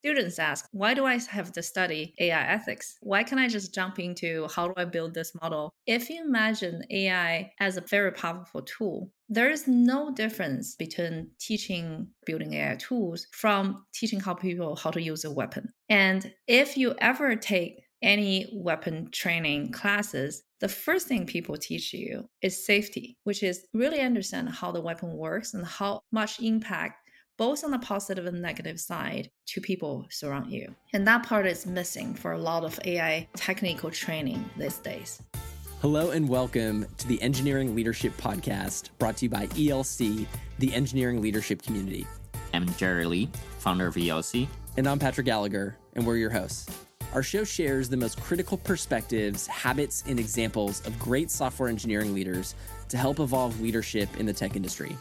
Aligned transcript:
Students 0.00 0.38
ask, 0.38 0.68
why 0.72 0.94
do 0.94 1.04
I 1.04 1.18
have 1.30 1.52
to 1.52 1.62
study 1.62 2.14
AI 2.20 2.46
ethics? 2.46 2.96
Why 3.00 3.22
can't 3.22 3.40
I 3.40 3.48
just 3.48 3.74
jump 3.74 3.98
into 3.98 4.46
how 4.54 4.68
do 4.68 4.74
I 4.76 4.84
build 4.84 5.14
this 5.14 5.32
model? 5.40 5.72
If 5.86 6.08
you 6.10 6.22
imagine 6.24 6.82
AI 6.90 7.50
as 7.58 7.76
a 7.76 7.80
very 7.80 8.12
powerful 8.12 8.62
tool, 8.62 9.10
there 9.28 9.50
is 9.50 9.66
no 9.66 10.12
difference 10.12 10.76
between 10.76 11.30
teaching 11.40 12.08
building 12.24 12.54
AI 12.54 12.76
tools 12.76 13.26
from 13.32 13.84
teaching 13.94 14.20
how 14.20 14.34
people 14.34 14.76
how 14.76 14.90
to 14.90 15.02
use 15.02 15.24
a 15.24 15.30
weapon. 15.30 15.72
And 15.88 16.32
if 16.46 16.76
you 16.76 16.94
ever 16.98 17.34
take 17.34 17.82
any 18.02 18.46
weapon 18.52 19.08
training 19.10 19.72
classes, 19.72 20.44
the 20.60 20.68
first 20.68 21.08
thing 21.08 21.26
people 21.26 21.56
teach 21.56 21.92
you 21.92 22.28
is 22.42 22.64
safety, 22.64 23.16
which 23.24 23.42
is 23.42 23.66
really 23.74 24.00
understand 24.00 24.50
how 24.50 24.70
the 24.70 24.80
weapon 24.80 25.16
works 25.16 25.54
and 25.54 25.66
how 25.66 26.00
much 26.12 26.40
impact 26.40 27.05
both 27.38 27.64
on 27.64 27.70
the 27.70 27.78
positive 27.78 28.24
and 28.24 28.40
negative 28.40 28.80
side 28.80 29.30
to 29.44 29.60
people 29.60 30.06
surround 30.10 30.50
you. 30.50 30.74
And 30.94 31.06
that 31.06 31.22
part 31.22 31.46
is 31.46 31.66
missing 31.66 32.14
for 32.14 32.32
a 32.32 32.38
lot 32.38 32.64
of 32.64 32.80
AI 32.86 33.28
technical 33.36 33.90
training 33.90 34.48
these 34.56 34.78
days. 34.78 35.22
Hello 35.82 36.12
and 36.12 36.26
welcome 36.26 36.86
to 36.96 37.06
the 37.06 37.20
Engineering 37.20 37.74
Leadership 37.76 38.16
Podcast 38.16 38.88
brought 38.98 39.18
to 39.18 39.26
you 39.26 39.28
by 39.28 39.48
ELC, 39.48 40.26
the 40.58 40.72
engineering 40.72 41.20
leadership 41.20 41.62
community. 41.62 42.06
I'm 42.54 42.66
Jerry 42.76 43.04
Lee, 43.04 43.28
founder 43.58 43.86
of 43.86 43.96
ELC. 43.96 44.48
And 44.78 44.88
I'm 44.88 44.98
Patrick 44.98 45.26
Gallagher, 45.26 45.76
and 45.92 46.06
we're 46.06 46.16
your 46.16 46.30
hosts. 46.30 46.70
Our 47.12 47.22
show 47.22 47.44
shares 47.44 47.90
the 47.90 47.98
most 47.98 48.18
critical 48.20 48.56
perspectives, 48.56 49.46
habits, 49.46 50.04
and 50.06 50.18
examples 50.18 50.84
of 50.86 50.98
great 50.98 51.30
software 51.30 51.68
engineering 51.68 52.14
leaders 52.14 52.54
to 52.88 52.96
help 52.96 53.20
evolve 53.20 53.60
leadership 53.60 54.08
in 54.18 54.24
the 54.24 54.32
tech 54.32 54.56
industry. 54.56 54.96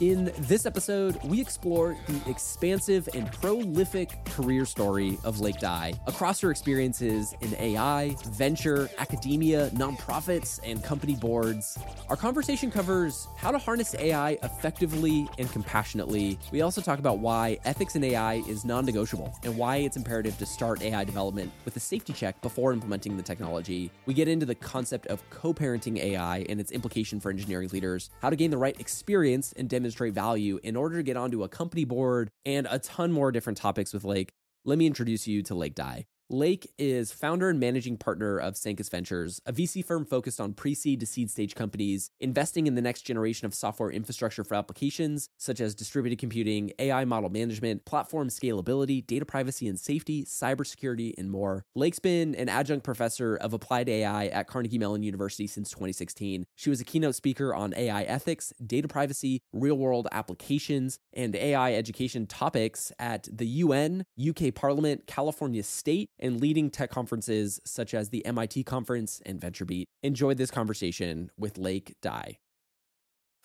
In 0.00 0.32
this 0.38 0.64
episode, 0.64 1.18
we 1.24 1.40
explore 1.40 1.96
the 2.06 2.30
expansive 2.30 3.08
and 3.14 3.32
prolific 3.32 4.24
career 4.26 4.64
story 4.64 5.18
of 5.24 5.40
Lake 5.40 5.58
Dai 5.58 5.92
across 6.06 6.38
her 6.38 6.52
experiences 6.52 7.34
in 7.40 7.52
AI, 7.56 8.14
venture, 8.28 8.88
academia, 8.98 9.70
nonprofits, 9.70 10.60
and 10.62 10.84
company 10.84 11.16
boards. 11.16 11.76
Our 12.10 12.14
conversation 12.14 12.70
covers 12.70 13.26
how 13.36 13.50
to 13.50 13.58
harness 13.58 13.96
AI 13.96 14.38
effectively 14.44 15.26
and 15.36 15.50
compassionately. 15.50 16.38
We 16.52 16.60
also 16.60 16.80
talk 16.80 17.00
about 17.00 17.18
why 17.18 17.58
ethics 17.64 17.96
in 17.96 18.04
AI 18.04 18.34
is 18.46 18.64
non 18.64 18.86
negotiable 18.86 19.36
and 19.42 19.56
why 19.58 19.78
it's 19.78 19.96
imperative 19.96 20.38
to 20.38 20.46
start 20.46 20.80
AI 20.80 21.02
development 21.02 21.50
with 21.64 21.74
a 21.74 21.80
safety 21.80 22.12
check 22.12 22.40
before 22.40 22.72
implementing 22.72 23.16
the 23.16 23.22
technology. 23.24 23.90
We 24.06 24.14
get 24.14 24.28
into 24.28 24.46
the 24.46 24.54
concept 24.54 25.08
of 25.08 25.28
co 25.30 25.52
parenting 25.52 25.98
AI 25.98 26.46
and 26.48 26.60
its 26.60 26.70
implication 26.70 27.18
for 27.18 27.30
engineering 27.30 27.70
leaders, 27.72 28.10
how 28.22 28.30
to 28.30 28.36
gain 28.36 28.52
the 28.52 28.58
right 28.58 28.78
experience 28.78 29.52
and 29.56 29.68
demonstrate 29.68 29.87
demonstrate 29.88 30.12
value 30.12 30.60
in 30.62 30.76
order 30.76 30.98
to 30.98 31.02
get 31.02 31.16
onto 31.16 31.42
a 31.42 31.48
company 31.48 31.84
board 31.84 32.30
and 32.44 32.68
a 32.70 32.78
ton 32.78 33.10
more 33.10 33.32
different 33.32 33.56
topics 33.56 33.94
with 33.94 34.04
Lake. 34.04 34.32
Let 34.66 34.76
me 34.76 34.86
introduce 34.86 35.26
you 35.26 35.42
to 35.44 35.54
Lake 35.54 35.74
Dai. 35.74 36.04
Lake 36.30 36.70
is 36.76 37.10
founder 37.10 37.48
and 37.48 37.58
managing 37.58 37.96
partner 37.96 38.36
of 38.36 38.54
Sancus 38.54 38.90
Ventures, 38.90 39.40
a 39.46 39.52
VC 39.52 39.82
firm 39.82 40.04
focused 40.04 40.38
on 40.38 40.52
pre 40.52 40.74
seed 40.74 41.00
to 41.00 41.06
seed 41.06 41.30
stage 41.30 41.54
companies, 41.54 42.10
investing 42.20 42.66
in 42.66 42.74
the 42.74 42.82
next 42.82 43.02
generation 43.02 43.46
of 43.46 43.54
software 43.54 43.90
infrastructure 43.90 44.44
for 44.44 44.54
applications 44.54 45.30
such 45.38 45.58
as 45.58 45.74
distributed 45.74 46.18
computing, 46.18 46.70
AI 46.78 47.06
model 47.06 47.30
management, 47.30 47.86
platform 47.86 48.28
scalability, 48.28 49.06
data 49.06 49.24
privacy 49.24 49.68
and 49.68 49.80
safety, 49.80 50.22
cybersecurity, 50.22 51.14
and 51.16 51.30
more. 51.30 51.64
Lake's 51.74 51.98
been 51.98 52.34
an 52.34 52.50
adjunct 52.50 52.84
professor 52.84 53.36
of 53.36 53.54
applied 53.54 53.88
AI 53.88 54.26
at 54.26 54.48
Carnegie 54.48 54.78
Mellon 54.78 55.02
University 55.02 55.46
since 55.46 55.70
2016. 55.70 56.44
She 56.56 56.68
was 56.68 56.78
a 56.78 56.84
keynote 56.84 57.14
speaker 57.14 57.54
on 57.54 57.72
AI 57.74 58.02
ethics, 58.02 58.52
data 58.66 58.86
privacy, 58.86 59.40
real 59.54 59.78
world 59.78 60.06
applications, 60.12 60.98
and 61.14 61.34
AI 61.34 61.72
education 61.72 62.26
topics 62.26 62.92
at 62.98 63.26
the 63.32 63.46
UN, 63.46 64.04
UK 64.20 64.54
Parliament, 64.54 65.06
California 65.06 65.62
State, 65.62 66.10
and 66.18 66.40
leading 66.40 66.70
tech 66.70 66.90
conferences 66.90 67.60
such 67.64 67.94
as 67.94 68.10
the 68.10 68.24
MIT 68.26 68.64
Conference 68.64 69.20
and 69.26 69.40
VentureBeat. 69.40 69.84
Enjoyed 70.02 70.38
this 70.38 70.50
conversation 70.50 71.30
with 71.38 71.58
Lake 71.58 71.96
Dai. 72.00 72.38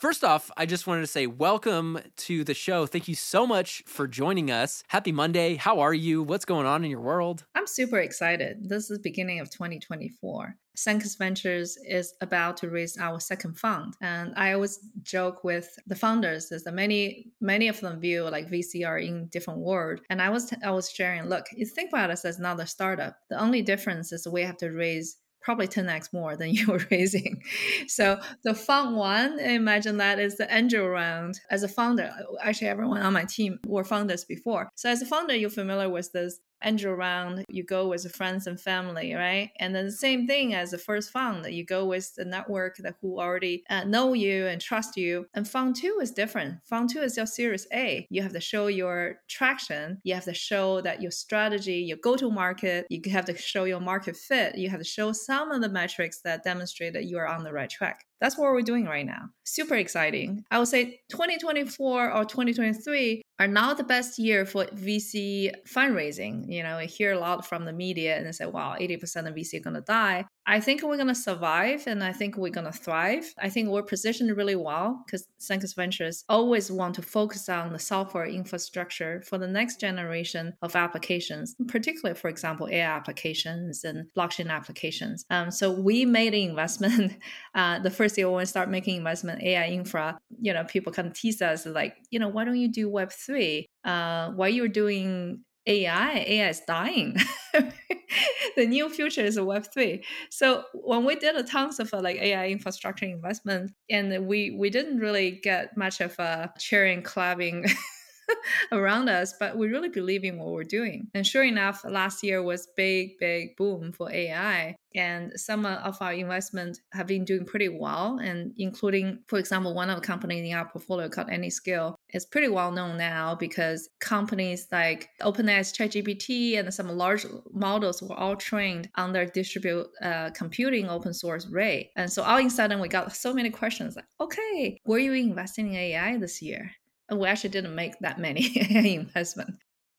First 0.03 0.25
off, 0.25 0.51
I 0.57 0.65
just 0.65 0.85
wanted 0.85 0.99
to 0.99 1.07
say 1.07 1.27
welcome 1.27 1.97
to 2.17 2.43
the 2.43 2.53
show. 2.53 2.85
Thank 2.85 3.07
you 3.07 3.15
so 3.15 3.47
much 3.47 3.83
for 3.87 4.05
joining 4.05 4.51
us. 4.51 4.83
Happy 4.89 5.13
Monday. 5.13 5.55
How 5.55 5.79
are 5.79 5.93
you? 5.93 6.21
What's 6.21 6.43
going 6.43 6.65
on 6.65 6.83
in 6.83 6.91
your 6.91 6.99
world? 6.99 7.45
I'm 7.55 7.65
super 7.65 7.99
excited. 7.99 8.67
This 8.67 8.91
is 8.91 8.99
beginning 8.99 9.39
of 9.39 9.49
2024. 9.49 10.57
Sancus 10.75 11.15
Ventures 11.15 11.77
is 11.87 12.15
about 12.19 12.57
to 12.57 12.69
raise 12.69 12.97
our 12.97 13.19
second 13.21 13.57
fund. 13.57 13.93
And 14.01 14.33
I 14.35 14.51
always 14.51 14.79
joke 15.03 15.45
with 15.45 15.79
the 15.87 15.95
founders 15.95 16.51
is 16.51 16.65
that 16.65 16.73
many, 16.73 17.31
many 17.39 17.69
of 17.69 17.79
them 17.79 18.01
view 18.01 18.23
like 18.23 18.49
VC 18.49 18.85
are 18.85 18.97
in 18.97 19.27
different 19.27 19.61
world. 19.61 20.01
And 20.09 20.21
I 20.21 20.29
was 20.29 20.53
I 20.65 20.71
was 20.71 20.89
sharing, 20.89 21.29
look, 21.29 21.45
you 21.55 21.65
think 21.65 21.89
about 21.89 22.09
us 22.09 22.25
as 22.25 22.39
another 22.39 22.65
startup. 22.65 23.15
The 23.29 23.39
only 23.39 23.61
difference 23.61 24.11
is 24.11 24.27
we 24.27 24.41
have 24.41 24.57
to 24.57 24.71
raise 24.71 25.17
probably 25.43 25.67
10x 25.67 26.13
more 26.13 26.35
than 26.35 26.49
you 26.53 26.67
were 26.67 26.85
raising. 26.89 27.41
So 27.87 28.19
the 28.43 28.55
fund 28.55 28.95
one, 28.95 29.39
imagine 29.39 29.97
that 29.97 30.19
is 30.19 30.37
the 30.37 30.53
angel 30.53 30.87
round. 30.87 31.39
As 31.49 31.63
a 31.63 31.67
founder, 31.67 32.11
uh, 32.17 32.23
actually 32.41 32.67
everyone 32.67 33.01
on 33.01 33.13
my 33.13 33.25
team 33.25 33.59
were 33.65 33.83
founders 33.83 34.25
before. 34.25 34.69
So 34.75 34.89
as 34.89 35.01
a 35.01 35.05
founder, 35.05 35.35
you're 35.35 35.49
familiar 35.49 35.89
with 35.89 36.11
this 36.11 36.39
angel 36.63 36.93
round, 36.93 37.45
you 37.49 37.63
go 37.63 37.87
with 37.87 38.13
friends 38.15 38.47
and 38.47 38.59
family, 38.59 39.13
right? 39.13 39.51
And 39.59 39.73
then 39.73 39.85
the 39.85 39.91
same 39.91 40.27
thing 40.27 40.53
as 40.53 40.71
the 40.71 40.77
first 40.77 41.11
fund, 41.11 41.45
you 41.45 41.65
go 41.65 41.85
with 41.85 42.13
the 42.15 42.25
network 42.25 42.77
that 42.77 42.95
who 43.01 43.19
already 43.19 43.63
uh, 43.69 43.83
know 43.83 44.13
you 44.13 44.47
and 44.47 44.61
trust 44.61 44.97
you. 44.97 45.25
And 45.33 45.47
fund 45.47 45.75
two 45.75 45.99
is 46.01 46.11
different. 46.11 46.59
Fund 46.65 46.89
two 46.89 47.01
is 47.01 47.17
your 47.17 47.25
Series 47.25 47.67
A. 47.73 48.07
You 48.09 48.21
have 48.21 48.33
to 48.33 48.39
show 48.39 48.67
your 48.67 49.17
traction. 49.27 49.99
You 50.03 50.13
have 50.15 50.25
to 50.25 50.33
show 50.33 50.81
that 50.81 51.01
your 51.01 51.11
strategy, 51.11 51.77
your 51.77 51.97
go-to 51.97 52.31
market. 52.31 52.85
You 52.89 53.01
have 53.11 53.25
to 53.25 53.37
show 53.37 53.63
your 53.63 53.79
market 53.79 54.15
fit. 54.15 54.57
You 54.57 54.69
have 54.69 54.79
to 54.79 54.85
show 54.85 55.11
some 55.11 55.51
of 55.51 55.61
the 55.61 55.69
metrics 55.69 56.21
that 56.21 56.43
demonstrate 56.43 56.93
that 56.93 57.05
you 57.05 57.17
are 57.17 57.27
on 57.27 57.43
the 57.43 57.53
right 57.53 57.69
track. 57.69 58.05
That's 58.23 58.37
what 58.37 58.53
we're 58.53 58.61
doing 58.61 58.85
right 58.85 59.05
now. 59.05 59.25
Super 59.43 59.75
exciting. 59.75 60.45
I 60.49 60.57
would 60.57 60.69
say 60.69 61.01
2024 61.11 62.09
or 62.09 62.23
2023 62.23 63.21
are 63.39 63.47
not 63.47 63.75
the 63.75 63.83
best 63.83 64.17
year 64.17 64.45
for 64.45 64.63
VC 64.67 65.51
fundraising. 65.67 66.45
You 66.47 66.63
know, 66.63 66.77
I 66.77 66.85
hear 66.85 67.11
a 67.11 67.19
lot 67.19 67.45
from 67.45 67.65
the 67.65 67.73
media 67.73 68.15
and 68.15 68.25
they 68.25 68.31
say, 68.31 68.45
wow, 68.45 68.77
80% 68.79 69.27
of 69.27 69.35
VC 69.35 69.55
are 69.55 69.59
going 69.59 69.73
to 69.73 69.81
die. 69.81 70.23
I 70.45 70.59
think 70.59 70.81
we're 70.81 70.97
going 70.97 71.07
to 71.07 71.15
survive 71.15 71.83
and 71.87 72.03
I 72.03 72.11
think 72.11 72.35
we're 72.35 72.49
going 72.49 72.71
to 72.71 72.77
thrive. 72.77 73.33
I 73.39 73.49
think 73.49 73.69
we're 73.69 73.83
positioned 73.83 74.35
really 74.35 74.55
well 74.55 75.01
because 75.05 75.25
Sancus 75.37 75.73
Ventures 75.73 76.25
always 76.27 76.69
want 76.69 76.95
to 76.95 77.01
focus 77.01 77.47
on 77.47 77.71
the 77.71 77.79
software 77.79 78.25
infrastructure 78.25 79.21
for 79.21 79.37
the 79.37 79.47
next 79.47 79.79
generation 79.79 80.53
of 80.61 80.75
applications, 80.75 81.55
particularly, 81.67 82.19
for 82.19 82.27
example, 82.27 82.67
AI 82.69 82.85
applications 82.85 83.85
and 83.85 84.07
blockchain 84.17 84.49
applications. 84.49 85.25
Um, 85.29 85.49
so 85.49 85.71
we 85.71 86.05
made 86.05 86.33
an 86.33 86.49
investment. 86.49 87.13
Uh, 87.55 87.77
the 87.79 87.91
first 87.91 88.17
year 88.17 88.27
when 88.27 88.39
we 88.39 88.45
start 88.45 88.69
making 88.69 88.97
investment 88.97 89.41
AI 89.43 89.67
infra, 89.67 90.17
you 90.41 90.51
know, 90.53 90.63
people 90.63 90.91
kind 90.91 91.07
of 91.07 91.13
tease 91.13 91.41
us 91.41 91.65
like, 91.67 91.95
you 92.09 92.17
know, 92.17 92.27
why 92.27 92.43
don't 92.43 92.57
you 92.57 92.67
do 92.67 92.89
Web3? 92.89 93.65
Uh, 93.83 94.31
why 94.31 94.47
you're 94.47 94.67
doing 94.67 95.43
AI, 95.67 96.25
AI 96.27 96.49
is 96.49 96.61
dying. 96.61 97.15
the 98.55 98.65
new 98.65 98.89
future 98.89 99.21
is 99.21 99.39
Web 99.39 99.67
three. 99.73 100.03
So 100.29 100.63
when 100.73 101.05
we 101.05 101.15
did 101.15 101.35
a 101.35 101.43
tons 101.43 101.79
of 101.79 101.93
uh, 101.93 102.01
like 102.01 102.17
AI 102.17 102.47
infrastructure 102.47 103.05
investment, 103.05 103.71
and 103.89 104.27
we 104.27 104.51
we 104.51 104.69
didn't 104.69 104.99
really 104.99 105.31
get 105.31 105.75
much 105.77 106.01
of 106.01 106.17
a 106.19 106.51
cheering, 106.57 107.01
clapping 107.01 107.65
around 108.71 109.09
us, 109.09 109.33
but 109.39 109.57
we 109.57 109.67
really 109.67 109.89
believe 109.89 110.23
in 110.23 110.37
what 110.37 110.51
we're 110.51 110.63
doing. 110.63 111.07
And 111.13 111.25
sure 111.25 111.43
enough, 111.43 111.83
last 111.85 112.23
year 112.23 112.41
was 112.41 112.67
big, 112.75 113.17
big 113.19 113.55
boom 113.55 113.91
for 113.91 114.11
AI. 114.11 114.75
And 114.95 115.31
some 115.35 115.65
of 115.65 115.97
our 116.01 116.13
investment 116.13 116.79
have 116.91 117.07
been 117.07 117.25
doing 117.25 117.45
pretty 117.45 117.69
well. 117.69 118.19
And 118.19 118.53
including, 118.57 119.19
for 119.27 119.39
example, 119.39 119.73
one 119.73 119.89
of 119.89 119.99
the 119.99 120.05
companies 120.05 120.47
in 120.47 120.55
our 120.55 120.69
portfolio 120.69 121.09
called 121.09 121.29
AnyScale 121.29 121.95
is 122.13 122.25
pretty 122.25 122.49
well 122.49 122.71
known 122.71 122.97
now 122.97 123.33
because 123.33 123.89
companies 123.99 124.67
like 124.71 125.09
OpenAI's 125.21 125.73
ChatGPT 125.73 126.59
and 126.59 126.71
some 126.71 126.89
large 126.89 127.25
models 127.51 128.03
were 128.03 128.15
all 128.15 128.35
trained 128.35 128.89
on 128.95 129.13
their 129.13 129.25
distributed 129.25 129.87
uh, 130.03 130.29
computing 130.31 130.87
open 130.89 131.13
source 131.13 131.47
Ray. 131.47 131.91
And 131.95 132.11
so 132.11 132.21
all 132.21 132.37
of 132.37 132.45
a 132.45 132.49
sudden 132.49 132.79
we 132.79 132.87
got 132.87 133.15
so 133.15 133.33
many 133.33 133.49
questions 133.49 133.95
like, 133.95 134.05
okay, 134.19 134.77
were 134.85 134.99
you 134.99 135.13
investing 135.13 135.69
in 135.69 135.75
AI 135.75 136.17
this 136.17 136.41
year? 136.41 136.71
And 137.13 137.21
we 137.21 137.27
actually 137.27 137.51
didn't 137.51 137.75
make 137.75 137.99
that 137.99 138.17
many 138.17 138.51
investment. 138.95 139.51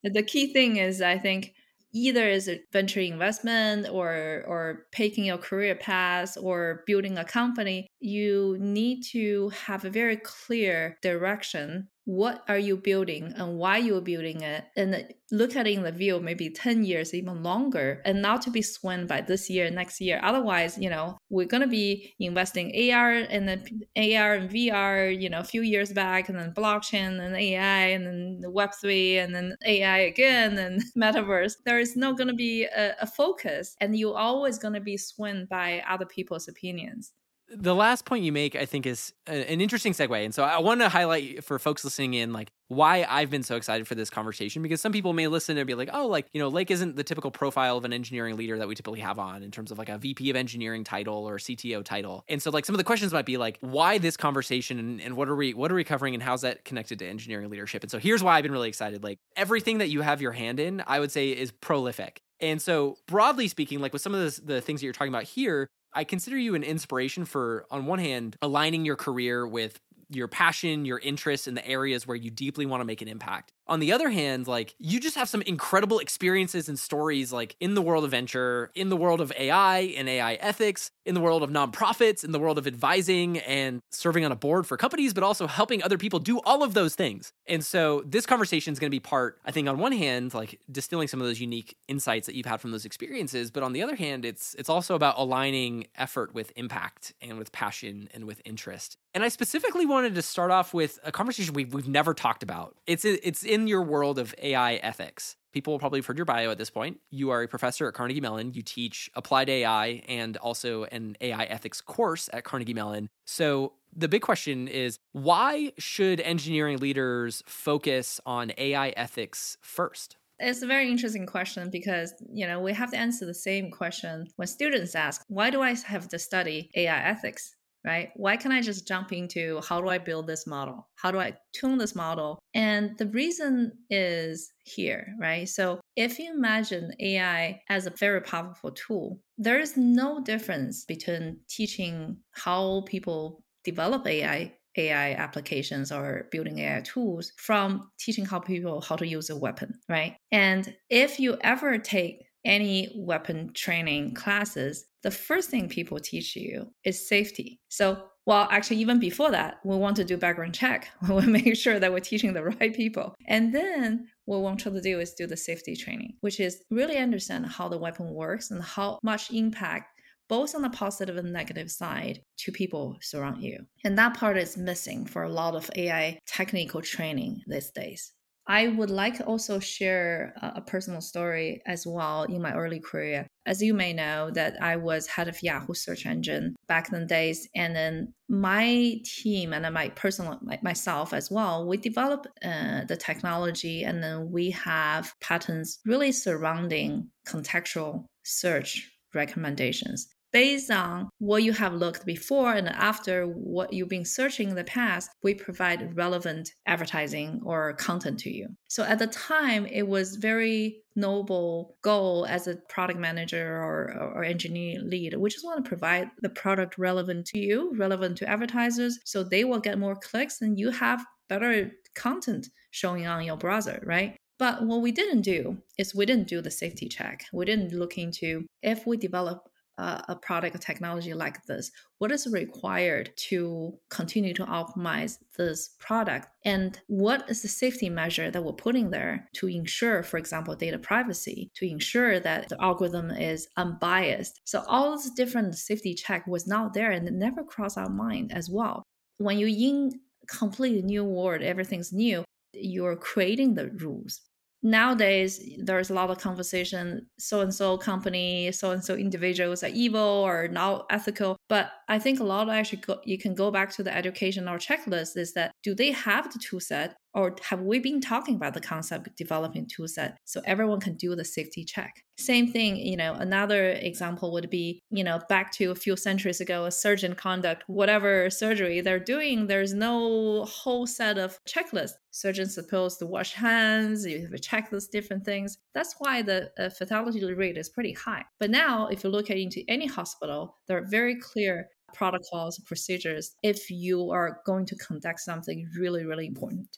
The 0.03 0.21
key 0.21 0.51
thing 0.51 0.75
is, 0.75 1.01
I 1.01 1.17
think, 1.17 1.53
either 1.93 2.27
is 2.27 2.49
a 2.49 2.59
venture 2.73 2.99
investment 2.99 3.87
or 3.87 4.43
or 4.45 4.85
picking 4.91 5.23
your 5.23 5.37
career 5.37 5.75
path 5.75 6.37
or 6.37 6.83
building 6.85 7.17
a 7.17 7.23
company 7.23 7.87
you 8.05 8.55
need 8.59 9.01
to 9.01 9.49
have 9.49 9.83
a 9.83 9.89
very 9.89 10.15
clear 10.15 10.97
direction. 11.01 11.87
What 12.07 12.43
are 12.47 12.59
you 12.59 12.77
building 12.77 13.33
and 13.35 13.57
why 13.57 13.77
you're 13.77 13.99
building 13.99 14.41
it? 14.41 14.63
And 14.77 15.11
look 15.31 15.55
at 15.55 15.65
it 15.65 15.73
in 15.73 15.81
the 15.81 15.91
view 15.91 16.19
maybe 16.19 16.51
10 16.51 16.83
years 16.83 17.15
even 17.15 17.41
longer 17.41 18.03
and 18.05 18.21
not 18.21 18.43
to 18.43 18.51
be 18.51 18.61
swayed 18.61 19.07
by 19.07 19.21
this 19.21 19.49
year 19.49 19.71
next 19.71 19.99
year. 19.99 20.19
Otherwise 20.21 20.77
you 20.77 20.87
know 20.87 21.17
we're 21.31 21.47
going 21.47 21.61
to 21.63 21.67
be 21.67 22.13
investing 22.19 22.71
ar 22.93 23.11
and 23.11 23.47
then 23.47 23.63
ar 23.97 24.35
and 24.35 24.51
vr 24.51 25.19
you 25.19 25.29
know 25.31 25.39
a 25.39 25.43
few 25.43 25.63
years 25.63 25.91
back 25.91 26.29
and 26.29 26.37
then 26.37 26.53
blockchain 26.53 27.19
and 27.19 27.35
ai 27.35 27.87
and 27.87 28.05
then 28.05 28.43
web3 28.45 29.23
and 29.23 29.35
then 29.35 29.55
ai 29.65 29.97
again 29.97 30.59
and 30.59 30.83
metaverse. 30.97 31.53
There 31.65 31.79
is 31.79 31.95
not 31.95 32.17
going 32.19 32.27
to 32.27 32.35
be 32.35 32.65
a, 32.65 32.95
a 33.01 33.07
focus 33.07 33.75
and 33.81 33.97
you're 33.97 34.15
always 34.15 34.59
going 34.59 34.75
to 34.75 34.79
be 34.79 34.95
swayed 34.95 35.49
by 35.49 35.81
other 35.89 36.05
people's 36.05 36.47
opinions 36.47 37.11
the 37.49 37.75
last 37.75 38.05
point 38.05 38.23
you 38.23 38.31
make, 38.31 38.55
I 38.55 38.65
think, 38.65 38.85
is 38.85 39.13
an 39.27 39.61
interesting 39.61 39.93
segue. 39.93 40.23
And 40.23 40.33
so 40.33 40.43
I 40.43 40.59
want 40.59 40.81
to 40.81 40.89
highlight 40.89 41.43
for 41.43 41.59
folks 41.59 41.83
listening 41.83 42.13
in, 42.15 42.33
like, 42.33 42.49
why 42.67 43.05
I've 43.07 43.29
been 43.29 43.43
so 43.43 43.55
excited 43.55 43.87
for 43.87 43.93
this 43.93 44.09
conversation 44.09 44.63
because 44.63 44.81
some 44.81 44.91
people 44.91 45.13
may 45.13 45.27
listen 45.27 45.57
and 45.57 45.67
be 45.67 45.75
like, 45.75 45.89
oh, 45.93 46.07
like, 46.07 46.25
you 46.33 46.39
know, 46.39 46.47
Lake 46.47 46.71
isn't 46.71 46.95
the 46.95 47.03
typical 47.03 47.29
profile 47.29 47.77
of 47.77 47.85
an 47.85 47.93
engineering 47.93 48.37
leader 48.37 48.57
that 48.57 48.67
we 48.67 48.73
typically 48.73 49.01
have 49.01 49.19
on 49.19 49.43
in 49.43 49.51
terms 49.51 49.69
of 49.71 49.77
like 49.77 49.89
a 49.89 49.99
VP 49.99 50.31
of 50.31 50.35
engineering 50.35 50.83
title 50.83 51.29
or 51.29 51.37
CTO 51.37 51.83
title. 51.83 52.23
And 52.27 52.41
so 52.41 52.49
like 52.49 52.65
some 52.65 52.73
of 52.73 52.77
the 52.79 52.83
questions 52.83 53.13
might 53.13 53.25
be 53.25 53.37
like, 53.37 53.59
why 53.61 53.99
this 53.99 54.17
conversation 54.17 54.79
and, 54.79 54.99
and 54.99 55.15
what 55.15 55.29
are 55.29 55.35
we 55.35 55.53
what 55.53 55.71
are 55.71 55.75
we 55.75 55.83
covering 55.83 56.15
and 56.15 56.23
how's 56.23 56.41
that 56.41 56.65
connected 56.65 56.97
to 56.99 57.07
engineering 57.07 57.49
leadership? 57.51 57.83
And 57.83 57.91
so 57.91 57.99
here's 57.99 58.23
why 58.23 58.37
I've 58.37 58.43
been 58.43 58.51
really 58.51 58.69
excited. 58.69 59.03
Like 59.03 59.19
everything 59.35 59.77
that 59.77 59.89
you 59.89 60.01
have 60.01 60.21
your 60.21 60.31
hand 60.31 60.59
in, 60.59 60.83
I 60.87 60.99
would 60.99 61.11
say 61.11 61.29
is 61.29 61.51
prolific. 61.51 62.21
And 62.41 62.61
so, 62.61 62.97
broadly 63.07 63.47
speaking, 63.47 63.79
like 63.79 63.93
with 63.93 64.01
some 64.01 64.13
of 64.13 64.19
the, 64.19 64.41
the 64.41 64.61
things 64.61 64.81
that 64.81 64.85
you're 64.85 64.93
talking 64.93 65.13
about 65.13 65.23
here, 65.23 65.69
I 65.95 66.03
consider 66.03 66.37
you 66.37 66.55
an 66.55 66.63
inspiration 66.63 67.25
for, 67.25 67.65
on 67.71 67.85
one 67.85 67.99
hand, 67.99 68.35
aligning 68.41 68.85
your 68.85 68.97
career 68.97 69.47
with 69.47 69.79
your 70.09 70.27
passion, 70.27 70.85
your 70.85 70.99
interests 70.99 71.47
in 71.47 71.55
the 71.55 71.65
areas 71.65 72.05
where 72.05 72.17
you 72.17 72.29
deeply 72.29 72.65
want 72.65 72.81
to 72.81 72.85
make 72.85 73.01
an 73.01 73.07
impact. 73.07 73.53
On 73.67 73.79
the 73.79 73.91
other 73.91 74.09
hand, 74.09 74.47
like 74.47 74.75
you 74.79 74.99
just 74.99 75.15
have 75.15 75.27
some 75.27 75.41
incredible 75.43 75.99
experiences 75.99 76.69
and 76.69 76.77
stories 76.77 77.33
like 77.33 77.55
in 77.59 77.73
the 77.73 77.81
world 77.81 78.03
of 78.03 78.11
venture, 78.11 78.71
in 78.75 78.89
the 78.89 78.97
world 78.97 79.21
of 79.21 79.31
AI 79.37 79.79
and 79.97 80.07
AI 80.07 80.35
ethics, 80.35 80.91
in 81.05 81.15
the 81.15 81.21
world 81.21 81.41
of 81.41 81.49
nonprofits, 81.49 82.23
in 82.23 82.31
the 82.31 82.39
world 82.39 82.57
of 82.57 82.67
advising 82.67 83.39
and 83.39 83.81
serving 83.91 84.23
on 84.23 84.31
a 84.31 84.35
board 84.35 84.67
for 84.67 84.77
companies, 84.77 85.13
but 85.13 85.23
also 85.23 85.47
helping 85.47 85.81
other 85.83 85.97
people 85.97 86.19
do 86.19 86.39
all 86.39 86.63
of 86.63 86.73
those 86.73 86.95
things. 86.95 87.31
And 87.47 87.65
so 87.65 88.03
this 88.05 88.25
conversation 88.25 88.71
is 88.73 88.79
going 88.79 88.89
to 88.89 88.95
be 88.95 88.99
part, 88.99 89.39
I 89.45 89.51
think, 89.51 89.67
on 89.67 89.77
one 89.77 89.91
hand, 89.91 90.33
like 90.33 90.59
distilling 90.71 91.07
some 91.07 91.21
of 91.21 91.27
those 91.27 91.39
unique 91.39 91.75
insights 91.87 92.27
that 92.27 92.35
you've 92.35 92.45
had 92.45 92.61
from 92.61 92.71
those 92.71 92.85
experiences, 92.85 93.51
but 93.51 93.63
on 93.63 93.73
the 93.73 93.81
other 93.81 93.95
hand, 93.95 94.25
it's 94.25 94.55
it's 94.59 94.69
also 94.69 94.95
about 94.95 95.15
aligning 95.17 95.87
effort 95.95 96.33
with 96.33 96.51
impact 96.55 97.13
and 97.21 97.37
with 97.37 97.51
passion 97.51 98.09
and 98.13 98.25
with 98.25 98.41
interest. 98.45 98.97
And 99.13 99.23
I 99.23 99.29
specifically 99.29 99.85
wanted 99.85 100.13
to 100.15 100.21
start 100.21 100.51
off 100.51 100.73
with 100.73 100.99
a 101.03 101.11
conversation 101.11 101.53
we've, 101.53 101.73
we've 101.73 101.87
never 101.87 102.13
talked 102.13 102.43
about. 102.43 102.75
It's 102.85 103.05
it's 103.05 103.43
your 103.67 103.81
world 103.81 104.19
of 104.19 104.35
AI 104.41 104.75
ethics. 104.75 105.35
People 105.53 105.73
will 105.73 105.79
probably 105.79 105.99
have 105.99 106.05
heard 106.05 106.17
your 106.17 106.25
bio 106.25 106.51
at 106.51 106.57
this 106.57 106.69
point. 106.69 106.99
You 107.11 107.29
are 107.29 107.43
a 107.43 107.47
professor 107.47 107.87
at 107.87 107.93
Carnegie 107.93 108.19
Mellon. 108.19 108.53
You 108.53 108.61
teach 108.61 109.09
applied 109.15 109.49
AI 109.49 110.03
and 110.07 110.35
also 110.37 110.83
an 110.85 111.15
AI 111.21 111.45
ethics 111.45 111.79
course 111.79 112.29
at 112.33 112.43
Carnegie 112.43 112.73
Mellon. 112.73 113.09
So 113.25 113.73
the 113.95 114.09
big 114.09 114.21
question 114.21 114.67
is 114.67 114.99
why 115.13 115.71
should 115.77 116.19
engineering 116.19 116.79
leaders 116.79 117.41
focus 117.47 118.19
on 118.25 118.51
AI 118.57 118.89
ethics 118.89 119.57
first? 119.61 120.17
It's 120.37 120.61
a 120.61 120.67
very 120.67 120.91
interesting 120.91 121.25
question 121.25 121.69
because, 121.71 122.13
you 122.29 122.45
know, 122.45 122.59
we 122.59 122.73
have 122.73 122.91
to 122.91 122.97
answer 122.97 123.25
the 123.25 123.33
same 123.33 123.71
question 123.71 124.27
when 124.35 124.49
students 124.49 124.93
ask, 124.93 125.23
why 125.29 125.49
do 125.49 125.61
I 125.61 125.73
have 125.85 126.09
to 126.09 126.19
study 126.19 126.69
AI 126.75 127.09
ethics? 127.09 127.54
Right? 127.85 128.09
Why 128.15 128.35
can't 128.35 128.53
I 128.53 128.61
just 128.61 128.87
jump 128.87 129.13
into 129.13 129.61
how 129.67 129.79
do 129.81 129.87
I 129.89 129.97
build 129.97 130.27
this 130.27 130.47
model? 130.47 130.87
How 130.95 131.11
do 131.11 131.19
I 131.19 131.33
tune 131.53 131.77
this 131.77 131.95
model? 131.95 132.39
And 132.53 132.97
the 132.97 133.07
reason 133.07 133.71
is 133.89 134.51
here, 134.63 135.07
right? 135.19 135.47
So 135.47 135.79
if 135.95 136.17
you 136.19 136.33
imagine 136.33 136.91
AI 136.99 137.61
as 137.69 137.85
a 137.85 137.91
very 137.91 138.21
powerful 138.21 138.71
tool, 138.71 139.19
there 139.37 139.59
is 139.59 139.77
no 139.77 140.21
difference 140.21 140.85
between 140.85 141.37
teaching 141.49 142.17
how 142.31 142.83
people 142.87 143.43
develop 143.63 144.07
AI 144.07 144.53
AI 144.77 145.13
applications 145.13 145.91
or 145.91 146.27
building 146.31 146.59
AI 146.59 146.81
tools 146.81 147.31
from 147.37 147.89
teaching 147.97 148.25
how 148.25 148.39
people 148.39 148.81
how 148.81 148.95
to 148.95 149.07
use 149.07 149.29
a 149.29 149.35
weapon, 149.37 149.73
right? 149.89 150.17
And 150.31 150.75
if 150.89 151.19
you 151.19 151.37
ever 151.41 151.77
take 151.77 152.25
any 152.43 152.93
weapon 152.95 153.51
training 153.53 154.13
classes, 154.13 154.85
the 155.05 155.11
first 155.11 155.51
thing 155.51 155.69
people 155.69 155.99
teach 155.99 156.35
you 156.35 156.73
is 156.83 157.07
safety. 157.07 157.59
So, 157.69 158.07
well, 158.25 158.47
actually, 158.49 158.77
even 158.77 158.99
before 158.99 159.29
that, 159.29 159.57
we 159.63 159.77
want 159.77 159.95
to 159.97 160.03
do 160.03 160.17
background 160.17 160.55
check. 160.55 160.89
We 161.07 161.27
make 161.27 161.55
sure 161.55 161.79
that 161.79 161.93
we're 161.93 161.99
teaching 161.99 162.33
the 162.33 162.43
right 162.59 162.73
people. 162.73 163.13
And 163.27 163.53
then 163.53 164.07
what 164.25 164.37
we 164.37 164.43
want 164.43 164.61
to 164.61 164.81
do 164.81 164.99
is 164.99 165.13
do 165.13 165.27
the 165.27 165.37
safety 165.37 165.75
training, 165.75 166.15
which 166.21 166.39
is 166.39 166.63
really 166.71 166.97
understand 166.97 167.45
how 167.45 167.69
the 167.69 167.77
weapon 167.77 168.15
works 168.15 168.49
and 168.49 168.63
how 168.63 168.97
much 169.03 169.29
impact 169.29 169.89
both 170.27 170.55
on 170.55 170.63
the 170.63 170.71
positive 170.71 171.17
and 171.17 171.31
negative 171.31 171.69
side 171.69 172.21
to 172.37 172.51
people 172.51 172.97
surround 172.99 173.43
you. 173.43 173.59
And 173.83 173.95
that 173.99 174.17
part 174.17 174.39
is 174.39 174.57
missing 174.57 175.05
for 175.05 175.21
a 175.21 175.31
lot 175.41 175.53
of 175.55 175.69
AI 175.75 176.17
technical 176.25 176.81
training 176.81 177.43
these 177.45 177.69
days. 177.69 178.11
I 178.47 178.67
would 178.67 178.91
like 178.91 179.15
to 179.15 179.25
also 179.25 179.59
share 179.59 180.33
a 180.41 180.61
personal 180.61 181.01
story 181.01 181.61
as 181.65 181.87
well 181.87 182.23
in 182.23 182.41
my 182.41 182.53
early 182.53 182.79
career. 182.79 183.25
As 183.47 183.61
you 183.61 183.73
may 183.73 183.91
know, 183.91 184.29
that 184.31 184.61
I 184.61 184.75
was 184.75 185.07
head 185.07 185.27
of 185.27 185.41
Yahoo 185.41 185.73
search 185.73 186.05
engine 186.05 186.55
back 186.67 186.91
in 186.91 186.99
the 186.99 187.05
days, 187.05 187.47
and 187.55 187.75
then 187.75 188.13
my 188.29 188.99
team 189.03 189.53
and 189.53 189.71
my 189.73 189.89
personal 189.89 190.39
myself 190.61 191.13
as 191.13 191.31
well, 191.31 191.67
we 191.67 191.77
develop 191.77 192.27
uh, 192.43 192.85
the 192.85 192.97
technology, 192.97 193.83
and 193.83 194.03
then 194.03 194.31
we 194.31 194.51
have 194.51 195.13
patterns 195.21 195.79
really 195.85 196.11
surrounding 196.11 197.09
contextual 197.27 198.05
search 198.23 198.91
recommendations 199.13 200.07
based 200.35 200.69
on 200.69 201.09
what 201.19 201.43
you 201.43 201.53
have 201.53 201.73
looked 201.73 202.05
before 202.05 202.51
and 202.51 202.67
after 202.67 203.23
what 203.23 203.71
you've 203.71 203.87
been 203.87 204.03
searching 204.03 204.49
in 204.49 204.55
the 204.55 204.65
past, 204.65 205.09
we 205.23 205.33
provide 205.33 205.95
relevant 205.95 206.51
advertising 206.65 207.39
or 207.45 207.71
content 207.75 208.19
to 208.19 208.29
you. 208.29 208.45
So 208.67 208.83
at 208.83 208.99
the 208.99 209.07
time, 209.07 209.65
it 209.65 209.87
was 209.87 210.17
very 210.17 210.81
noble 210.93 211.77
goal 211.83 212.25
as 212.25 212.47
a 212.47 212.57
product 212.67 212.99
manager 212.99 213.47
or, 213.63 214.11
or 214.13 214.25
engineer 214.25 214.81
lead. 214.81 215.15
We 215.15 215.29
just 215.29 215.45
want 215.45 215.63
to 215.63 215.69
provide 215.69 216.09
the 216.21 216.27
product 216.27 216.77
relevant 216.77 217.27
to 217.27 217.39
you, 217.39 217.71
relevant 217.77 218.17
to 218.17 218.29
advertisers, 218.29 218.99
so 219.05 219.23
they 219.23 219.45
will 219.45 219.61
get 219.61 219.79
more 219.79 219.95
clicks 219.95 220.41
and 220.41 220.59
you 220.59 220.69
have 220.71 221.05
better 221.29 221.71
content 221.95 222.49
showing 222.71 223.07
on 223.07 223.23
your 223.23 223.37
browser, 223.37 223.81
right? 223.85 224.17
But 224.37 224.63
what 224.63 224.81
we 224.81 224.91
didn't 224.91 225.21
do 225.21 225.59
is 225.77 225.95
we 225.95 226.05
didn't 226.05 226.27
do 226.27 226.41
the 226.41 226.51
safety 226.51 226.89
check. 226.89 227.23
We 227.31 227.45
didn't 227.45 227.71
look 227.71 227.97
into 227.97 228.45
if 228.61 228.85
we 228.85 228.97
develop 228.97 229.47
uh, 229.77 230.01
a 230.07 230.15
product 230.15 230.61
technology 230.61 231.13
like 231.13 231.43
this 231.45 231.71
what 231.97 232.11
is 232.11 232.27
required 232.27 233.11
to 233.15 233.73
continue 233.89 234.33
to 234.33 234.45
optimize 234.45 235.17
this 235.37 235.75
product? 235.79 236.27
And 236.43 236.79
what 236.87 237.29
is 237.29 237.41
the 237.41 237.47
safety 237.47 237.89
measure 237.89 238.29
that 238.29 238.43
we're 238.43 238.53
putting 238.53 238.89
there 238.89 239.29
to 239.35 239.47
ensure 239.47 240.03
for 240.03 240.17
example 240.17 240.55
data 240.55 240.77
privacy 240.77 241.51
to 241.55 241.65
ensure 241.65 242.19
that 242.19 242.49
the 242.49 242.61
algorithm 242.61 243.11
is 243.11 243.47
unbiased? 243.55 244.41
So 244.43 244.63
all 244.67 244.91
this 244.91 245.09
different 245.11 245.55
safety 245.55 245.93
check 245.93 246.27
was 246.27 246.47
not 246.47 246.73
there 246.73 246.91
and 246.91 247.07
it 247.07 247.13
never 247.13 247.43
crossed 247.43 247.77
our 247.77 247.89
mind 247.89 248.33
as 248.33 248.49
well. 248.49 248.83
When 249.17 249.39
you're 249.39 249.49
in 249.49 249.91
completely 250.27 250.81
new 250.81 251.03
world 251.05 251.43
everything's 251.43 251.93
new 251.93 252.23
you're 252.53 252.95
creating 252.95 253.53
the 253.53 253.69
rules 253.69 254.21
nowadays 254.65 255.39
there's 255.59 255.91
a 255.91 255.93
lot 255.93 256.09
of 256.09 256.17
conversation 256.17 257.05
so 257.19 257.41
and 257.41 257.53
so 257.53 257.77
company 257.77 258.51
so 258.51 258.71
and 258.71 258.83
so 258.83 258.95
individuals 258.95 259.63
are 259.63 259.69
evil 259.69 259.99
or 260.01 260.47
not 260.47 260.85
ethical. 260.89 261.37
But 261.47 261.69
i 261.87 261.99
think 261.99 262.19
a 262.19 262.23
lot 262.23 262.47
of 262.47 262.53
actually 262.53 262.79
go, 262.79 262.99
you 263.05 263.17
can 263.19 263.35
go 263.35 263.51
back 263.51 263.69
to 263.75 263.83
the 263.83 263.95
educational 263.95 264.57
checklist 264.57 265.15
is 265.17 265.33
that 265.33 265.51
do 265.63 265.75
they 265.75 265.91
have 265.91 266.33
the 266.33 266.39
tool 266.39 266.59
set 266.59 266.97
Or 267.15 267.33
have 267.49 267.61
we 267.61 267.79
been 267.79 268.01
talking 268.01 268.35
about 268.35 268.53
the 268.53 268.61
concept 268.61 269.07
of 269.07 269.15
developing 269.15 269.67
tool 269.67 269.87
set 269.87 270.17
so 270.25 270.41
everyone 270.45 270.81
can 270.81 270.95
do 270.95 271.15
the 271.15 271.23
safety 271.23 271.63
check? 271.63 272.03
Same 272.17 272.51
thing, 272.51 272.75
you 272.75 272.97
know, 272.97 273.13
another 273.13 273.69
example 273.69 274.33
would 274.33 274.49
be, 274.49 274.81
you 274.89 275.03
know, 275.03 275.21
back 275.29 275.53
to 275.53 275.71
a 275.71 275.75
few 275.75 275.95
centuries 275.95 276.41
ago, 276.41 276.65
a 276.65 276.71
surgeon 276.71 277.15
conduct 277.15 277.63
whatever 277.67 278.29
surgery 278.29 278.81
they're 278.81 278.99
doing, 278.99 279.47
there's 279.47 279.73
no 279.73 280.43
whole 280.43 280.85
set 280.85 281.17
of 281.17 281.39
checklists. 281.47 281.93
Surgeons 282.11 282.53
supposed 282.53 282.99
to 282.99 283.05
wash 283.05 283.33
hands, 283.33 284.05
you 284.05 284.21
have 284.21 284.31
to 284.31 284.39
check 284.39 284.69
those 284.69 284.87
different 284.87 285.23
things. 285.23 285.57
That's 285.73 285.95
why 285.99 286.21
the 286.21 286.51
uh, 286.59 286.69
fatality 286.69 287.23
rate 287.33 287.57
is 287.57 287.69
pretty 287.69 287.93
high. 287.93 288.23
But 288.39 288.49
now, 288.49 288.87
if 288.87 289.05
you 289.05 289.09
look 289.09 289.29
at 289.29 289.37
into 289.37 289.63
any 289.69 289.85
hospital, 289.85 290.57
there 290.67 290.77
are 290.77 290.87
very 290.87 291.15
clear 291.19 291.69
protocols, 291.93 292.59
procedures 292.65 293.35
if 293.41 293.69
you 293.69 294.11
are 294.11 294.41
going 294.45 294.65
to 294.65 294.75
conduct 294.75 295.21
something 295.21 295.67
really, 295.77 296.05
really 296.05 296.27
important. 296.27 296.77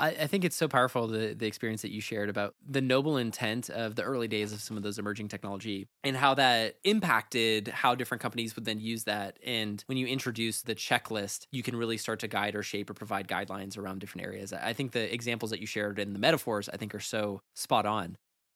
I, 0.00 0.08
I 0.08 0.26
think 0.26 0.44
it's 0.44 0.56
so 0.56 0.66
powerful 0.66 1.06
the 1.06 1.34
the 1.34 1.46
experience 1.46 1.82
that 1.82 1.90
you 1.90 2.00
shared 2.00 2.28
about 2.28 2.54
the 2.66 2.80
noble 2.80 3.16
intent 3.18 3.68
of 3.70 3.94
the 3.94 4.02
early 4.02 4.26
days 4.26 4.52
of 4.52 4.60
some 4.60 4.76
of 4.76 4.82
those 4.82 4.98
emerging 4.98 5.28
technology 5.28 5.86
and 6.02 6.16
how 6.16 6.34
that 6.34 6.76
impacted 6.84 7.68
how 7.68 7.94
different 7.94 8.22
companies 8.22 8.56
would 8.56 8.64
then 8.64 8.80
use 8.80 9.04
that. 9.04 9.38
And 9.44 9.82
when 9.86 9.98
you 9.98 10.06
introduce 10.06 10.62
the 10.62 10.74
checklist, 10.74 11.46
you 11.52 11.62
can 11.62 11.76
really 11.76 11.98
start 11.98 12.20
to 12.20 12.28
guide 12.28 12.54
or 12.54 12.62
shape 12.62 12.88
or 12.90 12.94
provide 12.94 13.28
guidelines 13.28 13.76
around 13.76 14.00
different 14.00 14.26
areas. 14.26 14.52
I 14.52 14.72
think 14.72 14.92
the 14.92 15.12
examples 15.12 15.50
that 15.50 15.60
you 15.60 15.66
shared 15.66 15.98
and 15.98 16.14
the 16.14 16.18
metaphors 16.18 16.68
I 16.68 16.76
think 16.76 16.94
are 16.94 17.00
so 17.00 17.42
spot 17.54 17.86
on. 17.86 18.16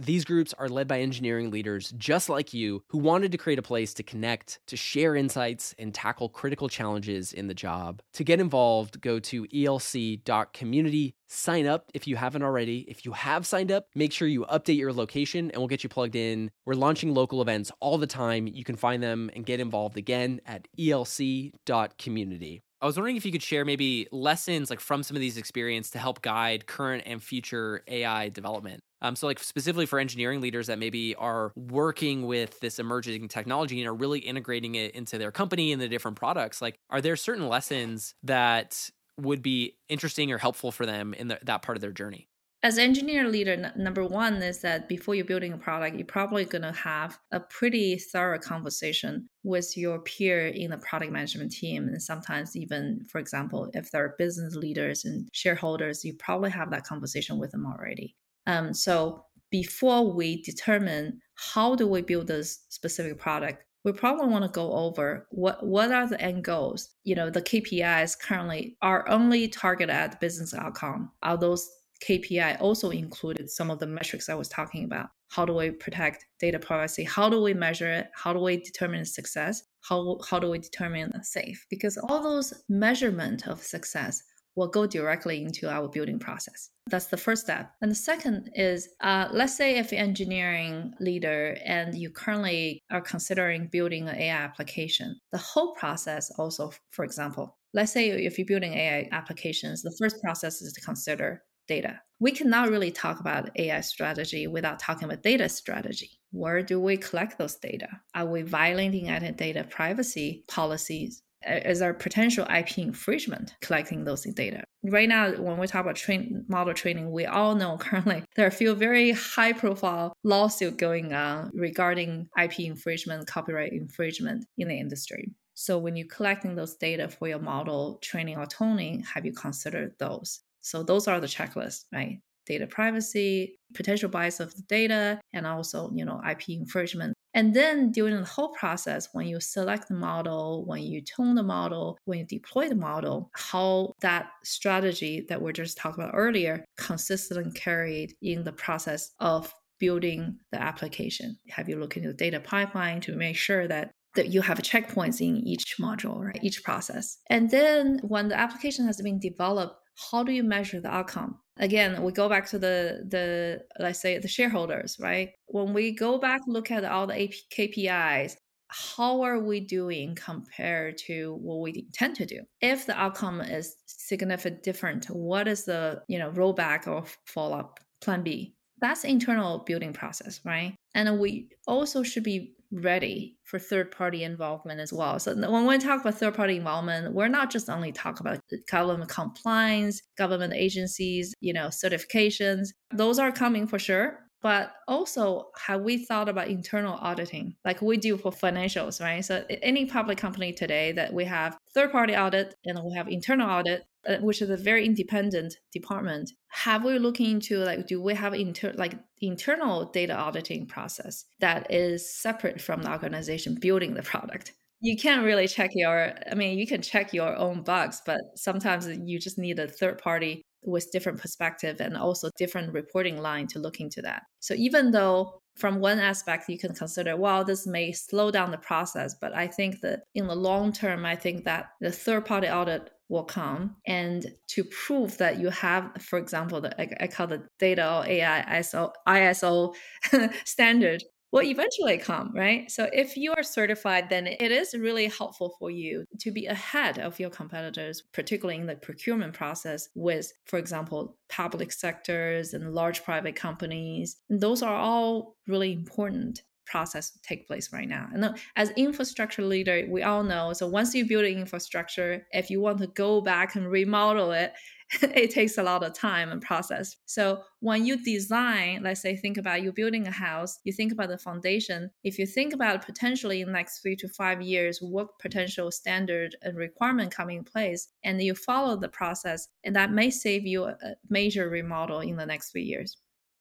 These 0.00 0.24
groups 0.24 0.54
are 0.54 0.68
led 0.68 0.86
by 0.86 1.00
engineering 1.00 1.50
leaders 1.50 1.92
just 1.98 2.28
like 2.28 2.54
you 2.54 2.84
who 2.86 2.98
wanted 2.98 3.32
to 3.32 3.38
create 3.38 3.58
a 3.58 3.62
place 3.62 3.92
to 3.94 4.04
connect, 4.04 4.60
to 4.68 4.76
share 4.76 5.16
insights, 5.16 5.74
and 5.76 5.92
tackle 5.92 6.28
critical 6.28 6.68
challenges 6.68 7.32
in 7.32 7.48
the 7.48 7.54
job. 7.54 8.00
To 8.12 8.22
get 8.22 8.38
involved, 8.38 9.00
go 9.00 9.18
to 9.18 9.44
elc.community, 9.48 11.16
sign 11.26 11.66
up 11.66 11.90
if 11.94 12.06
you 12.06 12.14
haven't 12.14 12.44
already. 12.44 12.86
If 12.88 13.04
you 13.04 13.10
have 13.10 13.44
signed 13.44 13.72
up, 13.72 13.88
make 13.96 14.12
sure 14.12 14.28
you 14.28 14.44
update 14.44 14.78
your 14.78 14.92
location 14.92 15.50
and 15.50 15.56
we'll 15.56 15.66
get 15.66 15.82
you 15.82 15.88
plugged 15.88 16.14
in. 16.14 16.52
We're 16.64 16.74
launching 16.74 17.12
local 17.12 17.42
events 17.42 17.72
all 17.80 17.98
the 17.98 18.06
time. 18.06 18.46
You 18.46 18.62
can 18.62 18.76
find 18.76 19.02
them 19.02 19.32
and 19.34 19.44
get 19.44 19.58
involved 19.58 19.96
again 19.96 20.40
at 20.46 20.68
elc.community. 20.78 22.62
I 22.80 22.86
was 22.86 22.96
wondering 22.96 23.16
if 23.16 23.26
you 23.26 23.32
could 23.32 23.42
share 23.42 23.64
maybe 23.64 24.06
lessons 24.12 24.70
like 24.70 24.78
from 24.78 25.02
some 25.02 25.16
of 25.16 25.20
these 25.20 25.36
experiences 25.36 25.90
to 25.90 25.98
help 25.98 26.22
guide 26.22 26.66
current 26.66 27.02
and 27.06 27.20
future 27.20 27.82
AI 27.88 28.28
development. 28.28 28.84
Um, 29.00 29.16
so, 29.16 29.26
like 29.26 29.38
specifically 29.38 29.86
for 29.86 29.98
engineering 29.98 30.40
leaders 30.40 30.66
that 30.66 30.78
maybe 30.78 31.14
are 31.14 31.52
working 31.56 32.26
with 32.26 32.60
this 32.60 32.78
emerging 32.78 33.28
technology 33.28 33.80
and 33.80 33.88
are 33.88 33.94
really 33.94 34.20
integrating 34.20 34.74
it 34.74 34.94
into 34.94 35.18
their 35.18 35.30
company 35.30 35.72
and 35.72 35.80
the 35.80 35.88
different 35.88 36.16
products, 36.16 36.60
like, 36.60 36.78
are 36.90 37.00
there 37.00 37.16
certain 37.16 37.48
lessons 37.48 38.14
that 38.22 38.90
would 39.16 39.42
be 39.42 39.76
interesting 39.88 40.32
or 40.32 40.38
helpful 40.38 40.72
for 40.72 40.86
them 40.86 41.14
in 41.14 41.28
the, 41.28 41.38
that 41.42 41.62
part 41.62 41.76
of 41.76 41.80
their 41.80 41.92
journey? 41.92 42.28
as 42.62 42.76
engineer 42.76 43.28
leader 43.28 43.52
n- 43.52 43.72
number 43.76 44.04
one 44.04 44.42
is 44.42 44.60
that 44.60 44.88
before 44.88 45.14
you're 45.14 45.24
building 45.24 45.52
a 45.52 45.58
product 45.58 45.96
you're 45.96 46.04
probably 46.04 46.44
going 46.44 46.62
to 46.62 46.72
have 46.72 47.18
a 47.30 47.40
pretty 47.40 47.96
thorough 47.96 48.38
conversation 48.38 49.28
with 49.44 49.76
your 49.76 50.00
peer 50.00 50.48
in 50.48 50.70
the 50.70 50.78
product 50.78 51.12
management 51.12 51.52
team 51.52 51.86
and 51.88 52.02
sometimes 52.02 52.56
even 52.56 53.04
for 53.08 53.18
example 53.18 53.70
if 53.74 53.90
there 53.90 54.04
are 54.04 54.14
business 54.18 54.54
leaders 54.54 55.04
and 55.04 55.28
shareholders 55.32 56.04
you 56.04 56.14
probably 56.14 56.50
have 56.50 56.70
that 56.70 56.84
conversation 56.84 57.38
with 57.38 57.52
them 57.52 57.66
already 57.66 58.16
um, 58.48 58.74
so 58.74 59.24
before 59.50 60.12
we 60.12 60.42
determine 60.42 61.20
how 61.36 61.76
do 61.76 61.86
we 61.86 62.02
build 62.02 62.26
this 62.26 62.64
specific 62.68 63.16
product 63.18 63.62
we 63.84 63.92
probably 63.92 64.26
want 64.26 64.44
to 64.44 64.50
go 64.50 64.72
over 64.72 65.28
what 65.30 65.64
what 65.64 65.92
are 65.92 66.08
the 66.08 66.20
end 66.20 66.42
goals 66.42 66.90
you 67.04 67.14
know 67.14 67.30
the 67.30 67.42
kpis 67.42 68.18
currently 68.18 68.76
are 68.82 69.08
only 69.08 69.46
targeted 69.46 69.94
at 69.94 70.20
business 70.20 70.52
outcome 70.52 71.10
are 71.22 71.38
those 71.38 71.70
KPI 72.06 72.60
also 72.60 72.90
included 72.90 73.50
some 73.50 73.70
of 73.70 73.78
the 73.78 73.86
metrics 73.86 74.28
I 74.28 74.34
was 74.34 74.48
talking 74.48 74.84
about. 74.84 75.08
How 75.28 75.44
do 75.44 75.54
we 75.54 75.70
protect 75.70 76.24
data 76.38 76.58
privacy? 76.58 77.04
How 77.04 77.28
do 77.28 77.42
we 77.42 77.54
measure 77.54 77.90
it? 77.90 78.08
How 78.14 78.32
do 78.32 78.38
we 78.38 78.58
determine 78.58 79.04
success? 79.04 79.62
How, 79.82 80.18
how 80.28 80.38
do 80.38 80.50
we 80.50 80.58
determine 80.58 81.12
safe? 81.22 81.66
Because 81.68 81.98
all 81.98 82.22
those 82.22 82.54
measurement 82.68 83.46
of 83.46 83.62
success 83.62 84.22
will 84.58 84.68
go 84.68 84.86
directly 84.86 85.42
into 85.42 85.70
our 85.70 85.88
building 85.88 86.18
process. 86.18 86.70
That's 86.90 87.06
the 87.06 87.16
first 87.16 87.42
step. 87.42 87.72
And 87.80 87.90
the 87.90 87.94
second 87.94 88.50
is 88.54 88.88
uh, 89.00 89.28
let's 89.32 89.56
say 89.56 89.78
if 89.78 89.92
you're 89.92 90.00
engineering 90.00 90.92
leader 91.00 91.56
and 91.64 91.96
you 91.96 92.10
currently 92.10 92.82
are 92.90 93.00
considering 93.00 93.68
building 93.68 94.08
an 94.08 94.16
AI 94.16 94.36
application, 94.36 95.18
the 95.32 95.38
whole 95.38 95.74
process 95.74 96.30
also, 96.38 96.72
for 96.90 97.04
example, 97.04 97.56
let's 97.72 97.92
say 97.92 98.10
if 98.10 98.36
you're 98.36 98.46
building 98.46 98.74
AI 98.74 99.08
applications, 99.12 99.82
the 99.82 99.94
first 99.98 100.20
process 100.22 100.60
is 100.60 100.72
to 100.72 100.80
consider 100.80 101.42
data. 101.68 102.00
We 102.18 102.32
cannot 102.32 102.70
really 102.70 102.90
talk 102.90 103.20
about 103.20 103.50
AI 103.56 103.80
strategy 103.82 104.48
without 104.48 104.80
talking 104.80 105.04
about 105.04 105.22
data 105.22 105.48
strategy. 105.48 106.10
Where 106.32 106.62
do 106.62 106.80
we 106.80 106.96
collect 106.96 107.38
those 107.38 107.56
data? 107.56 107.88
Are 108.14 108.26
we 108.26 108.42
violating 108.42 109.08
any 109.08 109.30
data 109.30 109.64
privacy 109.64 110.44
policies? 110.48 111.22
Is 111.46 111.78
there 111.78 111.94
potential 111.94 112.46
IP 112.52 112.78
infringement 112.78 113.54
collecting 113.60 114.04
those 114.04 114.22
data? 114.22 114.64
Right 114.82 115.08
now, 115.08 115.32
when 115.32 115.58
we 115.58 115.66
talk 115.66 115.82
about 115.82 115.96
train, 115.96 116.44
model 116.48 116.74
training, 116.74 117.10
we 117.10 117.26
all 117.26 117.54
know 117.54 117.76
currently 117.80 118.24
there 118.34 118.44
are 118.44 118.48
a 118.48 118.52
few 118.52 118.74
very 118.74 119.12
high 119.12 119.52
profile 119.52 120.12
lawsuits 120.24 120.76
going 120.76 121.12
on 121.12 121.50
regarding 121.54 122.28
IP 122.40 122.60
infringement, 122.60 123.26
copyright 123.26 123.72
infringement 123.72 124.46
in 124.56 124.68
the 124.68 124.78
industry. 124.78 125.32
So 125.54 125.76
when 125.78 125.96
you're 125.96 126.06
collecting 126.06 126.54
those 126.54 126.76
data 126.76 127.08
for 127.08 127.26
your 127.26 127.40
model 127.40 127.98
training 128.00 128.36
or 128.36 128.46
toning, 128.46 129.02
have 129.12 129.26
you 129.26 129.32
considered 129.32 129.94
those? 129.98 130.40
So 130.60 130.82
those 130.82 131.08
are 131.08 131.20
the 131.20 131.26
checklists, 131.26 131.84
right? 131.92 132.20
Data 132.46 132.66
privacy, 132.66 133.58
potential 133.74 134.08
bias 134.08 134.38
of 134.38 134.54
the 134.54 134.62
data, 134.62 135.20
and 135.32 135.46
also, 135.46 135.90
you 135.92 136.04
know, 136.04 136.22
IP 136.28 136.50
infringement. 136.50 137.14
And 137.34 137.54
then 137.54 137.92
during 137.92 138.16
the 138.16 138.24
whole 138.24 138.50
process, 138.50 139.08
when 139.12 139.26
you 139.26 139.40
select 139.40 139.88
the 139.88 139.94
model, 139.94 140.64
when 140.66 140.82
you 140.82 141.00
tune 141.02 141.34
the 141.34 141.42
model, 141.42 141.98
when 142.04 142.20
you 142.20 142.24
deploy 142.24 142.68
the 142.68 142.74
model, 142.74 143.30
how 143.34 143.92
that 144.00 144.30
strategy 144.44 145.26
that 145.28 145.40
we 145.40 145.52
just 145.52 145.76
talked 145.76 145.98
about 145.98 146.12
earlier 146.14 146.64
consistently 146.76 147.52
carried 147.52 148.14
in 148.22 148.44
the 148.44 148.52
process 148.52 149.10
of 149.20 149.52
building 149.78 150.38
the 150.50 150.60
application. 150.60 151.38
Have 151.50 151.68
you 151.68 151.78
looked 151.78 151.96
into 151.96 152.08
the 152.08 152.14
data 152.14 152.40
pipeline 152.40 153.00
to 153.02 153.14
make 153.14 153.36
sure 153.36 153.68
that 153.68 153.92
that 154.14 154.28
you 154.28 154.40
have 154.40 154.58
checkpoints 154.58 155.20
in 155.20 155.36
each 155.46 155.76
module, 155.78 156.24
right? 156.24 156.40
Each 156.42 156.64
process. 156.64 157.18
And 157.28 157.50
then 157.50 158.00
when 158.02 158.28
the 158.28 158.38
application 158.38 158.86
has 158.86 159.00
been 159.00 159.20
developed, 159.20 159.76
how 160.10 160.24
do 160.24 160.32
you 160.32 160.42
measure 160.42 160.80
the 160.80 160.90
outcome 160.90 161.38
again 161.58 162.02
we 162.02 162.12
go 162.12 162.28
back 162.28 162.46
to 162.48 162.58
the 162.58 163.04
the 163.08 163.62
let's 163.78 164.00
say 164.00 164.18
the 164.18 164.28
shareholders 164.28 164.96
right? 165.00 165.30
When 165.46 165.72
we 165.72 165.92
go 165.92 166.18
back 166.18 166.40
look 166.46 166.70
at 166.70 166.84
all 166.84 167.06
the 167.06 167.22
AP, 167.22 167.34
kpis 167.56 168.36
how 168.70 169.22
are 169.22 169.38
we 169.38 169.60
doing 169.60 170.14
compared 170.14 170.98
to 170.98 171.38
what 171.40 171.60
we 171.60 171.72
intend 171.86 172.16
to 172.16 172.26
do? 172.26 172.42
If 172.60 172.84
the 172.84 172.98
outcome 172.98 173.40
is 173.40 173.76
significantly 173.86 174.60
different 174.62 175.06
what 175.06 175.48
is 175.48 175.64
the 175.64 176.02
you 176.08 176.18
know 176.18 176.30
rollback 176.30 176.86
or 176.86 177.04
follow-up 177.26 177.80
plan 178.00 178.22
b? 178.22 178.54
That's 178.80 179.04
internal 179.04 179.60
building 179.60 179.92
process 179.92 180.40
right? 180.44 180.74
And 180.94 181.18
we 181.18 181.48
also 181.66 182.02
should 182.02 182.24
be 182.24 182.54
ready 182.70 183.36
for 183.44 183.58
third 183.58 183.90
party 183.90 184.24
involvement 184.24 184.80
as 184.80 184.92
well. 184.92 185.18
So 185.18 185.34
when 185.34 185.66
we 185.66 185.78
talk 185.78 186.00
about 186.00 186.14
third 186.14 186.34
party 186.34 186.56
involvement, 186.56 187.14
we're 187.14 187.28
not 187.28 187.50
just 187.50 187.70
only 187.70 187.92
talk 187.92 188.20
about 188.20 188.40
government 188.70 189.10
compliance, 189.10 190.02
government 190.16 190.52
agencies, 190.54 191.34
you 191.40 191.52
know, 191.52 191.68
certifications. 191.68 192.68
Those 192.92 193.18
are 193.18 193.32
coming 193.32 193.66
for 193.66 193.78
sure. 193.78 194.27
But 194.40 194.72
also, 194.86 195.48
have 195.66 195.80
we 195.80 196.04
thought 196.04 196.28
about 196.28 196.48
internal 196.48 196.94
auditing 196.94 197.56
like 197.64 197.82
we 197.82 197.96
do 197.96 198.16
for 198.16 198.30
financials, 198.30 199.00
right? 199.00 199.24
So 199.24 199.44
any 199.62 199.86
public 199.86 200.18
company 200.18 200.52
today 200.52 200.92
that 200.92 201.12
we 201.12 201.24
have 201.24 201.56
third 201.74 201.90
party 201.90 202.14
audit 202.16 202.54
and 202.64 202.78
we 202.84 202.94
have 202.94 203.08
internal 203.08 203.50
audit, 203.50 203.84
uh, 204.08 204.16
which 204.18 204.40
is 204.40 204.50
a 204.50 204.56
very 204.56 204.86
independent 204.86 205.56
department 205.72 206.30
have 206.48 206.84
we 206.84 206.98
looking 206.98 207.32
into 207.32 207.58
like 207.58 207.86
do 207.86 208.00
we 208.00 208.14
have 208.14 208.34
inter 208.34 208.72
like 208.76 208.94
internal 209.20 209.84
data 209.86 210.14
auditing 210.14 210.66
process 210.66 211.24
that 211.40 211.70
is 211.70 212.10
separate 212.10 212.60
from 212.60 212.82
the 212.82 212.90
organization 212.90 213.54
building 213.60 213.94
the 213.94 214.02
product 214.02 214.52
you 214.80 214.96
can't 214.96 215.24
really 215.24 215.46
check 215.46 215.70
your 215.74 216.14
i 216.30 216.34
mean 216.34 216.58
you 216.58 216.66
can 216.66 216.80
check 216.80 217.12
your 217.12 217.36
own 217.36 217.62
bugs 217.62 218.00
but 218.06 218.20
sometimes 218.34 218.88
you 219.04 219.18
just 219.18 219.38
need 219.38 219.58
a 219.58 219.68
third 219.68 219.98
party 219.98 220.42
with 220.62 220.90
different 220.92 221.20
perspective 221.20 221.80
and 221.80 221.96
also 221.96 222.30
different 222.36 222.72
reporting 222.72 223.18
line 223.18 223.46
to 223.46 223.58
look 223.58 223.80
into 223.80 224.02
that 224.02 224.22
so 224.40 224.54
even 224.54 224.90
though 224.90 225.40
from 225.58 225.80
one 225.80 225.98
aspect, 225.98 226.48
you 226.48 226.56
can 226.56 226.72
consider, 226.72 227.16
well, 227.16 227.44
this 227.44 227.66
may 227.66 227.90
slow 227.90 228.30
down 228.30 228.52
the 228.52 228.58
process. 228.58 229.16
But 229.20 229.34
I 229.34 229.48
think 229.48 229.80
that 229.80 230.04
in 230.14 230.28
the 230.28 230.36
long 230.36 230.72
term, 230.72 231.04
I 231.04 231.16
think 231.16 231.44
that 231.44 231.70
the 231.80 231.90
third 231.90 232.26
party 232.26 232.46
audit 232.46 232.90
will 233.08 233.24
come 233.24 233.76
and 233.86 234.26
to 234.48 234.64
prove 234.64 235.16
that 235.18 235.38
you 235.38 235.48
have 235.48 235.90
for 235.98 236.18
example 236.18 236.60
the 236.60 237.02
i, 237.02 237.06
call 237.06 237.26
the 237.26 237.42
data 237.58 237.82
or 237.82 238.06
ai 238.06 238.44
iso 238.58 238.92
iso 239.06 239.74
standard 240.44 241.02
will 241.30 241.42
eventually 241.42 241.98
come, 241.98 242.32
right? 242.34 242.70
So 242.70 242.88
if 242.92 243.16
you 243.16 243.32
are 243.36 243.42
certified, 243.42 244.08
then 244.08 244.26
it 244.26 244.50
is 244.50 244.74
really 244.74 245.06
helpful 245.06 245.54
for 245.58 245.70
you 245.70 246.04
to 246.20 246.30
be 246.30 246.46
ahead 246.46 246.98
of 246.98 247.20
your 247.20 247.30
competitors, 247.30 248.02
particularly 248.12 248.60
in 248.60 248.66
the 248.66 248.76
procurement 248.76 249.34
process 249.34 249.88
with, 249.94 250.32
for 250.46 250.58
example, 250.58 251.16
public 251.28 251.72
sectors 251.72 252.54
and 252.54 252.74
large 252.74 253.04
private 253.04 253.36
companies. 253.36 254.16
And 254.30 254.40
those 254.40 254.62
are 254.62 254.76
all 254.76 255.36
really 255.46 255.72
important 255.72 256.42
process 256.68 257.18
take 257.22 257.46
place 257.46 257.72
right 257.72 257.88
now. 257.88 258.08
And 258.12 258.24
uh, 258.24 258.34
as 258.56 258.70
infrastructure 258.70 259.42
leader, 259.42 259.86
we 259.88 260.02
all 260.02 260.22
know. 260.22 260.52
So 260.52 260.66
once 260.66 260.94
you 260.94 261.06
build 261.06 261.24
an 261.24 261.38
infrastructure, 261.38 262.26
if 262.32 262.50
you 262.50 262.60
want 262.60 262.78
to 262.78 262.86
go 262.88 263.20
back 263.20 263.56
and 263.56 263.70
remodel 263.70 264.32
it, 264.32 264.52
it 265.02 265.30
takes 265.30 265.58
a 265.58 265.62
lot 265.62 265.84
of 265.84 265.92
time 265.92 266.30
and 266.30 266.40
process. 266.40 266.96
So 267.04 267.42
when 267.60 267.84
you 267.84 268.02
design, 268.02 268.82
let's 268.82 269.02
say, 269.02 269.16
think 269.16 269.36
about 269.36 269.62
you 269.62 269.72
building 269.72 270.06
a 270.06 270.10
house, 270.10 270.58
you 270.64 270.72
think 270.72 270.92
about 270.92 271.08
the 271.08 271.18
foundation. 271.18 271.90
If 272.04 272.18
you 272.18 272.26
think 272.26 272.54
about 272.54 272.84
potentially 272.84 273.40
in 273.42 273.48
the 273.48 273.52
next 273.52 273.80
three 273.80 273.96
to 273.96 274.08
five 274.08 274.40
years, 274.40 274.78
what 274.80 275.18
potential 275.18 275.70
standard 275.70 276.36
and 276.42 276.56
requirement 276.56 277.12
coming 277.12 277.38
in 277.38 277.44
place, 277.44 277.88
and 278.02 278.20
you 278.22 278.34
follow 278.34 278.76
the 278.76 278.88
process, 278.88 279.48
and 279.64 279.76
that 279.76 279.92
may 279.92 280.10
save 280.10 280.46
you 280.46 280.64
a 280.64 280.76
major 281.10 281.48
remodel 281.48 282.00
in 282.00 282.16
the 282.16 282.26
next 282.26 282.50
three 282.50 282.64
years. 282.64 282.96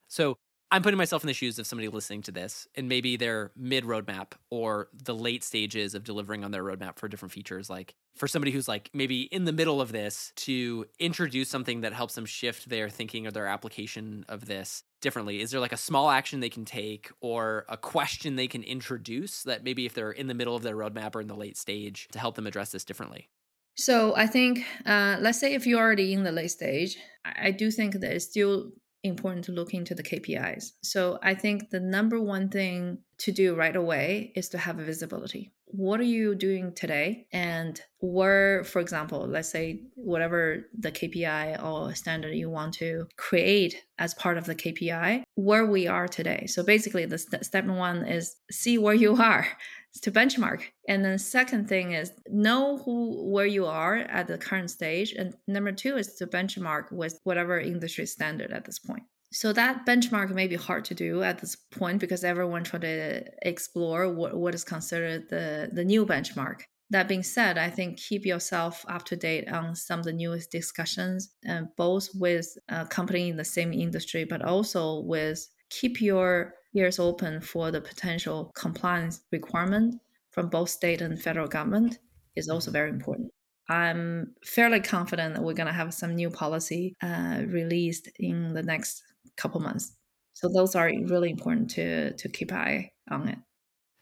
So 0.10 0.38
I'm 0.70 0.82
putting 0.82 0.98
myself 0.98 1.24
in 1.24 1.28
the 1.28 1.34
shoes 1.34 1.60
of 1.60 1.68
somebody 1.68 1.88
listening 1.88 2.24
to 2.24 2.32
this, 2.32 2.68
and 2.76 2.90
maybe 2.90 3.16
they're 3.16 3.52
mid 3.56 3.86
roadmap 3.86 4.34
or 4.50 4.90
the 4.94 5.16
late 5.16 5.44
stages 5.44 5.96
of 5.96 6.04
delivering 6.04 6.44
on 6.44 6.52
their 6.52 6.64
roadmap 6.64 7.00
for 7.00 7.08
different 7.08 7.32
features. 7.32 7.70
Like 7.70 7.96
for 8.18 8.28
somebody 8.28 8.52
who's 8.52 8.68
like 8.68 8.90
maybe 8.94 9.22
in 9.22 9.46
the 9.46 9.54
middle 9.54 9.80
of 9.80 9.94
this 9.94 10.34
to 10.36 10.86
introduce 11.00 11.50
something 11.50 11.82
that 11.82 11.94
helps 11.94 12.16
them 12.16 12.26
shift 12.26 12.68
their 12.68 12.90
thinking 12.90 13.26
or 13.26 13.32
their 13.32 13.48
application 13.48 14.26
of 14.28 14.46
this 14.46 14.84
differently. 15.02 15.42
Is 15.42 15.52
there 15.52 15.62
like 15.62 15.72
a 15.72 15.78
small 15.78 16.10
action 16.10 16.42
they 16.42 16.50
can 16.50 16.66
take 16.66 17.12
or 17.22 17.66
a 17.70 17.78
question 17.78 18.36
they 18.36 18.48
can 18.48 18.64
introduce 18.64 19.44
that 19.44 19.64
maybe 19.64 19.86
if 19.86 19.94
they're 19.94 20.12
in 20.12 20.28
the 20.28 20.34
middle 20.34 20.56
of 20.56 20.64
their 20.64 20.76
roadmap 20.76 21.16
or 21.16 21.22
in 21.22 21.28
the 21.28 21.36
late 21.36 21.56
stage 21.56 22.10
to 22.12 22.20
help 22.20 22.36
them 22.36 22.48
address 22.48 22.72
this 22.72 22.84
differently? 22.84 23.30
So 23.76 24.16
I 24.18 24.26
think, 24.26 24.66
uh, 24.86 25.18
let's 25.22 25.40
say 25.40 25.54
if 25.54 25.68
you're 25.68 25.80
already 25.80 26.12
in 26.12 26.24
the 26.24 26.32
late 26.32 26.50
stage, 26.50 26.98
I 27.24 27.52
do 27.52 27.70
think 27.70 27.94
that 27.94 28.12
it's 28.12 28.26
still 28.26 28.72
important 29.04 29.46
to 29.46 29.52
look 29.52 29.74
into 29.74 29.96
the 29.96 30.04
KPIs. 30.04 30.72
So 30.82 31.20
I 31.22 31.34
think 31.34 31.70
the 31.70 31.80
number 31.80 32.20
one 32.22 32.50
thing 32.50 33.00
to 33.20 33.32
do 33.32 33.56
right 33.56 33.76
away 33.76 34.32
is 34.36 34.50
to 34.50 34.58
have 34.58 34.80
a 34.80 34.84
visibility. 34.84 35.52
What 35.66 36.00
are 36.00 36.04
you 36.04 36.34
doing 36.34 36.74
today? 36.74 37.28
And 37.34 37.80
where, 38.00 38.64
for 38.64 38.80
example, 38.80 39.28
let's 39.28 39.50
say 39.50 39.82
whatever 39.96 40.68
the 40.78 40.92
KPI 40.92 41.62
or 41.62 41.94
standard 41.94 42.36
you 42.36 42.50
want 42.50 42.76
to 42.76 43.08
create 43.18 43.84
as 44.00 44.14
part 44.14 44.38
of 44.38 44.46
the 44.46 44.56
KPI, 44.56 45.24
where 45.36 45.66
we 45.66 45.88
are 45.88 46.08
today. 46.08 46.46
So 46.48 46.64
basically, 46.64 47.06
the 47.06 47.18
st- 47.18 47.44
step 47.44 47.66
one 47.66 48.06
is 48.06 48.38
see 48.50 48.78
where 48.78 48.94
you 48.94 49.16
are 49.22 49.46
to 50.02 50.12
benchmark. 50.12 50.64
And 50.88 51.04
then 51.04 51.18
second 51.18 51.68
thing 51.68 51.94
is 51.94 52.12
know 52.30 52.78
who 52.78 53.30
where 53.32 53.46
you 53.46 53.66
are 53.66 53.96
at 53.98 54.28
the 54.28 54.38
current 54.38 54.72
stage. 54.72 55.14
And 55.14 55.34
number 55.48 55.72
two 55.72 55.98
is 55.98 56.16
to 56.16 56.28
benchmark 56.28 56.92
with 56.92 57.20
whatever 57.24 57.60
industry 57.60 58.06
standard 58.06 58.52
at 58.52 58.66
this 58.66 58.80
point. 58.80 59.04
So 59.32 59.52
that 59.54 59.86
benchmark 59.86 60.30
may 60.32 60.48
be 60.48 60.56
hard 60.56 60.86
to 60.86 60.94
do 60.94 61.22
at 61.22 61.40
this 61.40 61.56
point 61.56 62.00
because 62.00 62.24
everyone 62.24 62.64
try 62.64 62.80
to 62.80 63.24
explore 63.42 64.14
what, 64.14 64.36
what 64.36 64.56
is 64.56 64.64
considered 64.64 65.30
the, 65.30 65.70
the 65.72 65.84
new 65.84 66.06
benchmark. 66.06 66.62
That 66.90 67.10
being 67.10 67.24
said, 67.24 67.58
I 67.58 67.70
think 67.70 68.00
keep 68.00 68.26
yourself 68.26 68.86
up 68.88 69.04
to 69.06 69.18
date 69.18 69.52
on 69.52 69.76
some 69.76 70.00
of 70.00 70.06
the 70.06 70.14
newest 70.14 70.52
discussions, 70.52 71.34
uh, 71.48 71.64
both 71.76 72.08
with 72.16 72.58
a 72.70 72.86
company 72.86 73.28
in 73.28 73.36
the 73.36 73.44
same 73.44 73.74
industry, 73.74 74.24
but 74.24 74.42
also 74.42 75.02
with 75.02 75.46
keep 75.70 76.00
your 76.00 76.54
ears 76.78 77.00
open 77.00 77.42
for 77.42 77.72
the 77.72 77.82
potential 77.82 78.52
compliance 78.56 79.22
requirement 79.32 79.96
from 80.32 80.50
both 80.50 80.70
state 80.70 81.02
and 81.02 81.22
federal 81.22 81.48
government 81.48 82.00
is 82.36 82.50
also 82.50 82.72
very 82.72 82.90
important. 82.90 83.32
I'm 83.70 84.34
fairly 84.46 84.80
confident 84.80 85.36
that 85.36 85.44
we're 85.44 85.54
going 85.54 85.68
to 85.68 85.74
have 85.74 85.94
some 85.94 86.16
new 86.16 86.30
policy 86.30 86.96
uh, 87.02 87.42
released 87.48 88.10
in 88.20 88.54
the 88.54 88.64
next 88.64 89.04
couple 89.36 89.60
months. 89.60 89.94
So 90.34 90.48
those 90.48 90.76
are 90.76 90.92
really 91.08 91.32
important 91.32 91.72
to 91.72 92.14
to 92.14 92.30
keep 92.30 92.54
eye 92.54 92.92
on 93.10 93.28
it. 93.28 93.40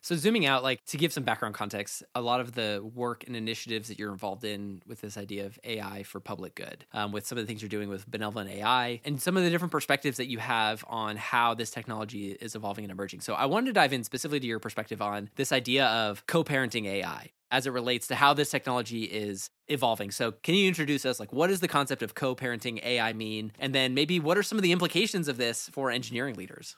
So 0.05 0.15
zooming 0.15 0.45
out, 0.45 0.61
like 0.61 0.85
to 0.85 0.97
give 0.97 1.11
some 1.11 1.23
background 1.23 1.55
context, 1.55 2.03
a 2.13 2.21
lot 2.21 2.39
of 2.39 2.51
the 2.51 2.87
work 2.93 3.23
and 3.25 3.35
initiatives 3.35 3.87
that 3.87 3.97
you're 3.97 4.11
involved 4.11 4.43
in 4.43 4.83
with 4.85 5.01
this 5.01 5.17
idea 5.17 5.47
of 5.47 5.57
AI 5.63 6.03
for 6.03 6.19
public 6.19 6.53
good, 6.53 6.85
um, 6.93 7.11
with 7.11 7.25
some 7.25 7.39
of 7.39 7.43
the 7.43 7.47
things 7.47 7.63
you're 7.63 7.69
doing 7.69 7.89
with 7.89 8.05
benevolent 8.05 8.51
AI, 8.51 9.01
and 9.03 9.19
some 9.19 9.35
of 9.35 9.41
the 9.41 9.49
different 9.49 9.71
perspectives 9.71 10.17
that 10.17 10.27
you 10.27 10.37
have 10.37 10.85
on 10.87 11.17
how 11.17 11.55
this 11.55 11.71
technology 11.71 12.33
is 12.33 12.53
evolving 12.53 12.83
and 12.83 12.91
emerging. 12.91 13.21
So 13.21 13.33
I 13.33 13.47
wanted 13.47 13.65
to 13.65 13.73
dive 13.73 13.93
in 13.93 14.03
specifically 14.03 14.39
to 14.41 14.45
your 14.45 14.59
perspective 14.59 15.01
on 15.01 15.31
this 15.37 15.51
idea 15.51 15.87
of 15.87 16.27
co-parenting 16.27 16.85
AI 16.85 17.31
as 17.49 17.65
it 17.65 17.71
relates 17.71 18.05
to 18.09 18.13
how 18.13 18.35
this 18.35 18.51
technology 18.51 19.05
is 19.05 19.49
evolving. 19.69 20.11
So, 20.11 20.33
can 20.33 20.53
you 20.53 20.67
introduce 20.67 21.03
us 21.07 21.19
like 21.19 21.33
what 21.33 21.47
does 21.47 21.61
the 21.61 21.67
concept 21.67 22.03
of 22.03 22.13
co-parenting 22.13 22.79
AI 22.85 23.11
mean 23.13 23.53
and 23.57 23.73
then 23.73 23.95
maybe 23.95 24.19
what 24.19 24.37
are 24.37 24.43
some 24.43 24.59
of 24.59 24.61
the 24.61 24.71
implications 24.71 25.27
of 25.27 25.37
this 25.37 25.67
for 25.69 25.89
engineering 25.89 26.35
leaders? 26.35 26.75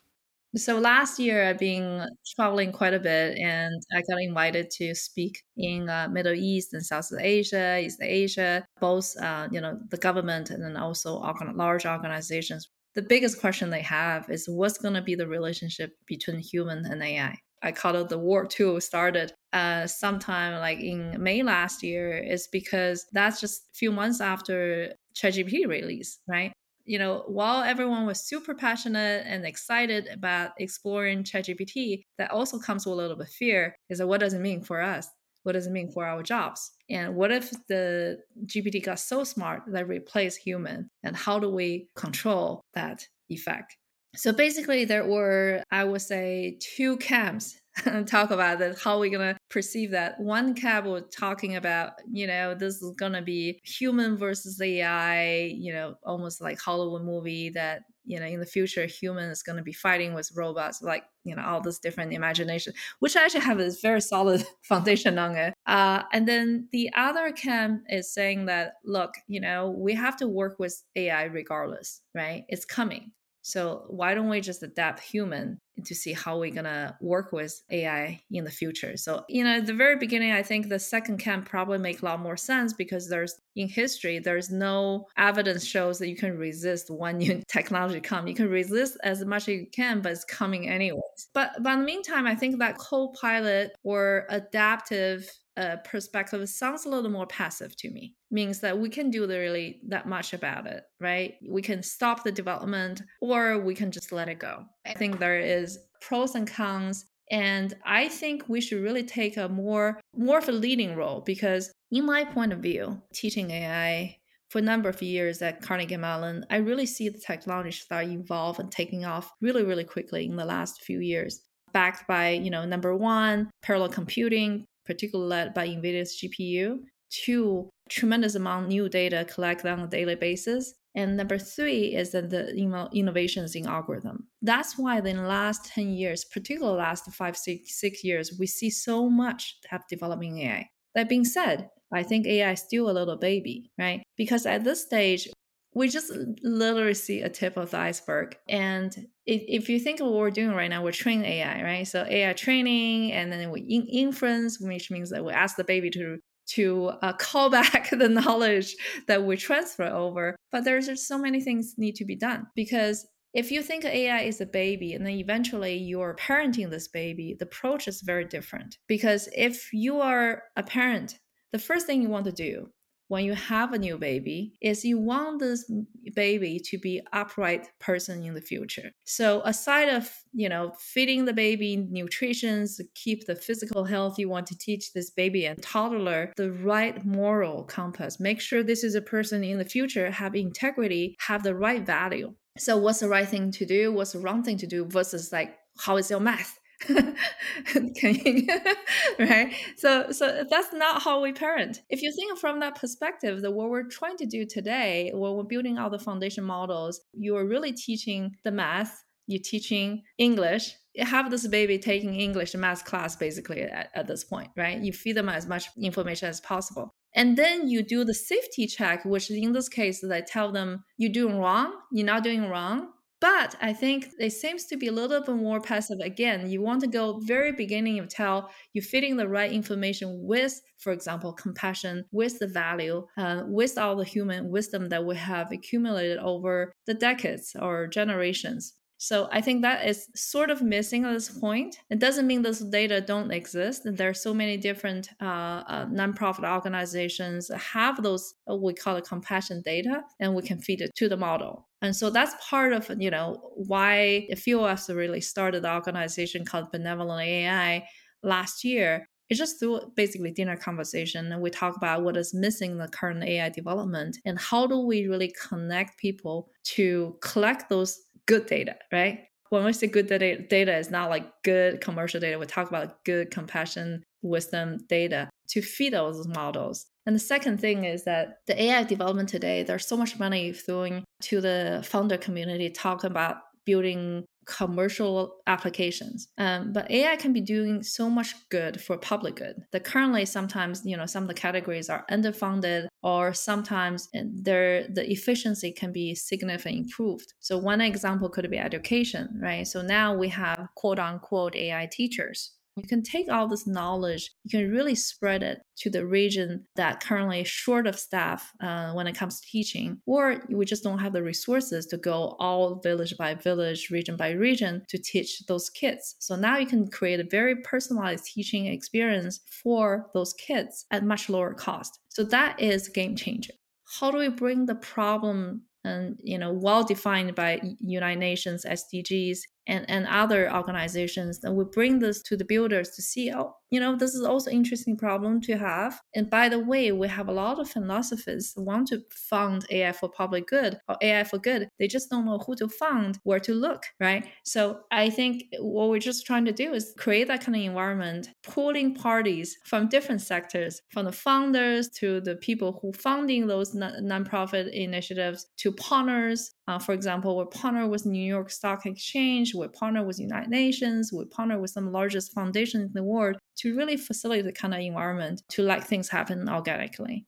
So 0.55 0.79
last 0.79 1.19
year 1.19 1.47
I've 1.47 1.59
been 1.59 2.07
traveling 2.35 2.71
quite 2.71 2.93
a 2.93 2.99
bit 2.99 3.37
and 3.37 3.75
I 3.93 4.01
got 4.09 4.21
invited 4.21 4.69
to 4.77 4.95
speak 4.95 5.43
in 5.57 5.89
uh, 5.89 6.07
Middle 6.09 6.33
East 6.33 6.73
and 6.73 6.83
South 6.85 7.09
Asia, 7.19 7.79
East 7.79 7.99
Asia, 8.01 8.65
both 8.79 9.15
uh, 9.21 9.49
you 9.51 9.59
know 9.61 9.77
the 9.89 9.97
government 9.97 10.49
and 10.49 10.63
then 10.63 10.77
also 10.77 11.17
organ- 11.17 11.55
large 11.57 11.85
organizations. 11.85 12.69
The 12.95 13.01
biggest 13.03 13.39
question 13.39 13.69
they 13.69 13.81
have 13.81 14.29
is 14.29 14.47
what's 14.47 14.77
going 14.79 14.95
to 14.95 15.01
be 15.01 15.15
the 15.15 15.27
relationship 15.27 15.91
between 16.07 16.39
human 16.39 16.85
and 16.85 17.03
AI. 17.03 17.35
I 17.61 17.71
call 17.71 17.95
it 17.97 18.09
the 18.09 18.17
war 18.17 18.45
two 18.45 18.79
started 18.79 19.33
uh, 19.53 19.85
sometime 19.87 20.59
like 20.59 20.79
in 20.79 21.21
May 21.21 21.43
last 21.43 21.83
year 21.83 22.17
is 22.17 22.47
because 22.51 23.05
that's 23.11 23.41
just 23.41 23.61
a 23.61 23.75
few 23.75 23.91
months 23.91 24.21
after 24.21 24.93
ChatGPT 25.15 25.67
release, 25.67 26.19
right? 26.27 26.53
You 26.87 26.97
know, 26.97 27.23
while 27.27 27.63
everyone 27.63 28.05
was 28.05 28.23
super 28.23 28.55
passionate 28.55 29.25
and 29.27 29.45
excited 29.45 30.07
about 30.07 30.51
exploring 30.57 31.23
ChatGPT, 31.23 32.05
that 32.17 32.31
also 32.31 32.57
comes 32.57 32.85
with 32.85 32.93
a 32.93 32.95
little 32.95 33.17
bit 33.17 33.27
of 33.27 33.33
fear 33.33 33.75
is 33.89 33.99
that 33.99 34.07
what 34.07 34.21
does 34.21 34.33
it 34.33 34.39
mean 34.39 34.63
for 34.63 34.81
us? 34.81 35.09
What 35.43 35.51
does 35.51 35.67
it 35.67 35.71
mean 35.71 35.91
for 35.91 36.05
our 36.05 36.23
jobs? 36.23 36.71
And 36.89 37.15
what 37.15 37.31
if 37.31 37.51
the 37.67 38.19
GPT 38.45 38.83
got 38.83 38.99
so 38.99 39.23
smart 39.23 39.63
that 39.67 39.87
replaced 39.87 40.39
human? 40.39 40.89
And 41.03 41.15
how 41.15 41.39
do 41.39 41.49
we 41.49 41.89
control 41.95 42.61
that 42.73 43.05
effect? 43.29 43.77
So 44.15 44.31
basically, 44.31 44.85
there 44.85 45.05
were, 45.05 45.63
I 45.71 45.83
would 45.83 46.01
say, 46.01 46.57
two 46.59 46.97
camps 46.97 47.59
talk 48.07 48.31
about 48.31 48.59
that 48.59 48.79
how 48.79 48.99
we're 48.99 49.11
gonna 49.11 49.37
perceive 49.49 49.91
that. 49.91 50.19
One 50.19 50.53
cab 50.53 50.85
was 50.85 51.03
talking 51.15 51.55
about 51.55 51.93
you 52.11 52.27
know 52.27 52.55
this 52.55 52.81
is 52.81 52.95
gonna 52.97 53.21
be 53.21 53.59
human 53.63 54.17
versus 54.17 54.59
ai 54.61 55.53
you 55.55 55.71
know 55.71 55.95
almost 56.03 56.41
like 56.41 56.59
hollywood 56.59 57.03
movie 57.03 57.49
that 57.49 57.83
you 58.07 58.19
know 58.19 58.25
in 58.25 58.39
the 58.39 58.45
future 58.45 58.85
human 58.85 59.29
is 59.29 59.43
going 59.43 59.57
to 59.57 59.61
be 59.61 59.73
fighting 59.73 60.13
with 60.13 60.31
robots 60.35 60.81
like 60.81 61.03
you 61.25 61.35
know 61.35 61.43
all 61.43 61.61
this 61.61 61.77
different 61.77 62.13
imagination 62.13 62.73
which 62.99 63.15
I 63.15 63.25
actually 63.25 63.41
have 63.41 63.59
a 63.59 63.69
very 63.81 64.01
solid 64.01 64.45
foundation 64.63 65.19
on 65.19 65.35
it. 65.35 65.53
Uh, 65.67 66.03
and 66.13 66.27
then 66.27 66.69
the 66.71 66.89
other 66.95 67.31
camp 67.31 67.83
is 67.89 68.13
saying 68.13 68.45
that 68.45 68.75
look 68.85 69.13
you 69.27 69.41
know 69.41 69.69
we 69.69 69.93
have 69.93 70.17
to 70.17 70.27
work 70.27 70.57
with 70.57 70.81
ai 70.95 71.23
regardless 71.23 72.01
right? 72.15 72.45
It's 72.47 72.65
coming 72.65 73.11
so 73.47 73.85
why 73.87 74.13
don't 74.13 74.27
we 74.27 74.41
just 74.41 74.61
adapt 74.61 74.99
human 74.99 75.57
to 75.85 75.95
see 75.95 76.11
how 76.11 76.37
we're 76.37 76.53
gonna 76.53 76.97
work 76.99 77.31
with 77.31 77.61
AI 77.71 78.21
in 78.29 78.43
the 78.43 78.51
future? 78.51 78.97
So 78.97 79.23
you 79.29 79.45
know, 79.45 79.51
at 79.51 79.65
the 79.65 79.73
very 79.73 79.95
beginning, 79.95 80.33
I 80.33 80.43
think 80.43 80.67
the 80.67 80.79
second 80.79 81.19
camp 81.19 81.47
probably 81.47 81.77
make 81.77 82.01
a 82.01 82.05
lot 82.05 82.19
more 82.19 82.35
sense 82.35 82.73
because 82.73 83.07
there's 83.07 83.39
in 83.55 83.69
history 83.69 84.19
there's 84.19 84.49
no 84.49 85.05
evidence 85.17 85.65
shows 85.65 85.97
that 85.99 86.09
you 86.09 86.17
can 86.17 86.37
resist 86.37 86.89
when 86.89 87.19
new 87.19 87.41
technology 87.47 88.01
come. 88.01 88.27
You 88.27 88.35
can 88.35 88.49
resist 88.49 88.97
as 89.05 89.23
much 89.23 89.43
as 89.43 89.55
you 89.55 89.67
can, 89.73 90.01
but 90.01 90.11
it's 90.11 90.25
coming 90.25 90.67
anyways. 90.67 91.29
But 91.33 91.51
but 91.61 91.71
in 91.71 91.79
the 91.79 91.85
meantime, 91.85 92.27
I 92.27 92.35
think 92.35 92.59
that 92.59 92.77
co-pilot 92.77 93.71
or 93.81 94.25
adaptive 94.29 95.31
uh, 95.57 95.77
perspective 95.77 96.47
sounds 96.47 96.85
a 96.85 96.89
little 96.89 97.09
more 97.09 97.27
passive 97.27 97.75
to 97.77 97.89
me. 97.89 98.15
Means 98.31 98.59
that 98.61 98.77
we 98.77 98.89
can 98.89 99.09
do 99.09 99.27
really 99.27 99.79
that 99.87 100.07
much 100.07 100.33
about 100.33 100.67
it 100.67 100.83
right? 100.99 101.35
We 101.47 101.61
can 101.61 101.83
stop 101.83 102.23
the 102.23 102.31
development 102.31 103.01
or 103.21 103.59
we 103.59 103.75
can 103.75 103.91
just 103.91 104.11
let 104.11 104.29
it 104.29 104.39
go. 104.39 104.63
I 104.85 104.93
think 104.93 105.19
there 105.19 105.39
is 105.39 105.79
pros 106.01 106.35
and 106.35 106.47
cons 106.47 107.05
and 107.29 107.73
i 107.85 108.07
think 108.07 108.47
we 108.47 108.61
should 108.61 108.81
really 108.81 109.03
take 109.03 109.35
a 109.35 109.49
more 109.49 109.99
more 110.15 110.37
of 110.37 110.47
a 110.47 110.51
leading 110.51 110.95
role 110.95 111.21
because 111.25 111.73
in 111.91 112.05
my 112.05 112.23
point 112.23 112.53
of 112.53 112.59
view 112.59 113.01
teaching 113.13 113.51
ai 113.51 114.15
for 114.49 114.59
a 114.59 114.61
number 114.61 114.87
of 114.87 115.01
years 115.01 115.41
at 115.41 115.61
Carnegie 115.61 115.97
Mellon, 115.97 116.45
I 116.49 116.57
really 116.57 116.85
see 116.85 117.09
the 117.09 117.19
technology 117.19 117.71
start 117.71 118.07
evolve 118.07 118.59
and 118.59 118.71
taking 118.71 119.03
off 119.03 119.31
really, 119.41 119.63
really 119.63 119.83
quickly 119.83 120.25
in 120.25 120.37
the 120.37 120.45
last 120.45 120.83
few 120.83 120.99
years. 120.99 121.41
Backed 121.73 122.07
by, 122.07 122.29
you 122.29 122.49
know, 122.49 122.63
number 122.65 122.95
one, 122.95 123.51
parallel 123.61 123.89
computing, 123.89 124.65
particularly 124.87 125.29
led 125.29 125.53
by 125.53 125.67
NVIDIA's 125.67 126.19
GPU. 126.19 126.79
Two, 127.09 127.69
tremendous 127.89 128.35
amount 128.35 128.69
new 128.69 128.89
data 128.89 129.25
collected 129.31 129.69
on 129.69 129.81
a 129.81 129.87
daily 129.87 130.15
basis. 130.15 130.73
And 130.95 131.15
number 131.15 131.37
three 131.37 131.95
is 131.95 132.11
that 132.13 132.31
the 132.31 132.49
innovations 132.91 133.55
in 133.55 133.67
algorithm. 133.67 134.27
That's 134.41 134.79
why 134.79 134.97
in 134.97 135.03
the 135.17 135.21
last 135.21 135.65
10 135.65 135.89
years, 135.89 136.25
particularly 136.25 136.79
last 136.79 137.05
five, 137.11 137.37
six, 137.37 137.79
six 137.79 138.03
years, 138.03 138.33
we 138.39 138.47
see 138.47 138.71
so 138.71 139.07
much 139.07 139.57
have 139.69 139.83
developing 139.87 140.39
AI. 140.39 140.67
That 140.95 141.07
being 141.07 141.23
said, 141.23 141.69
I 141.93 142.01
think 142.01 142.25
AI 142.25 142.53
is 142.53 142.61
still 142.61 142.89
a 142.89 142.97
little 142.97 143.17
baby, 143.17 143.69
right? 143.77 144.01
Because 144.17 144.47
at 144.47 144.63
this 144.63 144.81
stage, 144.81 145.29
we 145.77 145.89
just 145.89 146.11
literally 146.41 146.95
see 146.95 147.21
a 147.21 147.29
tip 147.29 147.55
of 147.55 147.69
the 147.69 147.77
iceberg. 147.77 148.35
And 148.49 148.91
if, 149.27 149.43
if 149.47 149.69
you 149.69 149.79
think 149.79 149.99
of 149.99 150.07
what 150.07 150.15
we're 150.15 150.31
doing 150.31 150.55
right 150.55 150.69
now, 150.69 150.83
we're 150.83 150.91
training 150.91 151.25
AI, 151.25 151.61
right? 151.61 151.87
So 151.87 152.03
AI 152.03 152.33
training, 152.33 153.11
and 153.11 153.31
then 153.31 153.51
we 153.51 153.61
in- 153.61 153.87
inference, 153.87 154.59
which 154.59 154.89
means 154.89 155.11
that 155.11 155.23
we 155.23 155.31
ask 155.31 155.55
the 155.55 155.63
baby 155.63 155.91
to 155.91 156.17
to 156.55 156.87
uh, 157.03 157.13
call 157.13 157.49
back 157.59 157.91
the 157.91 158.09
knowledge 158.09 158.75
that 159.07 159.23
we 159.23 159.37
transfer 159.37 159.83
over. 159.83 160.35
But 160.51 160.63
there's 160.63 160.87
just 160.87 161.07
so 161.07 161.17
many 161.17 161.41
things 161.41 161.75
need 161.77 161.95
to 161.95 162.05
be 162.05 162.15
done 162.15 162.47
because 162.55 163.05
if 163.33 163.51
you 163.51 163.61
think 163.61 163.85
AI 163.85 164.21
is 164.21 164.41
a 164.41 164.47
baby 164.47 164.93
and 164.93 165.05
then 165.05 165.13
eventually 165.13 165.77
you're 165.77 166.15
parenting 166.15 166.71
this 166.71 166.87
baby, 166.87 167.35
the 167.37 167.45
approach 167.45 167.87
is 167.87 168.01
very 168.01 168.25
different. 168.25 168.77
Because 168.87 169.29
if 169.35 169.71
you 169.73 169.99
are 169.99 170.41
a 170.55 170.63
parent, 170.63 171.19
the 171.51 171.59
first 171.59 171.85
thing 171.85 172.01
you 172.01 172.09
want 172.09 172.25
to 172.25 172.31
do 172.31 172.69
when 173.07 173.23
you 173.23 173.33
have 173.33 173.73
a 173.73 173.77
new 173.77 173.97
baby 173.97 174.53
is 174.61 174.83
you 174.83 174.97
want 174.97 175.39
this 175.39 175.69
baby 176.15 176.59
to 176.59 176.77
be 176.77 177.01
upright 177.13 177.67
person 177.79 178.23
in 178.23 178.33
the 178.33 178.41
future. 178.41 178.91
So 179.05 179.41
aside 179.45 179.89
of 179.89 180.11
you 180.33 180.49
know 180.49 180.73
feeding 180.79 181.25
the 181.25 181.33
baby 181.33 181.77
nutrition 181.89 182.67
keep 182.95 183.25
the 183.25 183.35
physical 183.35 183.83
health 183.83 184.19
you 184.19 184.29
want 184.29 184.47
to 184.47 184.57
teach 184.57 184.93
this 184.93 185.09
baby 185.09 185.45
and 185.45 185.61
toddler 185.61 186.33
the 186.37 186.51
right 186.51 187.03
moral 187.05 187.63
compass. 187.63 188.19
Make 188.19 188.41
sure 188.41 188.63
this 188.63 188.83
is 188.83 188.95
a 188.95 189.01
person 189.01 189.43
in 189.43 189.57
the 189.57 189.65
future 189.65 190.11
have 190.11 190.35
integrity 190.35 191.15
have 191.19 191.43
the 191.43 191.55
right 191.55 191.85
value. 191.85 192.33
So 192.57 192.77
what's 192.77 192.99
the 192.99 193.09
right 193.09 193.27
thing 193.27 193.51
to 193.51 193.65
do? 193.65 193.93
What's 193.93 194.13
the 194.13 194.19
wrong 194.19 194.43
thing 194.43 194.57
to 194.57 194.67
do 194.67 194.85
versus 194.85 195.31
like 195.31 195.55
how 195.79 195.97
is 195.97 196.09
your 196.09 196.19
math 196.19 196.59
right? 199.19 199.53
So 199.77 200.11
so 200.11 200.43
that's 200.49 200.73
not 200.73 201.01
how 201.01 201.21
we 201.21 201.33
parent. 201.33 201.81
If 201.89 202.01
you 202.01 202.11
think 202.15 202.37
from 202.37 202.59
that 202.59 202.75
perspective 202.75 203.41
that 203.41 203.51
what 203.51 203.69
we're 203.69 203.87
trying 203.87 204.17
to 204.17 204.25
do 204.25 204.45
today 204.45 205.11
when 205.13 205.33
we're 205.33 205.43
building 205.43 205.77
out 205.77 205.91
the 205.91 205.99
foundation 205.99 206.43
models 206.43 207.01
you 207.13 207.35
are 207.35 207.45
really 207.45 207.71
teaching 207.71 208.35
the 208.43 208.51
math 208.51 209.03
you're 209.25 209.41
teaching 209.43 210.03
english. 210.17 210.75
You 210.93 211.05
have 211.05 211.31
this 211.31 211.47
baby 211.47 211.79
taking 211.79 212.15
english 212.15 212.53
math 212.55 212.85
class 212.85 213.15
basically 213.15 213.63
at, 213.63 213.89
at 213.95 214.07
this 214.07 214.23
point 214.23 214.49
right? 214.55 214.79
You 214.79 214.93
feed 214.93 215.17
them 215.17 215.29
as 215.29 215.47
much 215.47 215.69
information 215.81 216.29
as 216.29 216.41
possible. 216.41 216.93
And 217.15 217.35
then 217.35 217.67
you 217.67 217.81
do 217.81 218.03
the 218.03 218.13
safety 218.13 218.67
check 218.67 219.03
which 219.03 219.31
in 219.31 219.53
this 219.53 219.69
case 219.69 220.03
is 220.03 220.11
I 220.11 220.21
tell 220.21 220.51
them 220.51 220.83
you're 220.97 221.11
doing 221.11 221.39
wrong. 221.39 221.73
You're 221.91 222.05
not 222.05 222.23
doing 222.23 222.47
wrong 222.47 222.89
but 223.19 223.55
I 223.61 223.73
think 223.73 224.09
it 224.19 224.31
seems 224.31 224.65
to 224.65 224.77
be 224.77 224.87
a 224.87 224.91
little 224.91 225.21
bit 225.21 225.35
more 225.35 225.59
passive. 225.59 225.99
Again, 225.99 226.49
you 226.49 226.61
want 226.61 226.81
to 226.81 226.87
go 226.87 227.19
very 227.19 227.51
beginning 227.51 227.97
of 227.99 228.09
tell 228.09 228.51
you 228.73 228.81
fitting 228.81 229.17
the 229.17 229.27
right 229.27 229.51
information 229.51 230.19
with, 230.27 230.61
for 230.79 230.91
example, 230.93 231.33
compassion, 231.33 232.05
with 232.11 232.37
the 232.39 232.47
value, 232.47 233.07
uh, 233.17 233.43
with 233.47 233.77
all 233.77 233.95
the 233.95 234.03
human 234.05 234.49
wisdom 234.49 234.89
that 234.89 235.05
we 235.05 235.15
have 235.15 235.51
accumulated 235.51 236.17
over 236.19 236.73
the 236.85 236.93
decades 236.93 237.55
or 237.59 237.87
generations. 237.87 238.75
So 238.97 239.29
I 239.31 239.41
think 239.41 239.61
that 239.61 239.85
is 239.87 240.07
sort 240.15 240.49
of 240.49 240.61
missing 240.61 241.05
at 241.05 241.13
this 241.13 241.29
point. 241.29 241.77
It 241.89 241.99
doesn't 241.99 242.25
mean 242.25 242.41
those 242.41 242.59
data 242.59 242.99
don't 242.99 243.31
exist. 243.31 243.83
There 243.85 244.09
are 244.09 244.13
so 244.13 244.33
many 244.33 244.57
different 244.57 245.09
uh, 245.21 245.25
uh, 245.67 245.85
nonprofit 245.85 246.51
organizations 246.51 247.51
have 247.55 248.01
those 248.01 248.33
uh, 248.49 248.55
we 248.55 248.73
call 248.73 248.95
it 248.95 249.07
compassion 249.07 249.61
data, 249.63 250.01
and 250.19 250.33
we 250.33 250.41
can 250.41 250.59
feed 250.59 250.81
it 250.81 250.95
to 250.95 251.07
the 251.07 251.17
model. 251.17 251.67
And 251.81 251.95
so 251.95 252.09
that's 252.09 252.33
part 252.49 252.73
of 252.73 252.89
you 252.99 253.11
know 253.11 253.51
why 253.55 254.27
a 254.31 254.35
few 254.35 254.59
of 254.59 254.65
us 254.65 254.89
really 254.89 255.21
started 255.21 255.63
the 255.63 255.73
organization 255.73 256.43
called 256.43 256.71
Benevolent 256.71 257.21
AI 257.21 257.87
last 258.23 258.63
year. 258.63 259.07
It's 259.29 259.37
just 259.37 259.59
through 259.59 259.81
basically 259.95 260.31
dinner 260.31 260.55
conversation 260.55 261.33
and 261.33 261.41
we 261.41 261.49
talk 261.49 261.75
about 261.75 262.01
what 262.03 262.15
is 262.15 262.33
missing 262.33 262.71
in 262.71 262.77
the 262.77 262.87
current 262.87 263.23
AI 263.25 263.49
development 263.49 264.17
and 264.23 264.39
how 264.39 264.67
do 264.67 264.79
we 264.79 265.05
really 265.05 265.33
connect 265.49 265.99
people 265.99 266.49
to 266.75 267.17
collect 267.21 267.69
those 267.69 267.99
good 268.27 268.45
data, 268.45 268.75
right? 268.91 269.21
When 269.49 269.63
we 269.63 269.73
say 269.73 269.87
good 269.87 270.07
data, 270.07 270.41
data 270.41 270.77
is 270.77 270.91
not 270.91 271.09
like 271.09 271.25
good 271.43 271.81
commercial 271.81 272.19
data. 272.19 272.37
We 272.37 272.45
talk 272.45 272.69
about 272.69 273.03
good 273.05 273.31
compassion, 273.31 274.03
wisdom 274.21 274.77
data 274.89 275.29
to 275.49 275.61
feed 275.61 275.93
those 275.93 276.27
models. 276.27 276.85
And 277.05 277.15
the 277.15 277.19
second 277.19 277.59
thing 277.59 277.85
is 277.85 278.03
that 278.03 278.39
the 278.47 278.61
AI 278.61 278.83
development 278.83 279.29
today, 279.29 279.63
there's 279.63 279.87
so 279.87 279.95
much 279.95 280.19
money 280.19 280.51
flowing 280.51 281.05
to 281.23 281.39
the 281.39 281.81
founder 281.87 282.17
community 282.17 282.69
talking 282.69 283.09
about 283.09 283.37
building 283.65 284.25
commercial 284.47 285.35
applications. 285.45 286.29
Um, 286.37 286.73
but 286.73 286.89
AI 286.89 287.15
can 287.17 287.33
be 287.33 287.41
doing 287.41 287.83
so 287.83 288.09
much 288.09 288.33
good 288.49 288.81
for 288.81 288.97
public 288.97 289.35
good. 289.35 289.55
That 289.71 289.83
currently 289.83 290.25
sometimes 290.25 290.81
you 290.85 290.97
know 290.97 291.05
some 291.05 291.23
of 291.23 291.27
the 291.27 291.33
categories 291.33 291.89
are 291.89 292.05
underfunded, 292.09 292.87
or 293.03 293.33
sometimes 293.33 294.09
their 294.13 294.87
the 294.87 295.09
efficiency 295.11 295.71
can 295.71 295.91
be 295.91 296.15
significantly 296.15 296.79
improved. 296.79 297.33
So 297.39 297.57
one 297.57 297.81
example 297.81 298.29
could 298.29 298.49
be 298.49 298.57
education, 298.57 299.39
right? 299.41 299.67
So 299.67 299.81
now 299.81 300.15
we 300.15 300.29
have 300.29 300.67
quote 300.75 300.99
unquote 300.99 301.55
AI 301.55 301.87
teachers 301.91 302.56
you 302.77 302.87
can 302.87 303.03
take 303.03 303.29
all 303.29 303.47
this 303.47 303.67
knowledge, 303.67 304.31
you 304.43 304.59
can 304.59 304.71
really 304.71 304.95
spread 304.95 305.43
it 305.43 305.61
to 305.77 305.89
the 305.89 306.05
region 306.05 306.65
that 306.75 307.01
currently 307.01 307.41
is 307.41 307.47
short 307.47 307.87
of 307.87 307.99
staff 307.99 308.51
uh, 308.61 308.91
when 308.93 309.07
it 309.07 309.15
comes 309.17 309.39
to 309.39 309.47
teaching, 309.47 309.99
or 310.05 310.43
we 310.49 310.65
just 310.65 310.83
don't 310.83 310.99
have 310.99 311.13
the 311.13 311.23
resources 311.23 311.85
to 311.87 311.97
go 311.97 312.35
all 312.39 312.79
village 312.81 313.15
by 313.17 313.33
village, 313.33 313.89
region 313.89 314.15
by 314.15 314.31
region 314.31 314.83
to 314.89 314.97
teach 314.97 315.45
those 315.47 315.69
kids. 315.69 316.15
So 316.19 316.35
now 316.35 316.57
you 316.57 316.65
can 316.65 316.87
create 316.87 317.19
a 317.19 317.27
very 317.29 317.55
personalized 317.63 318.25
teaching 318.25 318.67
experience 318.67 319.39
for 319.63 320.09
those 320.13 320.33
kids 320.33 320.85
at 320.91 321.03
much 321.03 321.29
lower 321.29 321.53
cost. 321.53 321.99
So 322.09 322.23
that 322.25 322.59
is 322.59 322.87
game 322.87 323.15
changer. 323.15 323.53
How 323.99 324.11
do 324.11 324.17
we 324.17 324.29
bring 324.29 324.65
the 324.65 324.75
problem 324.75 325.63
and 325.83 326.19
you 326.23 326.37
know 326.37 326.51
well 326.51 326.83
defined 326.83 327.33
by 327.35 327.61
united 327.79 328.19
nations 328.19 328.65
sdgs 328.65 329.39
and, 329.67 329.89
and 329.89 330.07
other 330.07 330.53
organizations 330.53 331.43
and 331.43 331.55
we 331.55 331.63
bring 331.65 331.99
this 331.99 332.21
to 332.23 332.37
the 332.37 332.45
builders 332.45 332.89
to 332.91 333.01
see 333.01 333.31
oh 333.33 333.53
you 333.69 333.79
know 333.79 333.95
this 333.95 334.15
is 334.15 334.23
also 334.23 334.49
interesting 334.49 334.95
problem 334.95 335.41
to 335.41 335.57
have. 335.57 335.99
And 336.15 336.29
by 336.29 336.49
the 336.49 336.59
way 336.59 336.91
we 336.91 337.07
have 337.07 337.27
a 337.27 337.33
lot 337.33 337.59
of 337.59 337.69
philosophers 337.69 338.53
want 338.55 338.87
to 338.89 339.01
fund 339.11 339.65
ai 339.69 339.91
for 339.91 340.09
public 340.09 340.47
good 340.47 340.79
or 340.87 340.95
ai 341.01 341.23
for 341.23 341.37
good. 341.37 341.69
They 341.79 341.87
just 341.87 342.09
don't 342.09 342.25
know 342.25 342.39
who 342.39 342.55
to 342.55 342.69
fund 342.69 343.19
where 343.23 343.39
to 343.41 343.53
look 343.53 343.83
right? 343.99 344.25
So 344.43 344.79
i 344.91 345.09
think 345.09 345.43
what 345.59 345.89
we're 345.89 345.99
just 345.99 346.25
trying 346.25 346.45
to 346.45 346.51
do 346.51 346.73
is 346.73 346.93
create 346.97 347.27
that 347.27 347.43
kind 347.43 347.55
of 347.55 347.61
environment 347.61 348.29
pulling 348.43 348.93
parties 348.95 349.57
from 349.65 349.87
different 349.87 350.21
sectors 350.21 350.81
from 350.89 351.05
the 351.05 351.11
founders 351.11 351.89
to 351.89 352.21
the 352.21 352.35
people 352.35 352.79
who 352.81 352.91
funding 352.93 353.47
those 353.47 353.73
non- 353.73 354.03
nonprofit 354.03 354.71
initiatives 354.71 355.47
to 355.57 355.71
partners 355.71 356.53
uh, 356.67 356.77
for 356.77 356.93
example, 356.93 357.37
we 357.37 357.45
partner 357.45 357.87
with 357.87 358.05
New 358.05 358.23
York 358.23 358.49
Stock 358.49 358.85
Exchange, 358.85 359.55
we 359.55 359.67
partner 359.69 360.03
with 360.03 360.19
United 360.19 360.49
Nations, 360.49 361.13
we 361.13 361.23
partner 361.25 361.59
with 361.59 361.71
some 361.71 361.91
largest 361.91 362.33
foundations 362.33 362.87
in 362.87 362.93
the 362.93 363.03
world 363.03 363.37
to 363.57 363.75
really 363.75 363.95
facilitate 363.95 364.45
the 364.45 364.51
kind 364.51 364.73
of 364.73 364.81
environment 364.81 365.41
to 365.49 365.63
let 365.63 365.83
things 365.83 366.09
happen 366.09 366.49
organically. 366.49 367.25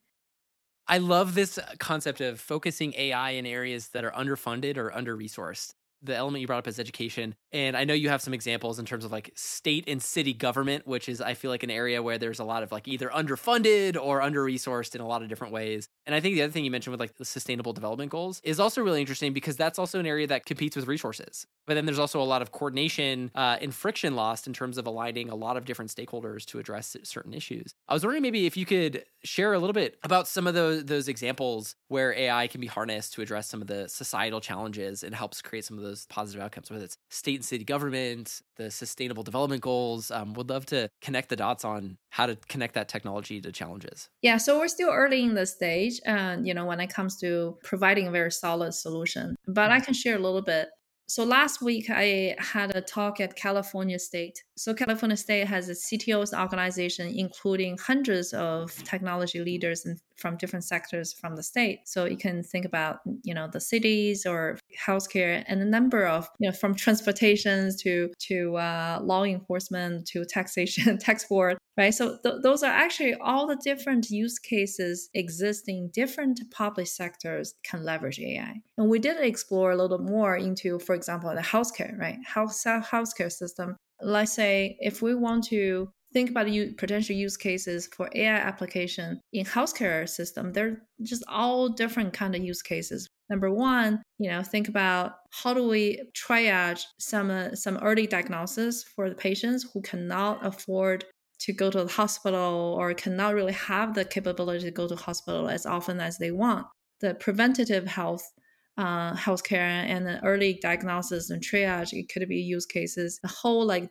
I 0.87 0.97
love 0.97 1.35
this 1.35 1.59
concept 1.77 2.19
of 2.19 2.39
focusing 2.39 2.93
AI 2.97 3.31
in 3.31 3.45
areas 3.45 3.89
that 3.89 4.03
are 4.03 4.11
underfunded 4.11 4.75
or 4.75 4.91
under 4.93 5.15
resourced 5.15 5.73
the 6.01 6.15
element 6.15 6.41
you 6.41 6.47
brought 6.47 6.59
up 6.59 6.67
is 6.67 6.79
education. 6.79 7.35
And 7.51 7.75
I 7.75 7.83
know 7.83 7.93
you 7.93 8.09
have 8.09 8.21
some 8.21 8.33
examples 8.33 8.79
in 8.79 8.85
terms 8.85 9.05
of 9.05 9.11
like 9.11 9.31
state 9.35 9.85
and 9.87 10.01
city 10.01 10.33
government, 10.33 10.87
which 10.87 11.09
is, 11.09 11.21
I 11.21 11.33
feel 11.33 11.51
like, 11.51 11.63
an 11.63 11.71
area 11.71 12.01
where 12.01 12.17
there's 12.17 12.39
a 12.39 12.43
lot 12.43 12.63
of 12.63 12.71
like 12.71 12.87
either 12.87 13.09
underfunded 13.09 13.97
or 14.01 14.21
under 14.21 14.43
resourced 14.43 14.95
in 14.95 15.01
a 15.01 15.07
lot 15.07 15.21
of 15.21 15.29
different 15.29 15.53
ways. 15.53 15.87
And 16.05 16.15
I 16.15 16.19
think 16.19 16.35
the 16.35 16.43
other 16.43 16.51
thing 16.51 16.65
you 16.65 16.71
mentioned 16.71 16.91
with 16.91 16.99
like 16.99 17.15
the 17.17 17.25
sustainable 17.25 17.73
development 17.73 18.11
goals 18.11 18.41
is 18.43 18.59
also 18.59 18.81
really 18.81 19.01
interesting 19.01 19.33
because 19.33 19.57
that's 19.57 19.79
also 19.79 19.99
an 19.99 20.05
area 20.05 20.27
that 20.27 20.45
competes 20.45 20.75
with 20.75 20.87
resources. 20.87 21.47
But 21.65 21.73
then 21.75 21.85
there's 21.85 21.99
also 21.99 22.21
a 22.21 22.23
lot 22.23 22.41
of 22.41 22.51
coordination 22.51 23.31
uh, 23.35 23.57
and 23.61 23.73
friction 23.73 24.15
lost 24.15 24.47
in 24.47 24.53
terms 24.53 24.77
of 24.77 24.87
aligning 24.87 25.29
a 25.29 25.35
lot 25.35 25.57
of 25.57 25.65
different 25.65 25.91
stakeholders 25.91 26.45
to 26.45 26.59
address 26.59 26.95
certain 27.03 27.33
issues. 27.33 27.73
I 27.87 27.93
was 27.93 28.03
wondering 28.03 28.23
maybe 28.23 28.45
if 28.45 28.57
you 28.57 28.65
could 28.65 29.05
share 29.23 29.53
a 29.53 29.59
little 29.59 29.73
bit 29.73 29.97
about 30.03 30.27
some 30.27 30.47
of 30.47 30.53
those, 30.53 30.85
those 30.85 31.07
examples 31.07 31.75
where 31.87 32.13
AI 32.13 32.47
can 32.47 32.61
be 32.61 32.67
harnessed 32.67 33.13
to 33.13 33.21
address 33.21 33.47
some 33.47 33.61
of 33.61 33.67
the 33.67 33.87
societal 33.89 34.41
challenges 34.41 35.03
and 35.03 35.13
helps 35.13 35.41
create 35.41 35.65
some 35.65 35.77
of 35.77 35.83
the 35.83 35.88
those 35.89 36.05
positive 36.07 36.41
outcomes, 36.41 36.71
whether 36.71 36.85
it's 36.85 36.97
state 37.09 37.35
and 37.35 37.45
city 37.45 37.65
government, 37.65 38.41
the 38.57 38.69
sustainable 38.71 39.23
development 39.23 39.61
goals. 39.61 40.11
Um, 40.11 40.33
would 40.33 40.49
love 40.49 40.65
to 40.67 40.89
connect 41.01 41.29
the 41.29 41.35
dots 41.35 41.65
on 41.65 41.97
how 42.09 42.25
to 42.25 42.37
connect 42.47 42.75
that 42.75 42.87
technology 42.87 43.41
to 43.41 43.51
challenges. 43.51 44.09
Yeah, 44.21 44.37
so 44.37 44.57
we're 44.57 44.67
still 44.67 44.89
early 44.89 45.23
in 45.23 45.35
the 45.35 45.45
stage, 45.45 45.99
and 46.05 46.47
you 46.47 46.53
know, 46.53 46.65
when 46.65 46.79
it 46.79 46.93
comes 46.93 47.17
to 47.17 47.57
providing 47.63 48.07
a 48.07 48.11
very 48.11 48.31
solid 48.31 48.73
solution. 48.73 49.35
But 49.47 49.71
I 49.71 49.77
mm-hmm. 49.77 49.85
can 49.85 49.93
share 49.93 50.15
a 50.15 50.19
little 50.19 50.41
bit 50.41 50.67
so 51.09 51.23
last 51.23 51.59
week 51.63 51.89
I 51.89 52.35
had 52.37 52.75
a 52.75 52.81
talk 52.81 53.19
at 53.19 53.35
California 53.35 53.97
State. 53.97 54.43
So 54.55 54.75
California 54.75 55.17
State 55.17 55.47
has 55.47 55.67
a 55.67 55.71
CTOs 55.71 56.39
organization, 56.39 57.11
including 57.15 57.79
hundreds 57.79 58.31
of 58.31 58.71
technology 58.83 59.39
leaders 59.39 59.87
and 59.87 59.99
from 60.17 60.37
different 60.37 60.65
sectors 60.65 61.11
from 61.13 61.35
the 61.35 61.41
state. 61.41 61.87
So 61.87 62.05
you 62.05 62.17
can 62.17 62.43
think 62.43 62.65
about, 62.65 62.99
you 63.23 63.33
know, 63.33 63.47
the 63.51 63.59
cities 63.59 64.25
or 64.25 64.59
healthcare 64.85 65.43
and 65.47 65.61
a 65.61 65.65
number 65.65 66.05
of, 66.05 66.29
you 66.39 66.49
know, 66.49 66.55
from 66.55 66.75
transportations 66.75 67.81
to 67.81 68.11
to 68.27 68.57
uh, 68.57 68.99
law 69.01 69.23
enforcement 69.23 70.05
to 70.09 70.25
taxation, 70.25 70.97
tax 70.99 71.25
board, 71.25 71.57
right? 71.79 71.93
So 71.93 72.17
th- 72.21 72.41
those 72.43 72.61
are 72.61 72.71
actually 72.71 73.15
all 73.15 73.47
the 73.47 73.55
different 73.55 74.09
use 74.09 74.37
cases 74.37 75.09
existing 75.13 75.91
different 75.93 76.41
public 76.51 76.87
sectors 76.87 77.53
can 77.63 77.85
leverage 77.85 78.19
AI. 78.19 78.55
And 78.77 78.89
we 78.89 78.99
did 78.99 79.17
explore 79.21 79.71
a 79.71 79.77
little 79.77 79.97
more 79.99 80.35
into, 80.35 80.77
for 80.79 80.93
example, 80.93 81.33
the 81.33 81.41
healthcare, 81.41 81.97
right? 81.97 82.17
Health 82.25 82.51
healthcare 82.65 83.31
system. 83.31 83.77
Let's 84.01 84.33
say 84.33 84.77
if 84.81 85.01
we 85.01 85.15
want 85.15 85.45
to 85.45 85.89
think 86.11 86.29
about 86.29 86.49
you 86.49 86.73
potential 86.77 87.15
use 87.15 87.37
cases 87.37 87.87
for 87.95 88.09
AI 88.13 88.35
application 88.35 89.21
in 89.31 89.45
healthcare 89.45 90.09
system. 90.09 90.51
They're 90.51 90.81
just 91.03 91.23
all 91.27 91.69
different 91.69 92.13
kind 92.13 92.35
of 92.35 92.43
use 92.43 92.63
cases. 92.63 93.07
Number 93.29 93.51
one, 93.53 94.01
you 94.17 94.29
know, 94.31 94.41
think 94.41 94.67
about 94.67 95.13
how 95.31 95.53
do 95.53 95.67
we 95.67 96.01
triage 96.17 96.81
some 96.99 97.29
uh, 97.29 97.53
some 97.53 97.77
early 97.77 98.07
diagnosis 98.07 98.83
for 98.83 99.07
the 99.07 99.15
patients 99.15 99.67
who 99.71 99.81
cannot 99.81 100.43
afford 100.43 101.05
to 101.39 101.53
go 101.53 101.71
to 101.71 101.83
the 101.83 101.91
hospital 101.91 102.75
or 102.77 102.93
cannot 102.93 103.33
really 103.33 103.53
have 103.53 103.93
the 103.93 104.05
capability 104.05 104.65
to 104.65 104.71
go 104.71 104.87
to 104.87 104.95
hospital 104.95 105.49
as 105.49 105.65
often 105.65 105.99
as 105.99 106.17
they 106.17 106.31
want. 106.31 106.67
The 107.01 107.15
preventative 107.15 107.87
health 107.87 108.29
uh, 108.77 109.13
healthcare 109.13 109.57
and 109.59 110.05
the 110.07 110.23
early 110.23 110.57
diagnosis 110.61 111.29
and 111.29 111.43
triage, 111.43 111.91
it 111.91 112.07
could 112.07 112.27
be 112.29 112.37
use 112.37 112.65
cases. 112.65 113.19
The 113.21 113.27
whole 113.27 113.65
like 113.65 113.89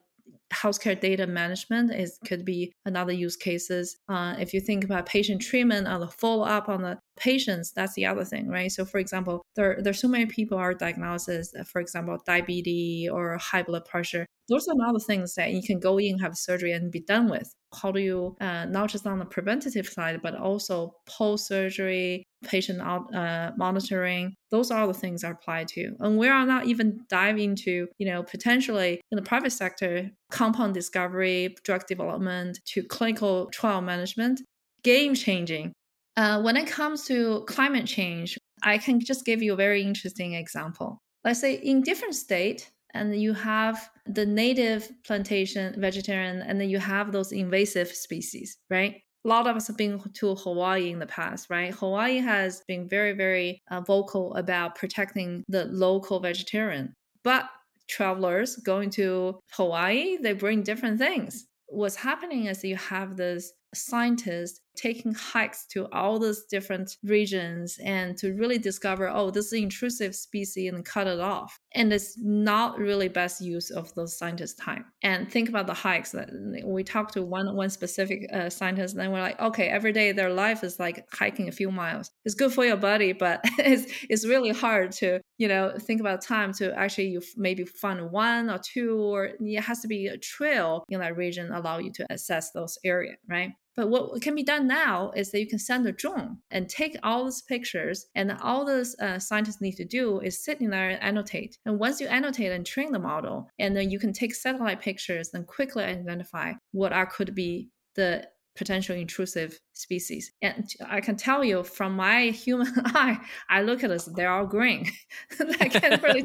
healthcare 0.52 0.98
data 0.98 1.26
management 1.26 1.92
is 1.94 2.18
could 2.26 2.44
be 2.44 2.72
another 2.86 3.12
use 3.12 3.36
cases. 3.36 3.96
Uh, 4.08 4.34
if 4.38 4.54
you 4.54 4.60
think 4.60 4.84
about 4.84 5.06
patient 5.06 5.42
treatment 5.42 5.86
or 5.86 5.98
the 5.98 6.08
follow 6.08 6.44
up 6.44 6.68
on 6.68 6.82
the 6.82 6.98
patients, 7.16 7.72
that's 7.72 7.94
the 7.94 8.06
other 8.06 8.24
thing, 8.24 8.48
right? 8.48 8.70
So, 8.72 8.84
for 8.84 8.98
example, 8.98 9.42
there 9.56 9.78
there's 9.82 10.00
so 10.00 10.08
many 10.08 10.26
people 10.26 10.58
are 10.58 10.74
diagnosed, 10.74 11.28
as, 11.28 11.52
for 11.66 11.80
example, 11.80 12.18
diabetes 12.26 13.10
or 13.10 13.36
high 13.38 13.62
blood 13.62 13.84
pressure. 13.84 14.26
Those 14.48 14.66
are 14.68 14.74
not 14.76 14.94
the 14.94 15.00
things 15.00 15.34
that 15.34 15.52
you 15.52 15.62
can 15.62 15.78
go 15.78 15.98
in, 15.98 16.18
have 16.18 16.36
surgery, 16.36 16.72
and 16.72 16.90
be 16.90 17.00
done 17.00 17.28
with. 17.28 17.54
How 17.74 17.92
do 17.92 18.00
you 18.00 18.37
uh, 18.40 18.66
not 18.66 18.90
just 18.90 19.07
on 19.07 19.18
the 19.18 19.24
preventative 19.24 19.87
side, 19.87 20.20
but 20.22 20.35
also 20.35 20.94
post 21.07 21.46
surgery 21.46 22.24
patient 22.44 22.81
uh, 22.81 23.52
monitoring? 23.57 24.35
Those 24.50 24.70
are 24.70 24.87
the 24.87 24.94
things 24.94 25.22
that 25.22 25.33
apply 25.33 25.64
to. 25.64 25.94
And 26.00 26.18
we 26.18 26.28
are 26.28 26.46
not 26.46 26.66
even 26.66 27.04
dive 27.09 27.38
into, 27.38 27.88
you 27.98 28.07
know, 28.07 28.22
potentially 28.22 29.00
in 29.11 29.16
the 29.16 29.22
private 29.22 29.52
sector, 29.52 30.11
compound 30.31 30.74
discovery, 30.74 31.54
drug 31.64 31.87
development 31.87 32.59
to 32.72 32.83
clinical 32.83 33.46
trial 33.52 33.81
management, 33.83 34.40
game 34.83 35.14
changing 35.14 35.72
uh, 36.18 36.42
when 36.42 36.57
it 36.57 36.66
comes 36.66 37.04
to 37.04 37.44
climate 37.46 37.87
change, 37.87 38.37
I 38.64 38.78
can 38.78 38.98
just 38.98 39.24
give 39.24 39.40
you 39.40 39.52
a 39.52 39.57
very 39.57 39.83
interesting 39.83 40.35
example. 40.35 40.98
Let's 41.24 41.40
say 41.40 41.54
in 41.54 41.83
different 41.83 42.16
state, 42.16 42.72
and 42.94 43.20
you 43.20 43.33
have 43.35 43.90
the 44.07 44.27
native 44.27 44.90
plantation 45.05 45.74
vegetarian, 45.81 46.42
and 46.42 46.61
then 46.61 46.68
you 46.70 46.79
have 46.79 47.12
those 47.12 47.33
invasive 47.33 47.88
species, 47.88 48.59
right? 48.70 48.96
A 49.24 49.29
lot 49.29 49.46
of 49.46 49.57
us 49.57 49.66
have 49.66 49.77
been 49.77 50.01
to 50.14 50.35
Hawaii 50.37 50.90
in 50.90 50.98
the 50.98 51.07
past, 51.07 51.51
right? 51.51 51.74
Hawaii 51.74 52.18
has 52.18 52.62
been 52.66 52.88
very, 52.88 53.12
very 53.12 53.61
uh, 53.70 53.81
vocal 53.81 54.35
about 54.35 54.77
protecting 54.77 55.44
the 55.48 55.66
local 55.66 56.20
vegetarian. 56.20 56.94
But 57.24 57.48
travelers 57.88 58.57
going 58.57 58.90
to 58.90 59.40
Hawaii, 59.53 60.18
they 60.22 60.33
bring 60.33 60.62
different 60.62 60.98
things. 60.98 61.46
What's 61.66 61.96
happening 61.96 62.46
is 62.46 62.64
you 62.64 62.77
have 62.77 63.16
this 63.16 63.53
scientists 63.74 64.61
taking 64.78 65.12
hikes 65.12 65.66
to 65.66 65.88
all 65.92 66.18
these 66.18 66.44
different 66.44 66.96
regions 67.02 67.78
and 67.85 68.16
to 68.16 68.33
really 68.35 68.59
discover 68.59 69.09
oh 69.09 69.31
this 69.31 69.46
is 69.46 69.52
an 69.52 69.64
intrusive 69.64 70.14
species 70.14 70.72
and 70.72 70.85
cut 70.85 71.07
it 71.07 71.20
off. 71.20 71.59
And 71.72 71.92
it's 71.92 72.16
not 72.18 72.78
really 72.78 73.09
best 73.09 73.40
use 73.40 73.70
of 73.70 73.92
those 73.94 74.16
scientists 74.16 74.54
time. 74.54 74.85
And 75.02 75.31
think 75.31 75.48
about 75.48 75.66
the 75.66 75.74
hikes 75.74 76.12
that 76.12 76.31
we 76.64 76.85
talked 76.85 77.14
to 77.14 77.22
one 77.22 77.54
one 77.54 77.70
specific 77.70 78.28
uh, 78.33 78.50
scientist 78.50 78.94
and 78.94 79.02
then 79.02 79.12
we're 79.12 79.20
like 79.20 79.40
okay 79.40 79.68
every 79.68 79.92
day 79.92 80.12
their 80.12 80.33
life 80.33 80.62
is 80.64 80.78
like 80.78 81.07
hiking 81.12 81.48
a 81.48 81.52
few 81.52 81.70
miles. 81.70 82.11
It's 82.24 82.35
good 82.35 82.52
for 82.52 82.64
your 82.64 82.76
body 82.76 83.12
but 83.12 83.40
it's 83.59 83.92
it's 84.09 84.26
really 84.26 84.50
hard 84.50 84.92
to 84.92 85.20
you 85.38 85.48
know 85.48 85.72
think 85.78 86.00
about 86.00 86.22
time 86.22 86.52
to 86.54 86.76
actually 86.78 87.09
you 87.09 87.22
maybe 87.37 87.64
find 87.64 88.11
one 88.11 88.50
or 88.50 88.59
two 88.59 88.96
or 88.96 89.31
it 89.40 89.61
has 89.61 89.81
to 89.81 89.88
be 89.88 90.07
a 90.07 90.18
trail 90.18 90.85
in 90.88 91.00
that 91.00 91.16
region 91.16 91.52
allow 91.52 91.78
you 91.78 91.92
to 91.92 92.07
assess 92.11 92.50
those 92.52 92.78
area 92.85 93.14
right 93.28 93.52
but 93.78 93.90
what 93.90 94.20
can 94.20 94.34
be 94.34 94.42
done 94.42 94.66
now 94.66 95.12
is 95.14 95.30
that 95.30 95.38
you 95.38 95.46
can 95.46 95.60
send 95.60 95.86
a 95.86 95.92
drone 95.92 96.38
and 96.50 96.68
take 96.68 96.96
all 97.04 97.24
these 97.24 97.42
pictures, 97.42 98.06
and 98.16 98.32
all 98.42 98.64
those 98.64 98.98
uh, 98.98 99.20
scientists 99.20 99.60
need 99.60 99.76
to 99.76 99.84
do 99.84 100.18
is 100.18 100.42
sit 100.44 100.60
in 100.60 100.70
there 100.70 100.90
and 100.90 101.00
annotate. 101.00 101.56
And 101.64 101.78
once 101.78 102.00
you 102.00 102.08
annotate 102.08 102.50
and 102.50 102.66
train 102.66 102.90
the 102.90 102.98
model, 102.98 103.48
and 103.60 103.76
then 103.76 103.88
you 103.88 104.00
can 104.00 104.12
take 104.12 104.34
satellite 104.34 104.80
pictures 104.80 105.30
and 105.32 105.46
quickly 105.46 105.84
identify 105.84 106.54
what 106.72 106.92
are 106.92 107.06
could 107.06 107.36
be 107.36 107.68
the 107.94 108.26
potential 108.56 108.96
intrusive 108.96 109.60
species. 109.74 110.32
And 110.42 110.68
I 110.84 111.00
can 111.00 111.14
tell 111.14 111.44
you 111.44 111.62
from 111.62 111.94
my 111.94 112.30
human 112.44 112.72
eye, 112.86 113.18
I 113.48 113.62
look 113.62 113.84
at 113.84 113.90
this, 113.90 114.06
they're 114.06 114.32
all 114.32 114.46
green. 114.46 114.90
I 115.60 115.68
can't 115.68 116.02
really. 116.02 116.24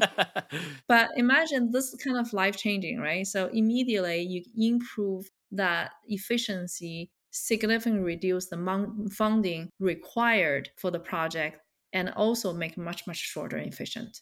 but 0.88 1.10
imagine 1.14 1.70
this 1.70 1.94
kind 2.02 2.16
of 2.16 2.32
life 2.32 2.56
changing, 2.56 2.98
right? 2.98 3.24
So 3.24 3.48
immediately 3.52 4.22
you 4.22 4.42
improve 4.56 5.30
that 5.52 5.92
efficiency 6.08 7.12
significantly 7.34 8.00
reduce 8.02 8.46
the 8.46 9.08
funding 9.12 9.68
required 9.80 10.70
for 10.76 10.90
the 10.90 11.00
project 11.00 11.58
and 11.92 12.10
also 12.10 12.52
make 12.52 12.78
much 12.78 13.06
much 13.06 13.18
shorter 13.18 13.56
and 13.56 13.72
efficient. 13.72 14.20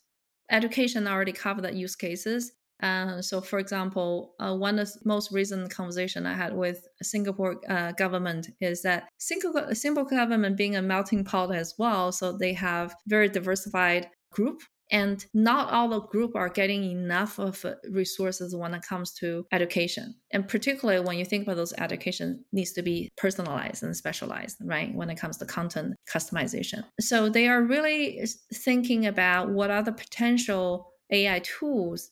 Education 0.51 1.07
already 1.07 1.33
covered 1.33 1.63
the 1.63 1.75
use 1.75 1.95
cases. 1.95 2.53
Uh, 2.83 3.23
so 3.23 3.41
for 3.41 3.61
example 3.61 4.35
uh, 4.41 4.55
one 4.57 4.79
of 4.79 4.93
the 4.93 4.99
most 5.05 5.31
recent 5.31 5.71
conversation 5.71 6.27
i 6.27 6.35
had 6.35 6.53
with 6.53 6.85
singapore 7.01 7.61
uh, 7.69 7.93
government 7.93 8.49
is 8.61 8.83
that 8.83 9.05
singapore 9.19 10.05
government 10.05 10.57
being 10.57 10.75
a 10.75 10.83
melting 10.83 11.23
pot 11.23 11.55
as 11.55 11.75
well 11.79 12.11
so 12.11 12.37
they 12.37 12.53
have 12.53 12.93
very 13.07 13.29
diversified 13.29 14.09
group 14.33 14.63
and 14.93 15.25
not 15.33 15.73
all 15.73 15.89
the 15.89 16.01
group 16.01 16.37
are 16.37 16.51
getting 16.51 16.85
enough 16.85 17.39
of 17.39 17.65
uh, 17.65 17.75
resources 17.91 18.55
when 18.55 18.75
it 18.75 18.83
comes 18.83 19.13
to 19.15 19.47
education. 19.51 20.15
And 20.31 20.47
particularly 20.47 21.05
when 21.05 21.19
you 21.19 21.25
think 21.25 21.45
about 21.45 21.57
those 21.57 21.73
education 21.79 22.45
needs 22.53 22.73
to 22.73 22.83
be 22.83 23.11
personalized 23.17 23.83
and 23.83 23.97
specialized 23.97 24.59
right 24.63 24.95
when 24.95 25.09
it 25.09 25.17
comes 25.17 25.39
to 25.39 25.47
content 25.47 25.95
customization. 26.09 26.85
So 27.01 27.31
they 27.31 27.49
are 27.49 27.63
really 27.63 28.25
thinking 28.55 29.07
about 29.07 29.49
what 29.49 29.71
are 29.71 29.83
the 29.83 29.93
potential 29.93 30.93
ai 31.11 31.41
tools 31.41 32.11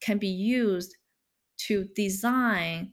can 0.00 0.18
be 0.18 0.28
used 0.28 0.96
to 1.56 1.84
design 1.94 2.92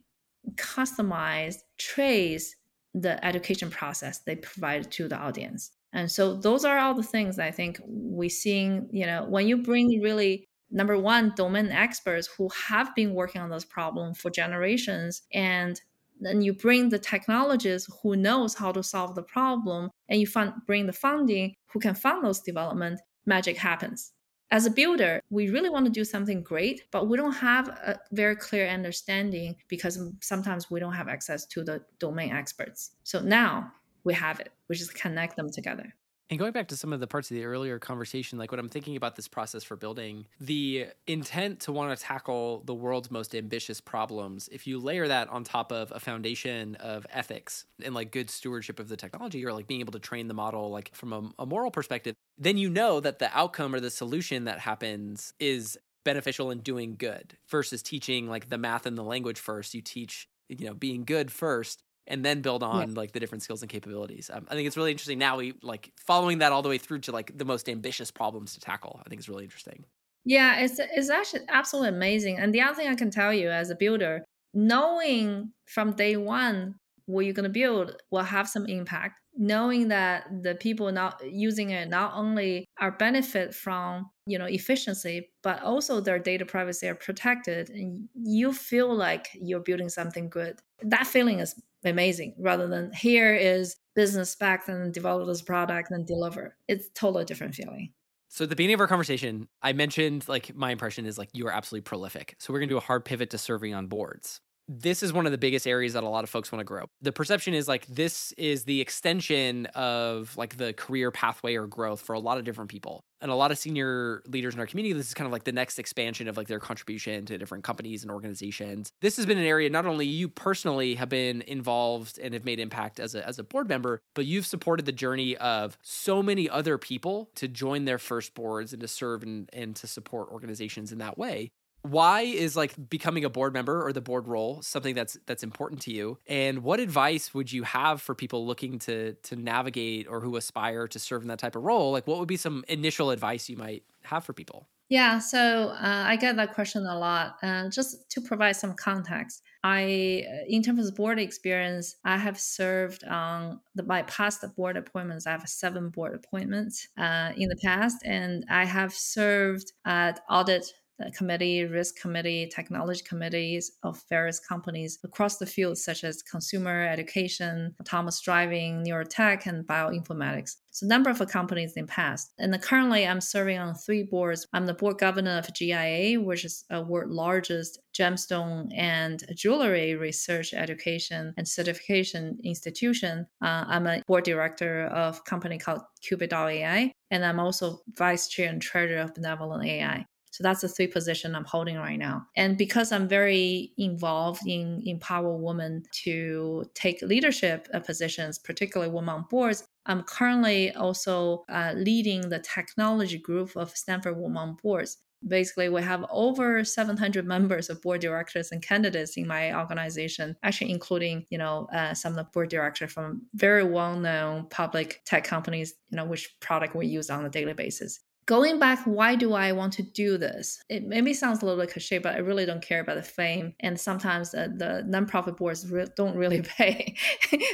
customize 0.54 1.56
trace 1.78 2.56
the 2.94 3.24
education 3.24 3.70
process 3.70 4.20
they 4.20 4.36
provide 4.36 4.90
to 4.90 5.08
the 5.08 5.16
audience 5.16 5.70
and 5.92 6.10
so 6.10 6.34
those 6.34 6.64
are 6.64 6.78
all 6.78 6.94
the 6.94 7.02
things 7.02 7.38
I 7.38 7.50
think 7.50 7.80
we 7.86 8.28
seeing, 8.28 8.88
you 8.90 9.06
know, 9.06 9.24
when 9.24 9.46
you 9.46 9.58
bring 9.58 10.00
really 10.00 10.48
number 10.70 10.98
one 10.98 11.32
domain 11.36 11.70
experts 11.70 12.28
who 12.38 12.48
have 12.68 12.94
been 12.94 13.12
working 13.12 13.42
on 13.42 13.50
those 13.50 13.64
problems 13.64 14.18
for 14.18 14.30
generations 14.30 15.22
and 15.34 15.80
then 16.20 16.40
you 16.40 16.54
bring 16.54 16.88
the 16.88 16.98
technologists 16.98 17.90
who 18.02 18.16
knows 18.16 18.54
how 18.54 18.72
to 18.72 18.82
solve 18.82 19.14
the 19.14 19.22
problem 19.22 19.90
and 20.08 20.20
you 20.20 20.26
fund, 20.26 20.52
bring 20.66 20.86
the 20.86 20.92
funding 20.92 21.54
who 21.66 21.78
can 21.78 21.94
fund 21.94 22.24
those 22.24 22.40
development 22.40 23.00
magic 23.26 23.56
happens. 23.58 24.12
As 24.50 24.64
a 24.64 24.70
builder 24.70 25.20
we 25.28 25.50
really 25.50 25.68
want 25.68 25.84
to 25.84 25.92
do 25.92 26.04
something 26.04 26.42
great 26.42 26.84
but 26.90 27.06
we 27.06 27.18
don't 27.18 27.32
have 27.32 27.68
a 27.68 27.98
very 28.12 28.36
clear 28.36 28.66
understanding 28.66 29.56
because 29.68 30.00
sometimes 30.22 30.70
we 30.70 30.80
don't 30.80 30.94
have 30.94 31.08
access 31.08 31.44
to 31.48 31.62
the 31.64 31.82
domain 31.98 32.32
experts. 32.32 32.92
So 33.02 33.20
now 33.20 33.72
we 34.04 34.14
have 34.14 34.40
it. 34.40 34.52
We 34.68 34.76
just 34.76 34.94
connect 34.94 35.36
them 35.36 35.50
together. 35.50 35.94
And 36.32 36.38
going 36.38 36.52
back 36.52 36.68
to 36.68 36.78
some 36.78 36.94
of 36.94 37.00
the 37.00 37.06
parts 37.06 37.30
of 37.30 37.34
the 37.34 37.44
earlier 37.44 37.78
conversation, 37.78 38.38
like 38.38 38.50
what 38.50 38.58
I'm 38.58 38.70
thinking 38.70 38.96
about 38.96 39.16
this 39.16 39.28
process 39.28 39.64
for 39.64 39.76
building, 39.76 40.24
the 40.40 40.86
intent 41.06 41.60
to 41.60 41.72
want 41.72 41.94
to 41.94 42.02
tackle 42.02 42.62
the 42.64 42.74
world's 42.74 43.10
most 43.10 43.34
ambitious 43.34 43.82
problems, 43.82 44.48
if 44.50 44.66
you 44.66 44.78
layer 44.78 45.06
that 45.08 45.28
on 45.28 45.44
top 45.44 45.70
of 45.72 45.92
a 45.94 46.00
foundation 46.00 46.76
of 46.76 47.06
ethics 47.10 47.66
and 47.84 47.94
like 47.94 48.12
good 48.12 48.30
stewardship 48.30 48.80
of 48.80 48.88
the 48.88 48.96
technology 48.96 49.44
or 49.44 49.52
like 49.52 49.66
being 49.66 49.80
able 49.80 49.92
to 49.92 49.98
train 49.98 50.26
the 50.26 50.32
model 50.32 50.70
like 50.70 50.94
from 50.94 51.12
a, 51.12 51.42
a 51.42 51.44
moral 51.44 51.70
perspective, 51.70 52.14
then 52.38 52.56
you 52.56 52.70
know 52.70 52.98
that 52.98 53.18
the 53.18 53.28
outcome 53.36 53.74
or 53.74 53.80
the 53.80 53.90
solution 53.90 54.44
that 54.44 54.58
happens 54.58 55.34
is 55.38 55.76
beneficial 56.02 56.50
and 56.50 56.64
doing 56.64 56.96
good 56.96 57.36
versus 57.48 57.82
teaching 57.82 58.26
like 58.26 58.48
the 58.48 58.56
math 58.56 58.86
and 58.86 58.96
the 58.96 59.04
language 59.04 59.38
first. 59.38 59.74
You 59.74 59.82
teach, 59.82 60.28
you 60.48 60.64
know, 60.64 60.72
being 60.72 61.04
good 61.04 61.30
first 61.30 61.82
and 62.06 62.24
then 62.24 62.40
build 62.40 62.62
on 62.62 62.88
yeah. 62.88 62.94
like 62.96 63.12
the 63.12 63.20
different 63.20 63.42
skills 63.42 63.62
and 63.62 63.70
capabilities. 63.70 64.30
Um, 64.32 64.46
I 64.50 64.54
think 64.54 64.66
it's 64.66 64.76
really 64.76 64.90
interesting. 64.90 65.18
Now 65.18 65.36
we 65.36 65.54
like 65.62 65.92
following 65.96 66.38
that 66.38 66.52
all 66.52 66.62
the 66.62 66.68
way 66.68 66.78
through 66.78 67.00
to 67.00 67.12
like 67.12 67.36
the 67.36 67.44
most 67.44 67.68
ambitious 67.68 68.10
problems 68.10 68.54
to 68.54 68.60
tackle. 68.60 69.00
I 69.04 69.08
think 69.08 69.20
it's 69.20 69.28
really 69.28 69.44
interesting. 69.44 69.84
Yeah, 70.24 70.60
it's 70.60 70.78
it's 70.78 71.10
actually 71.10 71.42
absolutely 71.48 71.90
amazing. 71.90 72.38
And 72.38 72.54
the 72.54 72.60
other 72.60 72.74
thing 72.74 72.88
I 72.88 72.94
can 72.94 73.10
tell 73.10 73.32
you 73.32 73.50
as 73.50 73.70
a 73.70 73.76
builder, 73.76 74.24
knowing 74.54 75.52
from 75.66 75.92
day 75.92 76.16
one 76.16 76.76
what 77.06 77.24
you're 77.24 77.34
going 77.34 77.44
to 77.44 77.50
build 77.50 77.96
will 78.10 78.22
have 78.22 78.48
some 78.48 78.66
impact 78.66 79.14
knowing 79.36 79.88
that 79.88 80.26
the 80.42 80.54
people 80.54 80.90
not 80.92 81.20
using 81.24 81.70
it 81.70 81.88
not 81.88 82.12
only 82.14 82.66
are 82.80 82.92
benefit 82.92 83.54
from 83.54 84.10
you 84.26 84.38
know 84.38 84.44
efficiency 84.44 85.30
but 85.42 85.62
also 85.62 86.00
their 86.00 86.18
data 86.18 86.44
privacy 86.44 86.86
are 86.88 86.94
protected 86.94 87.70
and 87.70 88.08
you 88.14 88.52
feel 88.52 88.94
like 88.94 89.28
you're 89.34 89.60
building 89.60 89.88
something 89.88 90.28
good. 90.28 90.60
That 90.82 91.06
feeling 91.06 91.40
is 91.40 91.60
amazing 91.84 92.34
rather 92.38 92.68
than 92.68 92.92
here 92.92 93.34
is 93.34 93.76
business 93.94 94.34
back 94.36 94.68
and 94.68 94.92
develop 94.94 95.26
this 95.26 95.42
product 95.42 95.90
and 95.90 96.06
deliver. 96.06 96.56
It's 96.68 96.88
totally 96.94 97.24
different 97.24 97.54
feeling. 97.54 97.92
So 98.28 98.44
at 98.44 98.50
the 98.50 98.56
beginning 98.56 98.74
of 98.74 98.80
our 98.80 98.86
conversation, 98.86 99.48
I 99.60 99.74
mentioned 99.74 100.26
like 100.28 100.54
my 100.54 100.70
impression 100.70 101.04
is 101.04 101.18
like 101.18 101.28
you 101.32 101.46
are 101.48 101.52
absolutely 101.52 101.82
prolific. 101.82 102.36
So 102.38 102.52
we're 102.52 102.60
gonna 102.60 102.70
do 102.70 102.76
a 102.78 102.80
hard 102.80 103.04
pivot 103.04 103.30
to 103.30 103.38
serving 103.38 103.74
on 103.74 103.88
boards 103.88 104.40
this 104.80 105.02
is 105.02 105.12
one 105.12 105.26
of 105.26 105.32
the 105.32 105.38
biggest 105.38 105.66
areas 105.66 105.92
that 105.92 106.02
a 106.02 106.08
lot 106.08 106.24
of 106.24 106.30
folks 106.30 106.50
want 106.50 106.60
to 106.60 106.64
grow. 106.64 106.84
The 107.00 107.12
perception 107.12 107.54
is 107.54 107.68
like 107.68 107.86
this 107.86 108.32
is 108.32 108.64
the 108.64 108.80
extension 108.80 109.66
of 109.74 110.36
like 110.36 110.56
the 110.56 110.72
career 110.72 111.10
pathway 111.10 111.56
or 111.56 111.66
growth 111.66 112.00
for 112.00 112.14
a 112.14 112.18
lot 112.18 112.38
of 112.38 112.44
different 112.44 112.70
people. 112.70 113.04
And 113.20 113.30
a 113.30 113.36
lot 113.36 113.52
of 113.52 113.58
senior 113.58 114.22
leaders 114.26 114.54
in 114.54 114.60
our 114.60 114.66
community, 114.66 114.94
this 114.94 115.06
is 115.06 115.14
kind 115.14 115.26
of 115.26 115.32
like 115.32 115.44
the 115.44 115.52
next 115.52 115.78
expansion 115.78 116.26
of 116.26 116.36
like 116.36 116.48
their 116.48 116.58
contribution 116.58 117.24
to 117.26 117.38
different 117.38 117.62
companies 117.62 118.02
and 118.02 118.10
organizations. 118.10 118.90
This 119.00 119.16
has 119.16 119.26
been 119.26 119.38
an 119.38 119.44
area 119.44 119.70
not 119.70 119.86
only 119.86 120.06
you 120.06 120.28
personally 120.28 120.96
have 120.96 121.08
been 121.08 121.42
involved 121.42 122.18
and 122.18 122.34
have 122.34 122.44
made 122.44 122.58
impact 122.58 122.98
as 122.98 123.14
a 123.14 123.26
as 123.26 123.38
a 123.38 123.44
board 123.44 123.68
member, 123.68 124.00
but 124.14 124.26
you've 124.26 124.46
supported 124.46 124.86
the 124.86 124.92
journey 124.92 125.36
of 125.36 125.78
so 125.82 126.22
many 126.22 126.48
other 126.48 126.78
people 126.78 127.30
to 127.36 127.46
join 127.46 127.84
their 127.84 127.98
first 127.98 128.34
boards 128.34 128.72
and 128.72 128.80
to 128.80 128.88
serve 128.88 129.22
and, 129.22 129.48
and 129.52 129.76
to 129.76 129.86
support 129.86 130.28
organizations 130.30 130.90
in 130.90 130.98
that 130.98 131.16
way 131.16 131.52
why 131.82 132.22
is 132.22 132.56
like 132.56 132.74
becoming 132.88 133.24
a 133.24 133.30
board 133.30 133.52
member 133.52 133.84
or 133.84 133.92
the 133.92 134.00
board 134.00 134.28
role 134.28 134.62
something 134.62 134.94
that's 134.94 135.18
that's 135.26 135.42
important 135.42 135.82
to 135.82 135.92
you? 135.92 136.18
And 136.26 136.62
what 136.62 136.80
advice 136.80 137.34
would 137.34 137.52
you 137.52 137.64
have 137.64 138.00
for 138.00 138.14
people 138.14 138.46
looking 138.46 138.78
to 138.80 139.14
to 139.14 139.36
navigate 139.36 140.06
or 140.08 140.20
who 140.20 140.36
aspire 140.36 140.86
to 140.88 140.98
serve 140.98 141.22
in 141.22 141.28
that 141.28 141.38
type 141.38 141.56
of 141.56 141.62
role? 141.62 141.92
Like 141.92 142.06
what 142.06 142.18
would 142.18 142.28
be 142.28 142.36
some 142.36 142.64
initial 142.68 143.10
advice 143.10 143.48
you 143.48 143.56
might 143.56 143.82
have 144.04 144.24
for 144.24 144.32
people? 144.32 144.68
Yeah 144.88 145.20
so 145.20 145.68
uh, 145.70 146.04
i 146.06 146.16
get 146.16 146.36
that 146.36 146.52
question 146.52 146.84
a 146.84 146.98
lot 146.98 147.36
uh, 147.42 147.70
just 147.70 148.10
to 148.10 148.20
provide 148.20 148.56
some 148.56 148.74
context 148.74 149.42
i 149.64 150.22
in 150.46 150.62
terms 150.62 150.86
of 150.86 150.94
board 150.94 151.18
experience 151.18 151.96
i 152.04 152.18
have 152.18 152.38
served 152.38 153.02
on 153.04 153.58
the, 153.74 153.84
my 153.84 154.02
past 154.02 154.44
board 154.54 154.76
appointments. 154.76 155.26
I 155.26 155.30
have 155.30 155.48
seven 155.48 155.88
board 155.88 156.14
appointments 156.14 156.88
uh, 156.98 157.32
in 157.34 157.48
the 157.48 157.56
past 157.56 158.04
and 158.04 158.44
i 158.50 158.66
have 158.66 158.92
served 158.92 159.72
at 159.86 160.20
audit 160.28 160.66
committee, 161.14 161.64
risk 161.64 161.96
committee, 161.96 162.50
technology 162.54 163.02
committees 163.02 163.72
of 163.82 164.02
various 164.08 164.38
companies 164.38 164.98
across 165.04 165.38
the 165.38 165.46
fields 165.46 165.84
such 165.84 166.04
as 166.04 166.22
consumer 166.22 166.86
education, 166.86 167.74
autonomous 167.80 168.20
driving, 168.20 168.84
neurotech, 168.84 169.46
and 169.46 169.66
bioinformatics. 169.66 170.56
So, 170.70 170.86
a 170.86 170.88
number 170.88 171.10
of 171.10 171.18
companies 171.28 171.74
in 171.76 171.84
the 171.84 171.92
past. 171.92 172.32
And 172.38 172.60
currently, 172.62 173.06
I'm 173.06 173.20
serving 173.20 173.58
on 173.58 173.74
three 173.74 174.04
boards. 174.04 174.46
I'm 174.52 174.66
the 174.66 174.74
board 174.74 174.98
governor 174.98 175.38
of 175.38 175.52
GIA, 175.52 176.18
which 176.18 176.44
is 176.44 176.64
a 176.70 176.80
world 176.80 177.10
largest 177.10 177.78
gemstone 177.94 178.68
and 178.74 179.22
jewelry 179.34 179.94
research, 179.94 180.54
education, 180.54 181.34
and 181.36 181.46
certification 181.46 182.38
institution. 182.42 183.26
Uh, 183.42 183.64
I'm 183.66 183.86
a 183.86 184.02
board 184.06 184.24
director 184.24 184.86
of 184.86 185.18
a 185.18 185.30
company 185.30 185.58
called 185.58 185.82
Qubit.ai, 186.02 186.92
and 187.10 187.24
I'm 187.24 187.38
also 187.38 187.80
vice 187.96 188.28
chair 188.28 188.48
and 188.48 188.62
treasurer 188.62 189.00
of 189.00 189.14
Benevolent 189.14 189.64
AI. 189.66 190.06
So 190.32 190.42
that's 190.42 190.62
the 190.62 190.68
three 190.68 190.86
position 190.86 191.34
I'm 191.34 191.44
holding 191.44 191.76
right 191.76 191.98
now. 191.98 192.26
And 192.36 192.56
because 192.56 192.90
I'm 192.90 193.06
very 193.06 193.72
involved 193.76 194.46
in 194.46 194.82
empower 194.86 195.36
women 195.36 195.82
to 196.04 196.64
take 196.74 197.02
leadership 197.02 197.68
positions, 197.84 198.38
particularly 198.38 198.90
women 198.90 199.10
on 199.10 199.26
boards, 199.30 199.68
I'm 199.84 200.02
currently 200.04 200.72
also 200.72 201.44
uh, 201.50 201.74
leading 201.76 202.30
the 202.30 202.38
technology 202.38 203.18
group 203.18 203.54
of 203.56 203.76
Stanford 203.76 204.16
Women 204.16 204.38
on 204.38 204.56
Boards. 204.62 204.96
Basically, 205.28 205.68
we 205.68 205.82
have 205.82 206.06
over 206.10 206.64
700 206.64 207.26
members 207.34 207.68
of 207.68 207.82
board 207.82 208.00
directors 208.00 208.52
and 208.52 208.62
candidates 208.62 209.18
in 209.18 209.26
my 209.26 209.54
organization, 209.54 210.34
actually 210.42 210.70
including, 210.70 211.26
you 211.28 211.36
know, 211.36 211.68
uh, 211.74 211.92
some 211.92 212.12
of 212.12 212.16
the 212.16 212.30
board 212.32 212.48
directors 212.48 212.90
from 212.90 213.22
very 213.34 213.64
well-known 213.64 214.46
public 214.48 215.02
tech 215.04 215.24
companies, 215.24 215.74
you 215.90 215.96
know, 215.96 216.06
which 216.06 216.34
product 216.40 216.74
we 216.74 216.86
use 216.86 217.10
on 217.10 217.26
a 217.26 217.30
daily 217.30 217.52
basis 217.52 218.00
going 218.26 218.58
back, 218.58 218.80
why 218.84 219.14
do 219.16 219.32
I 219.32 219.52
want 219.52 219.72
to 219.74 219.82
do 219.82 220.16
this? 220.16 220.62
It 220.68 220.84
maybe 220.84 221.12
sounds 221.12 221.42
a 221.42 221.46
little 221.46 221.60
bit 221.60 221.72
cliche, 221.72 221.98
but 221.98 222.14
I 222.14 222.18
really 222.18 222.46
don't 222.46 222.62
care 222.62 222.80
about 222.80 222.96
the 222.96 223.02
fame. 223.02 223.54
And 223.60 223.78
sometimes 223.78 224.34
uh, 224.34 224.48
the 224.56 224.84
nonprofit 224.88 225.36
boards 225.36 225.70
re- 225.70 225.86
don't 225.96 226.16
really 226.16 226.42
pay. 226.58 226.96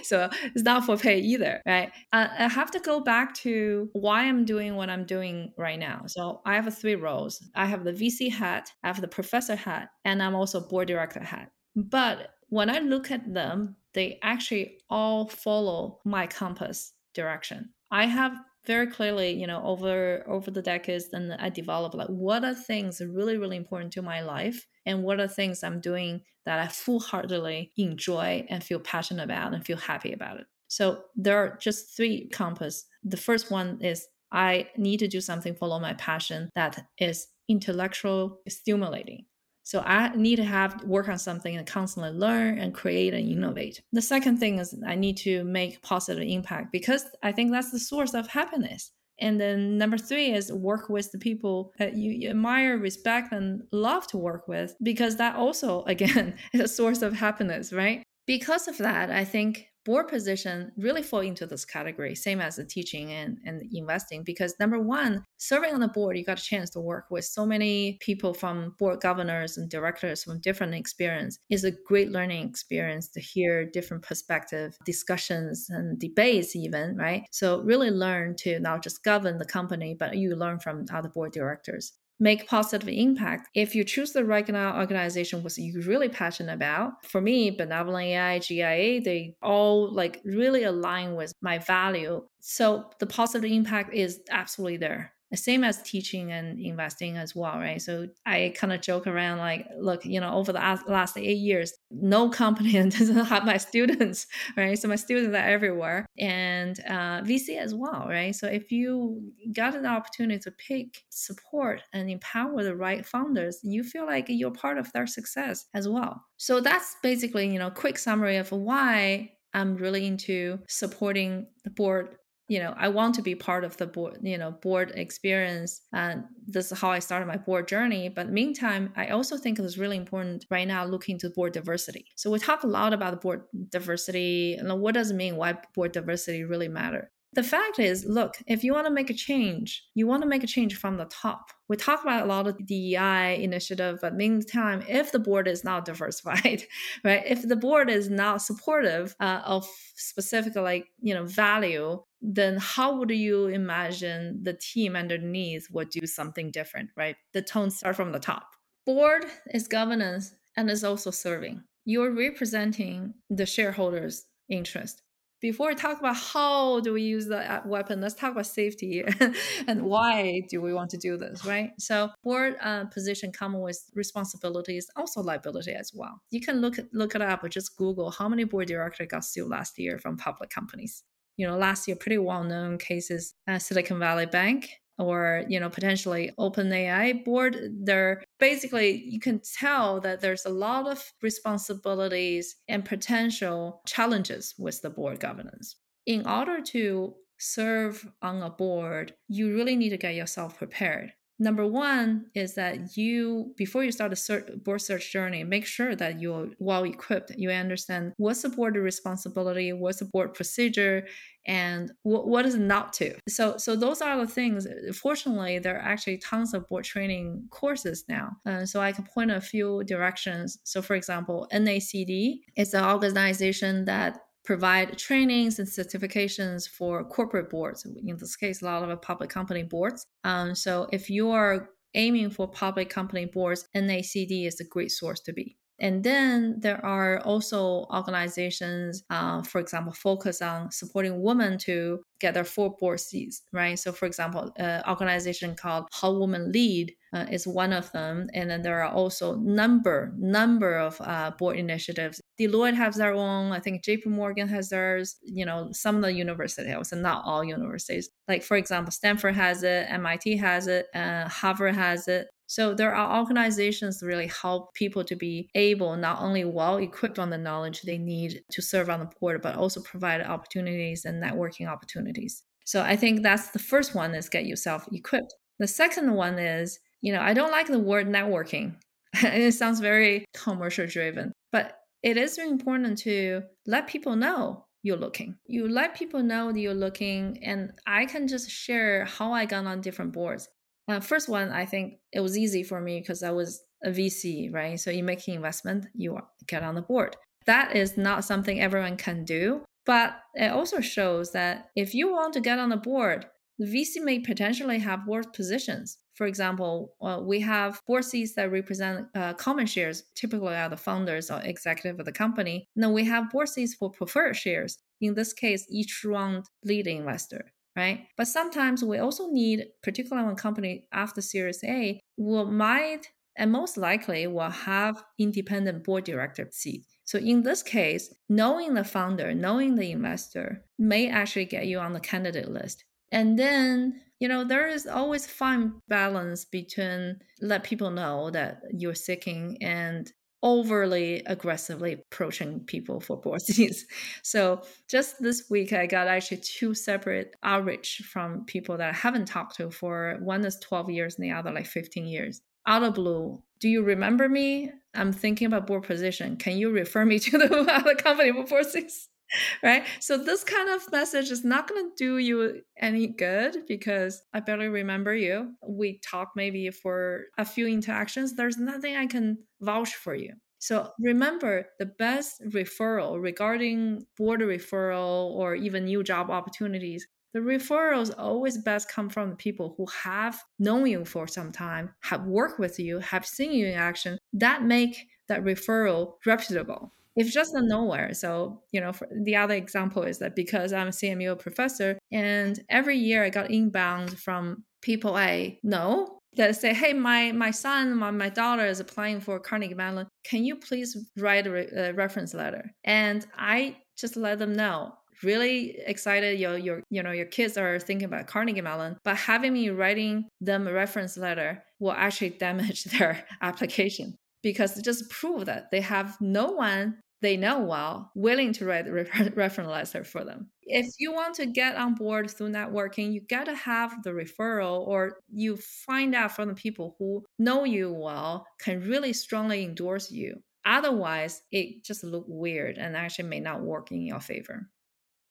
so 0.03 0.29
it's 0.55 0.65
not 0.65 0.85
for 0.85 0.97
pay 0.97 1.19
either, 1.19 1.63
right? 1.67 1.91
Uh, 2.13 2.29
I 2.39 2.49
have 2.49 2.71
to 2.73 2.81
go 2.81 3.01
back 3.01 3.35
to 3.37 3.89
why 3.93 4.25
I'm 4.25 4.45
doing 4.45 4.77
what 4.77 4.91
I'm 4.91 5.05
doing 5.05 5.53
right 5.57 5.79
now. 5.79 6.03
So 6.07 6.41
I 6.45 6.55
have 6.55 6.79
three 6.79 6.97
roles 6.97 7.43
I 7.55 7.67
have 7.67 7.85
the 7.85 7.93
VC 7.93 8.31
hat, 8.31 8.71
I 8.83 8.89
have 8.89 9.01
the 9.01 9.09
professor 9.09 9.57
hat, 9.57 9.89
and 10.05 10.23
I'm 10.23 10.35
also 10.35 10.61
board 10.61 10.89
director 10.89 11.21
hat. 11.21 11.51
But 11.75 12.31
when 12.49 12.71
I 12.71 12.79
look 12.79 13.11
at 13.11 13.33
them, 13.33 13.77
they 13.95 14.19
actually 14.23 14.79
all 14.91 15.29
follow 15.29 16.01
my 16.05 16.27
compass 16.27 16.93
direction. 17.15 17.71
I 17.91 18.07
have 18.07 18.33
very 18.69 18.87
clearly, 18.87 19.31
you 19.33 19.49
know, 19.49 19.61
over 19.65 20.23
over 20.29 20.53
the 20.53 20.63
decades, 20.63 21.11
then 21.11 21.37
I 21.41 21.49
developed 21.51 21.97
like 21.97 22.09
what 22.09 22.45
are 22.45 22.55
things 22.55 23.01
really 23.01 23.37
really 23.37 23.57
important 23.57 23.93
to 23.95 24.03
my 24.03 24.21
life, 24.21 24.67
and 24.87 25.03
what 25.03 25.19
are 25.21 25.27
things 25.29 25.65
I'm 25.65 25.81
doing 25.81 26.23
that 26.47 26.61
I 26.61 26.69
full 26.69 27.01
heartedly 27.01 27.73
enjoy 27.77 28.47
and 28.49 28.63
feel 28.63 28.81
passionate 28.81 29.25
about 29.25 29.55
and 29.55 29.67
feel 29.67 29.77
happy 29.77 30.13
about 30.13 30.39
it. 30.41 30.47
So 30.69 31.03
there 31.17 31.39
are 31.39 31.59
just 31.61 31.97
three 31.97 32.29
compass. 32.29 32.87
The 33.03 33.17
first 33.17 33.51
one 33.51 33.81
is 33.83 34.07
I 34.33 34.69
need 34.77 34.99
to 34.99 35.09
do 35.09 35.21
something 35.21 35.55
follow 35.55 35.81
my 35.81 35.95
passion 35.95 36.51
that 36.55 36.87
is 36.99 37.27
intellectual 37.49 38.41
stimulating. 38.49 39.25
So 39.69 39.81
I 39.81 40.17
need 40.17 40.37
to 40.37 40.45
have 40.45 40.83
work 40.85 41.11
on 41.11 41.19
something 41.19 41.55
and 41.55 41.67
constantly 41.67 42.11
learn 42.13 42.59
and 42.59 42.73
create 42.73 43.13
and 43.13 43.29
innovate. 43.29 43.83
The 43.93 44.01
second 44.01 44.39
thing 44.39 44.59
is 44.61 44.75
I 44.87 44.95
need 44.95 45.19
to 45.19 45.45
make 45.45 45.83
positive 45.83 46.27
impact 46.27 46.73
because 46.73 47.05
I 47.23 47.33
think 47.33 47.53
that's 47.53 47.71
the 47.71 47.79
source 47.79 48.15
of 48.15 48.29
happiness. 48.29 48.93
And 49.21 49.39
then 49.39 49.77
number 49.77 49.99
three 49.99 50.33
is 50.33 50.51
work 50.51 50.89
with 50.89 51.13
the 51.13 51.19
people 51.19 51.75
that 51.79 51.95
you 51.95 52.31
admire, 52.31 52.79
respect, 52.79 53.31
and 53.31 53.61
love 53.71 54.07
to 54.07 54.17
work 54.17 54.49
with, 54.49 54.75
because 54.83 55.17
that 55.17 55.37
also, 55.37 55.83
again, 55.87 56.37
is 56.55 56.63
a 56.63 56.69
source 56.69 57.03
of 57.03 57.13
happiness, 57.13 57.71
right? 57.71 58.03
Because 58.27 58.69
of 58.69 58.79
that, 58.79 59.11
I 59.11 59.27
think 59.27 59.68
board 59.85 60.09
position 60.09 60.73
really 60.77 61.03
fall 61.03 61.21
into 61.21 61.47
this 61.47 61.65
category, 61.65 62.15
same 62.15 62.41
as 62.41 62.57
the 62.57 62.65
teaching 62.65 63.13
and, 63.13 63.39
and 63.45 63.63
investing. 63.73 64.23
Because 64.23 64.55
number 64.61 64.79
one, 64.79 65.25
serving 65.39 65.75
on 65.75 65.81
the 65.81 65.89
board, 65.89 66.17
you 66.17 66.25
got 66.25 66.39
a 66.39 66.43
chance 66.43 66.71
to 66.71 66.81
work 66.81 67.07
with 67.11 67.25
so 67.25 67.47
many 67.47 67.99
people 68.01 68.35
from 68.35 68.75
board 68.79 69.01
governors 69.01 69.57
and 69.57 69.71
directors 69.71 70.25
from 70.25 70.41
different 70.41 70.75
experience. 70.75 71.39
is 71.51 71.65
a 71.65 71.73
great 71.87 72.11
learning 72.11 72.49
experience 72.49 73.09
to 73.09 73.21
hear 73.21 73.65
different 73.65 74.03
perspective, 74.03 74.77
discussions 74.85 75.69
and 75.71 75.99
debates 75.99 76.55
even, 76.55 76.97
right? 76.97 77.25
So 77.31 77.61
really 77.63 77.91
learn 77.91 78.37
to 78.37 78.61
not 78.61 78.83
just 78.83 79.03
govern 79.05 79.39
the 79.39 79.45
company, 79.45 79.97
but 79.99 80.17
you 80.17 80.35
learn 80.37 80.59
from 80.59 80.87
other 80.93 81.09
board 81.09 81.33
directors 81.33 81.93
make 82.21 82.49
positive 82.49 82.89
impact 82.89 83.49
if 83.55 83.75
you 83.75 83.85
choose 83.85 84.13
the 84.13 84.25
right 84.25 84.49
organization 84.49 85.43
what 85.43 85.57
you're 85.57 85.83
really 85.83 86.09
passionate 86.09 86.53
about 86.53 87.05
for 87.05 87.21
me 87.21 87.51
benevolent 87.51 88.07
ai 88.07 88.39
gia 88.39 89.01
they 89.05 89.35
all 89.43 89.93
like 89.93 90.21
really 90.25 90.65
align 90.65 91.15
with 91.15 91.33
my 91.41 91.59
value. 91.59 92.23
So 92.41 92.91
the 92.99 93.07
positive 93.07 93.51
impact 93.51 93.95
is 93.95 94.21
absolutely 94.31 94.79
there 94.79 95.13
same 95.37 95.63
as 95.63 95.83
teaching 95.83 96.33
and 96.33 96.59
investing 96.59 97.17
as 97.17 97.37
well, 97.37 97.59
right? 97.59 97.81
So 97.81 98.09
I 98.25 98.55
kind 98.57 98.73
of 98.73 98.81
joke 98.81 99.07
around 99.07 99.39
like, 99.39 99.67
look, 99.79 100.05
you 100.05 100.21
know, 100.21 100.35
over 100.35 100.53
the 100.53 100.81
last 100.87 101.19
eight 101.19 101.39
years, 101.39 101.73
no 101.91 102.31
company 102.31 102.73
doesn't 102.91 103.27
have 103.27 103.45
my 103.45 103.59
students, 103.59 104.27
right? 104.57 104.79
So 104.79 104.89
my 104.89 104.97
students 104.97 105.35
are 105.35 105.49
everywhere, 105.49 106.07
and 106.19 106.79
uh, 106.89 107.23
VC 107.23 107.59
as 107.59 107.75
well, 107.75 108.07
right? 108.09 108.35
So 108.35 108.47
if 108.47 108.73
you 108.73 109.33
got 109.53 109.75
an 109.75 109.87
opportunity 109.87 110.41
to 110.41 110.51
pick, 110.53 111.05
support, 111.11 111.83
and 111.93 112.11
empower 112.11 112.63
the 112.63 112.77
right 112.77 113.05
founders, 113.05 113.61
you 113.63 113.83
feel 113.83 114.07
like 114.07 114.27
you're 114.29 114.51
part 114.51 114.79
of 114.79 114.91
their 114.93 115.07
success 115.07 115.67
as 115.75 115.89
well. 115.89 116.25
So 116.37 116.61
that's 116.61 116.97
basically, 117.03 117.53
you 117.53 117.59
know, 117.59 117.71
quick 117.71 117.99
summary 117.99 118.37
of 118.37 118.51
why 118.53 119.33
I'm 119.55 119.77
really 119.77 120.07
into 120.07 120.59
supporting 120.69 121.47
the 121.65 121.71
board 121.71 122.17
you 122.49 122.59
know 122.59 122.75
i 122.77 122.89
want 122.89 123.15
to 123.15 123.23
be 123.23 123.35
part 123.35 123.65
of 123.65 123.77
the 123.77 123.87
board 123.87 124.19
you 124.23 124.39
know 124.39 124.51
board 124.51 124.93
experience. 124.95 125.83
And 125.93 126.25
this 126.47 126.73
is 126.73 126.79
how 126.79 126.91
i 126.91 126.99
started 126.99 127.27
my 127.27 127.37
board 127.37 127.69
journey. 127.69 128.09
But 128.09 128.31
meantime 128.31 128.93
i 128.97 129.09
also 129.09 129.37
think 129.37 129.59
it's 129.59 129.79
really 129.79 129.97
important 129.97 130.47
right 130.51 130.67
now 130.67 130.85
looking 130.85 131.19
to 131.19 131.31
board 131.31 131.53
diversity. 131.53 132.07
So 132.17 132.31
we 132.31 132.39
talk 132.39 132.63
a 132.63 132.67
lot 132.67 132.93
about 132.93 133.21
board 133.21 133.43
diversity. 133.71 134.55
And 134.55 134.81
what 134.81 134.95
does 134.95 135.11
it 135.11 135.15
mean? 135.17 135.37
Why 135.37 135.57
board 135.75 135.93
diversity 135.93 136.45
really 136.45 136.69
matter? 136.69 137.11
The 137.35 137.43
fact 137.43 137.79
is, 137.79 138.07
look, 138.07 138.39
if 138.47 138.65
you 138.65 138.73
want 138.73 138.87
to 138.87 138.93
make 138.93 139.11
a 139.11 139.15
change, 139.15 139.85
you 139.95 140.07
want 140.07 140.23
to 140.23 140.29
make 140.29 140.43
a 140.43 140.47
change 140.47 140.77
from 140.77 140.97
the 140.97 141.05
top. 141.05 141.51
We 141.69 141.77
talk 141.77 142.03
about 142.03 142.23
a 142.23 142.27
lot 142.27 142.47
of 142.47 142.67
DEI 142.67 143.43
initiative, 143.43 143.99
but 144.01 144.15
meantime, 144.15 144.83
if 144.89 145.13
the 145.13 145.19
board 145.19 145.47
is 145.47 145.63
not 145.63 145.85
diversified, 145.91 146.65
right? 147.05 147.23
If 147.27 147.47
the 147.47 147.57
board 147.57 147.91
is 147.91 148.09
not 148.09 148.41
supportive 148.41 149.15
uh, 149.21 149.43
of 149.45 149.69
specific 149.95 150.57
like 150.57 150.87
you 151.01 151.13
know 151.13 151.27
value, 151.27 152.03
then 152.21 152.57
how 152.59 152.97
would 152.97 153.11
you 153.11 153.47
imagine 153.47 154.41
the 154.43 154.55
team 154.55 154.97
underneath 154.97 155.69
would 155.71 155.91
do 155.91 156.07
something 156.07 156.51
different, 156.51 156.91
right? 156.97 157.17
The 157.33 157.43
tone 157.43 157.71
start 157.71 157.97
from 157.97 158.13
the 158.13 158.19
top. 158.19 158.49
Board 158.87 159.25
is 159.53 159.69
governance 159.69 160.35
and 160.57 160.71
is 160.71 160.85
also 160.85 161.11
serving. 161.11 161.63
You're 161.85 162.13
representing 162.13 163.15
the 163.31 163.47
shareholders' 163.47 164.27
interest 164.49 165.03
before 165.41 165.69
we 165.69 165.75
talk 165.75 166.01
about 166.01 166.17
how 166.17 166.81
do 166.81 166.93
we 166.93 167.03
use 167.03 167.27
the 167.27 167.63
weapon, 167.65 168.01
let's 168.01 168.15
talk 168.15 168.33
about 168.33 168.47
safety 168.47 169.05
and 169.69 169.83
why 169.83 170.43
do 170.51 170.61
we 170.61 170.73
want 170.73 170.91
to 170.91 170.97
do 170.97 171.17
this, 171.17 171.45
right? 171.45 171.71
So 171.79 172.11
board 172.25 172.57
uh, 172.61 172.87
position 172.87 173.31
come 173.31 173.61
with 173.61 173.81
responsibilities, 173.95 174.91
also 174.97 175.23
liability 175.23 175.73
as 175.73 175.93
well. 175.95 176.21
You 176.31 176.41
can 176.41 176.61
look 176.61 176.77
look 176.93 177.15
it 177.15 177.23
up 177.23 177.45
or 177.45 177.49
just 177.49 177.77
Google 177.77 178.11
how 178.11 178.29
many 178.29 178.45
board 178.45 178.69
director 178.69 179.07
got 179.07 179.25
sued 179.25 179.49
last 179.49 179.79
year 179.79 179.99
from 179.99 180.17
public 180.17 180.51
companies. 180.51 181.05
You 181.39 181.47
know, 181.47 181.57
last 181.57 181.89
year 181.89 181.97
pretty 181.97 182.19
well 182.19 182.45
known 182.45 182.77
cases, 182.77 183.35
uh, 183.47 183.59
Silicon 183.59 183.99
Valley 183.99 184.27
Bank, 184.27 184.69
or 184.99 185.45
you 185.49 185.61
know 185.61 185.71
potentially 185.71 186.33
OpenAI 186.39 187.25
board, 187.25 187.57
they're 187.85 188.23
basically 188.39 189.03
you 189.05 189.21
can 189.21 189.41
tell 189.41 190.01
that 190.01 190.21
there's 190.21 190.45
a 190.45 190.51
lot 190.51 190.87
of 190.87 191.03
responsibilities 191.23 192.57
and 192.69 192.85
potential 192.85 193.81
challenges 193.87 194.55
with 194.59 194.83
the 194.83 194.91
board 194.91 195.21
governance. 195.21 195.77
In 196.05 196.27
order 196.27 196.61
to 196.61 197.15
serve 197.39 198.07
on 198.21 198.43
a 198.43 198.51
board, 198.51 199.15
you 199.29 199.55
really 199.55 199.77
need 199.77 199.91
to 199.91 199.97
get 199.97 200.15
yourself 200.15 200.59
prepared. 200.59 201.13
Number 201.41 201.67
one 201.67 202.27
is 202.35 202.55
that 202.55 202.97
you, 202.97 203.55
before 203.57 203.85
you 203.85 203.93
start 203.93 204.13
a 204.13 204.17
search, 204.17 204.49
board 204.65 204.81
search 204.81 205.13
journey, 205.13 205.45
make 205.45 205.67
sure 205.67 205.95
that 205.95 206.21
you're 206.21 206.49
well 206.59 206.85
equipped. 206.85 207.31
You 207.37 207.51
understand 207.51 208.13
what's 208.17 208.43
the 208.43 208.49
board 208.49 208.75
responsibility, 208.77 209.73
what's 209.73 210.01
the 210.01 210.07
board 210.07 210.35
procedure, 210.35 211.07
and 211.47 211.93
what, 212.03 212.27
what 212.27 212.45
is 212.45 212.57
not 212.57 212.93
to. 212.95 213.15
So, 213.29 213.57
so 213.57 213.77
those 213.77 214.03
are 214.03 214.19
the 214.19 214.27
things. 214.27 214.67
Fortunately, 215.01 215.59
there 215.59 215.77
are 215.77 215.93
actually 215.93 216.19
tons 216.19 216.55
of 216.55 216.67
board 216.67 216.85
training 216.85 217.47
courses 217.51 218.05
now. 218.09 218.33
Uh, 218.45 218.67
so 218.67 218.81
I 218.81 218.93
can 218.93 219.05
point 219.05 219.31
a 219.31 219.41
few 219.41 219.85
directions. 219.85 220.59
So, 220.65 220.83
for 220.83 220.95
example, 220.95 221.47
NACD 221.53 222.41
is 222.57 222.75
an 222.75 222.85
organization 222.85 223.85
that 223.85 224.19
provide 224.49 224.97
trainings 224.97 225.59
and 225.59 225.69
certifications 225.69 226.67
for 226.67 227.05
corporate 227.05 227.51
boards. 227.51 227.85
In 227.85 228.17
this 228.17 228.35
case, 228.35 228.63
a 228.63 228.65
lot 228.65 228.91
of 228.91 229.03
public 229.03 229.29
company 229.29 229.63
boards. 229.63 230.07
Um, 230.25 230.55
so 230.55 230.89
if 230.91 231.11
you 231.11 231.31
are 231.33 231.69
aiming 231.93 232.31
for 232.31 232.49
public 232.49 232.89
company 232.89 233.27
boards, 233.27 233.69
NACD 233.77 234.47
is 234.47 234.59
a 234.59 234.65
great 234.65 234.91
source 234.91 235.21
to 235.27 235.35
be. 235.35 235.59
And 235.81 236.03
then 236.03 236.57
there 236.59 236.85
are 236.85 237.21
also 237.21 237.87
organizations, 237.93 239.05
uh, 239.11 239.43
for 239.43 239.61
example, 239.61 239.93
focus 239.93 240.43
on 240.43 240.73
supporting 240.73 241.23
women 241.23 241.57
to 241.59 242.03
get 242.21 242.35
their 242.35 242.45
full 242.45 242.71
board 242.81 242.99
seats, 242.99 243.43
right? 243.53 243.79
So, 243.79 243.93
for 243.93 244.07
example, 244.07 244.53
an 244.57 244.83
organization 244.89 245.55
called 245.55 245.87
How 245.93 246.13
Women 246.13 246.51
Lead 246.51 246.95
uh, 247.13 247.27
is 247.31 247.47
one 247.47 247.73
of 247.73 247.91
them, 247.93 248.29
and 248.35 248.51
then 248.51 248.63
there 248.63 248.83
are 248.83 248.91
also 248.91 249.37
number 249.37 250.13
number 250.19 250.77
of 250.77 251.01
uh, 251.01 251.31
board 251.39 251.57
initiatives. 251.57 252.21
Deloitte 252.39 252.75
has 252.75 252.97
their 252.97 253.15
own. 253.15 253.53
I 253.53 253.61
think 253.61 253.85
J.P. 253.85 254.11
Morgan 254.11 254.49
has 254.49 254.69
theirs. 254.69 255.17
You 255.23 255.47
know, 255.47 255.69
some 255.73 255.97
of 255.97 256.03
the 256.03 256.13
universities, 256.13 256.93
and 256.93 257.03
not 257.03 257.25
all 257.25 257.45
universities. 257.45 258.11
Like 258.27 258.43
for 258.43 258.57
example, 258.57 258.93
Stanford 258.93 259.37
has 259.37 259.63
it, 259.63 259.87
MIT 259.89 260.37
has 260.39 260.67
it, 260.67 260.87
uh, 260.95 261.29
Harvard 261.29 261.77
has 261.77 262.09
it. 262.09 262.29
So 262.49 262.73
there 262.73 262.95
are 262.95 263.19
organizations 263.19 264.01
that 264.01 264.07
really 264.07 264.27
help 264.27 264.73
people 264.73 265.05
to 265.05 265.15
be 265.15 265.51
able 265.55 265.97
not 265.97 266.23
only 266.23 266.47
well 266.47 266.79
equipped 266.79 267.19
on 267.19 267.29
the 267.29 267.37
knowledge 267.37 267.83
they 267.83 267.99
need 267.99 268.43
to 268.51 268.63
serve 268.63 268.89
on 268.89 269.01
the 269.01 269.11
board, 269.21 269.43
but 269.43 269.55
also 269.55 269.83
provide 269.83 270.23
opportunities 270.23 271.05
and 271.05 271.23
networking 271.23 271.69
opportunities. 271.69 272.43
So 272.65 272.81
I 272.83 272.97
think 272.97 273.23
that's 273.23 273.51
the 273.51 273.59
first 273.59 273.95
one 273.95 274.15
is 274.15 274.31
get 274.31 274.47
yourself 274.47 274.89
equipped. 274.91 275.35
The 275.59 275.67
second 275.67 276.15
one 276.15 276.39
is, 276.39 276.81
you 277.03 277.13
know, 277.13 277.21
I 277.21 277.35
don't 277.35 277.51
like 277.51 277.67
the 277.67 277.79
word 277.79 278.09
networking. 278.09 278.77
it 279.13 279.53
sounds 279.53 279.81
very 279.81 280.25
commercial 280.33 280.87
driven, 280.87 281.33
but 281.53 281.79
it 282.03 282.17
is 282.17 282.39
important 282.39 282.97
to 283.01 283.43
let 283.67 283.89
people 283.89 284.17
know 284.17 284.65
you're 284.83 284.97
looking. 284.97 285.37
You 285.47 285.69
let 285.69 285.97
people 285.97 286.23
know 286.23 286.51
that 286.51 286.61
you're 286.61 286.73
looking, 286.73 287.41
and 287.43 287.73
I 287.87 288.07
can 288.07 288.27
just 288.27 288.51
share 288.51 289.05
how 289.05 289.33
I 289.33 289.45
got 289.45 289.67
on 289.67 289.83
different 289.83 290.13
boards. 290.13 290.49
Uh, 290.89 291.01
first 291.01 291.29
one, 291.29 291.51
I 291.51 291.67
think 291.67 291.99
it 292.13 292.21
was 292.21 292.39
easy 292.39 292.63
for 292.63 292.81
me 292.81 293.01
because 293.01 293.23
I 293.23 293.31
was 293.31 293.63
a 293.85 293.91
VC, 293.91 294.53
right? 294.53 294.81
So 294.81 294.91
you 294.91 295.05
making 295.05 295.35
investment, 295.35 295.87
you 295.95 296.19
get 296.47 296.63
on 296.63 296.75
the 296.75 296.83
board. 296.83 297.15
That 297.47 297.77
is 297.77 297.97
not 297.97 298.25
something 298.25 298.61
everyone 298.61 298.97
can 298.97 299.25
do, 299.25 299.63
but 299.85 300.19
it 300.35 300.51
also 300.51 300.81
shows 300.81 301.33
that 301.33 301.71
if 301.77 301.95
you 301.95 302.11
want 302.11 302.33
to 302.35 302.41
get 302.41 302.59
on 302.59 302.71
the 302.71 302.77
board, 302.77 303.27
the 303.59 303.67
VC 303.67 304.03
may 304.03 304.21
potentially 304.21 304.79
have 304.79 305.07
board 305.07 305.33
positions. 305.33 305.99
For 306.15 306.27
example, 306.27 306.95
uh, 307.03 307.21
we 307.23 307.41
have 307.41 307.81
board 307.87 308.05
seats 308.05 308.35
that 308.35 308.51
represent 308.51 309.07
uh, 309.15 309.35
common 309.35 309.67
shares, 309.67 310.05
typically 310.15 310.55
are 310.55 310.69
the 310.69 310.77
founders 310.77 311.31
or 311.31 311.41
executive 311.43 311.99
of 311.99 312.07
the 312.07 312.13
company. 312.13 312.69
And 312.75 312.83
then 312.83 312.93
we 312.93 313.05
have 313.05 313.31
board 313.31 313.49
seats 313.49 313.75
for 313.75 313.91
preferred 313.91 314.37
shares. 314.37 314.79
In 315.01 315.15
this 315.15 315.33
case, 315.33 315.67
each 315.71 316.05
round 316.05 316.45
lead 316.65 316.87
investor 316.87 317.53
right? 317.79 318.07
But 318.17 318.27
sometimes 318.27 318.83
we 318.83 318.99
also 318.99 319.29
need, 319.29 319.67
particularly 319.85 320.27
when 320.27 320.37
company 320.37 320.89
after 320.93 321.21
Series 321.21 321.63
A, 321.63 322.01
will 322.17 322.51
might 322.51 323.07
and 323.37 323.53
most 323.53 323.77
likely 323.77 324.27
will 324.27 324.51
have 324.51 325.05
independent 325.17 325.85
board 325.85 326.03
director 326.03 326.49
seat. 326.51 326.85
So 327.05 327.19
in 327.19 327.45
this 327.45 327.63
case, 327.63 328.13
knowing 328.29 328.75
the 328.75 328.83
founder, 328.83 329.33
knowing 329.33 329.77
the 329.77 329.93
investor 329.93 330.65
may 330.77 331.09
actually 331.09 331.45
get 331.45 331.69
you 331.69 331.79
on 331.79 331.93
the 331.93 332.01
candidate 332.01 332.51
list. 332.51 332.85
And 333.13 333.39
then, 333.39 334.01
you 334.19 334.27
know, 334.29 334.43
there 334.43 334.67
is 334.67 334.87
always 334.87 335.27
fine 335.27 335.81
balance 335.89 336.45
between 336.45 337.21
let 337.41 337.63
people 337.63 337.91
know 337.91 338.31
that 338.31 338.61
you're 338.73 338.95
seeking 338.95 339.57
and 339.63 340.13
overly 340.43 341.23
aggressively 341.27 341.95
approaching 341.95 342.61
people 342.61 343.01
for 343.01 343.17
board 343.17 343.43
seats. 343.43 343.85
So 344.23 344.63
just 344.89 345.21
this 345.21 345.45
week, 345.51 345.73
I 345.73 345.87
got 345.87 346.07
actually 346.09 346.39
two 346.39 346.75
separate 346.75 347.35
outreach 347.43 348.03
from 348.13 348.45
people 348.45 348.77
that 348.77 348.91
I 348.91 348.97
haven't 348.97 349.27
talked 349.27 349.57
to 349.57 349.71
for 349.71 350.17
one 350.21 350.45
is 350.45 350.59
12 350.61 350.91
years 350.91 351.17
and 351.17 351.25
the 351.25 351.33
other 351.33 351.53
like 351.53 351.67
15 351.67 352.07
years. 352.07 352.41
Out 352.67 352.83
of 352.83 352.95
blue, 352.95 353.43
do 353.61 353.69
you 353.69 353.83
remember 353.83 354.29
me? 354.29 354.71
I'm 354.95 355.13
thinking 355.13 355.47
about 355.47 355.67
board 355.67 355.85
position. 355.85 356.37
Can 356.37 356.59
you 356.59 356.71
refer 356.71 357.05
me 357.05 357.19
to 357.21 357.39
the 357.39 357.73
other 357.73 357.95
company 357.95 358.33
for 358.33 358.45
board 358.45 358.67
seats? 358.67 359.09
right? 359.63 359.85
So 360.01 360.17
this 360.17 360.45
kind 360.45 360.69
of 360.69 360.91
message 360.91 361.31
is 361.31 361.45
not 361.45 361.69
going 361.69 361.91
to 361.91 361.95
do 361.97 362.19
you 362.19 362.63
any 362.79 363.07
good 363.07 363.67
because 363.67 364.23
I 364.33 364.41
barely 364.41 364.69
remember 364.69 365.15
you. 365.15 365.55
We 365.67 365.99
talked 365.99 366.37
maybe 366.37 366.71
for 366.71 367.25
a 367.37 367.45
few 367.45 367.67
interactions. 367.67 368.35
There's 368.35 368.59
nothing 368.59 368.97
I 368.97 369.07
can 369.07 369.39
vouch 369.61 369.95
for 369.95 370.15
you. 370.15 370.35
So 370.61 370.91
remember 370.99 371.67
the 371.79 371.87
best 371.87 372.43
referral 372.49 373.23
regarding 373.23 374.07
board 374.17 374.41
referral 374.41 375.31
or 375.31 375.55
even 375.55 375.85
new 375.85 376.03
job 376.03 376.31
opportunities. 376.31 377.07
The 377.33 377.41
referrals 377.41 378.13
always 378.17 378.59
best 378.59 378.91
come 378.91 379.09
from 379.09 379.31
the 379.31 379.37
people 379.37 379.75
who 379.77 379.87
have 380.03 380.43
known 380.59 380.87
you 380.87 381.05
for 381.05 381.29
some 381.29 381.53
time, 381.53 381.91
have 382.01 382.25
worked 382.25 382.59
with 382.59 382.81
you, 382.81 382.99
have 382.99 383.27
seen 383.27 383.53
you 383.53 383.67
in 383.67 383.75
action. 383.75 384.19
That 384.33 384.65
make 384.65 385.07
that 385.29 385.45
referral 385.45 386.15
reputable 386.27 386.95
It's 387.19 387.33
just 387.33 387.55
a 387.55 387.61
nowhere. 387.61 388.15
So, 388.15 388.63
you 388.73 388.81
know, 388.81 388.93
the 389.25 389.37
other 389.37 389.55
example 389.55 390.05
is 390.05 390.19
that 390.21 390.37
because 390.37 390.73
I'm 390.73 390.89
a 390.89 390.91
CMU 390.91 391.39
professor 391.39 391.99
and 392.13 392.59
every 392.71 392.97
year 392.97 393.25
I 393.25 393.31
got 393.31 393.51
inbound 393.51 394.19
from 394.19 394.65
people 394.83 395.17
I 395.17 395.59
know 395.65 396.21
that 396.37 396.55
say, 396.55 396.73
"Hey, 396.73 396.93
my 396.93 397.33
my 397.33 397.51
son, 397.51 397.97
my, 397.97 398.13
my 398.13 398.29
daughter 398.29 398.65
is 398.65 398.79
applying 398.79 399.21
for 399.21 399.41
Carnegie 399.41 399.75
Mellon. 399.75 400.07
Can 400.25 400.45
you 400.45 400.57
please 400.57 400.97
write 401.19 401.47
a, 401.49 401.51
re- 401.51 401.73
a 401.75 401.93
reference 401.93 402.35
letter?" 402.35 402.71
And 402.85 403.27
I 403.37 403.79
just 403.97 404.17
let 404.17 404.39
them 404.39 404.55
know 404.55 404.93
really 405.23 405.77
excited 405.87 406.39
your 406.39 406.57
your 406.57 406.83
you 406.91 407.03
know 407.03 407.11
your 407.11 407.27
kids 407.27 407.57
are 407.57 407.79
thinking 407.79 408.07
about 408.07 408.27
Carnegie 408.27 408.61
Mellon, 408.61 408.97
but 409.05 409.17
having 409.17 409.53
me 409.53 409.71
writing 409.71 410.29
them 410.41 410.67
a 410.69 410.73
reference 410.73 411.17
letter 411.17 411.65
will 411.81 411.93
actually 411.93 412.31
damage 412.47 412.85
their 412.85 413.25
application 413.43 414.15
because 414.43 414.79
it 414.79 414.85
just 414.85 415.11
prove 415.11 415.47
that 415.47 415.71
they 415.71 415.81
have 415.81 416.17
no 416.21 416.53
one 416.53 416.99
they 417.21 417.37
know 417.37 417.61
well 417.61 418.11
willing 418.15 418.53
to 418.55 418.65
write 418.65 418.87
a 418.87 418.93
reference 419.35 419.69
letter 419.69 420.05
for 420.05 420.25
them. 420.25 420.51
If 420.63 420.87
you 420.99 421.13
want 421.13 421.35
to 421.37 421.47
get 421.47 421.77
on 421.77 421.95
board 421.95 422.31
through 422.31 422.51
networking, 422.51 423.13
you 423.13 423.21
got 423.21 423.45
to 423.45 423.55
have 423.55 424.03
the 424.03 424.11
referral 424.11 424.87
or 424.87 425.21
you 425.33 425.57
find 425.57 426.15
out 426.15 426.33
from 426.33 426.49
the 426.49 426.55
people 426.55 426.97
who 426.99 427.25
know 427.39 427.65
you 427.65 427.93
well, 427.93 428.47
can 428.61 428.81
really 428.87 429.13
strongly 429.13 429.65
endorse 429.65 430.11
you. 430.11 430.43
Otherwise, 430.65 431.43
it 431.51 431.83
just 431.83 432.05
look 432.05 432.27
weird 432.29 432.77
and 432.77 432.97
actually 432.97 433.29
may 433.29 433.41
not 433.41 433.63
work 433.63 433.91
in 433.91 434.03
your 434.03 434.21
favor. 434.21 434.69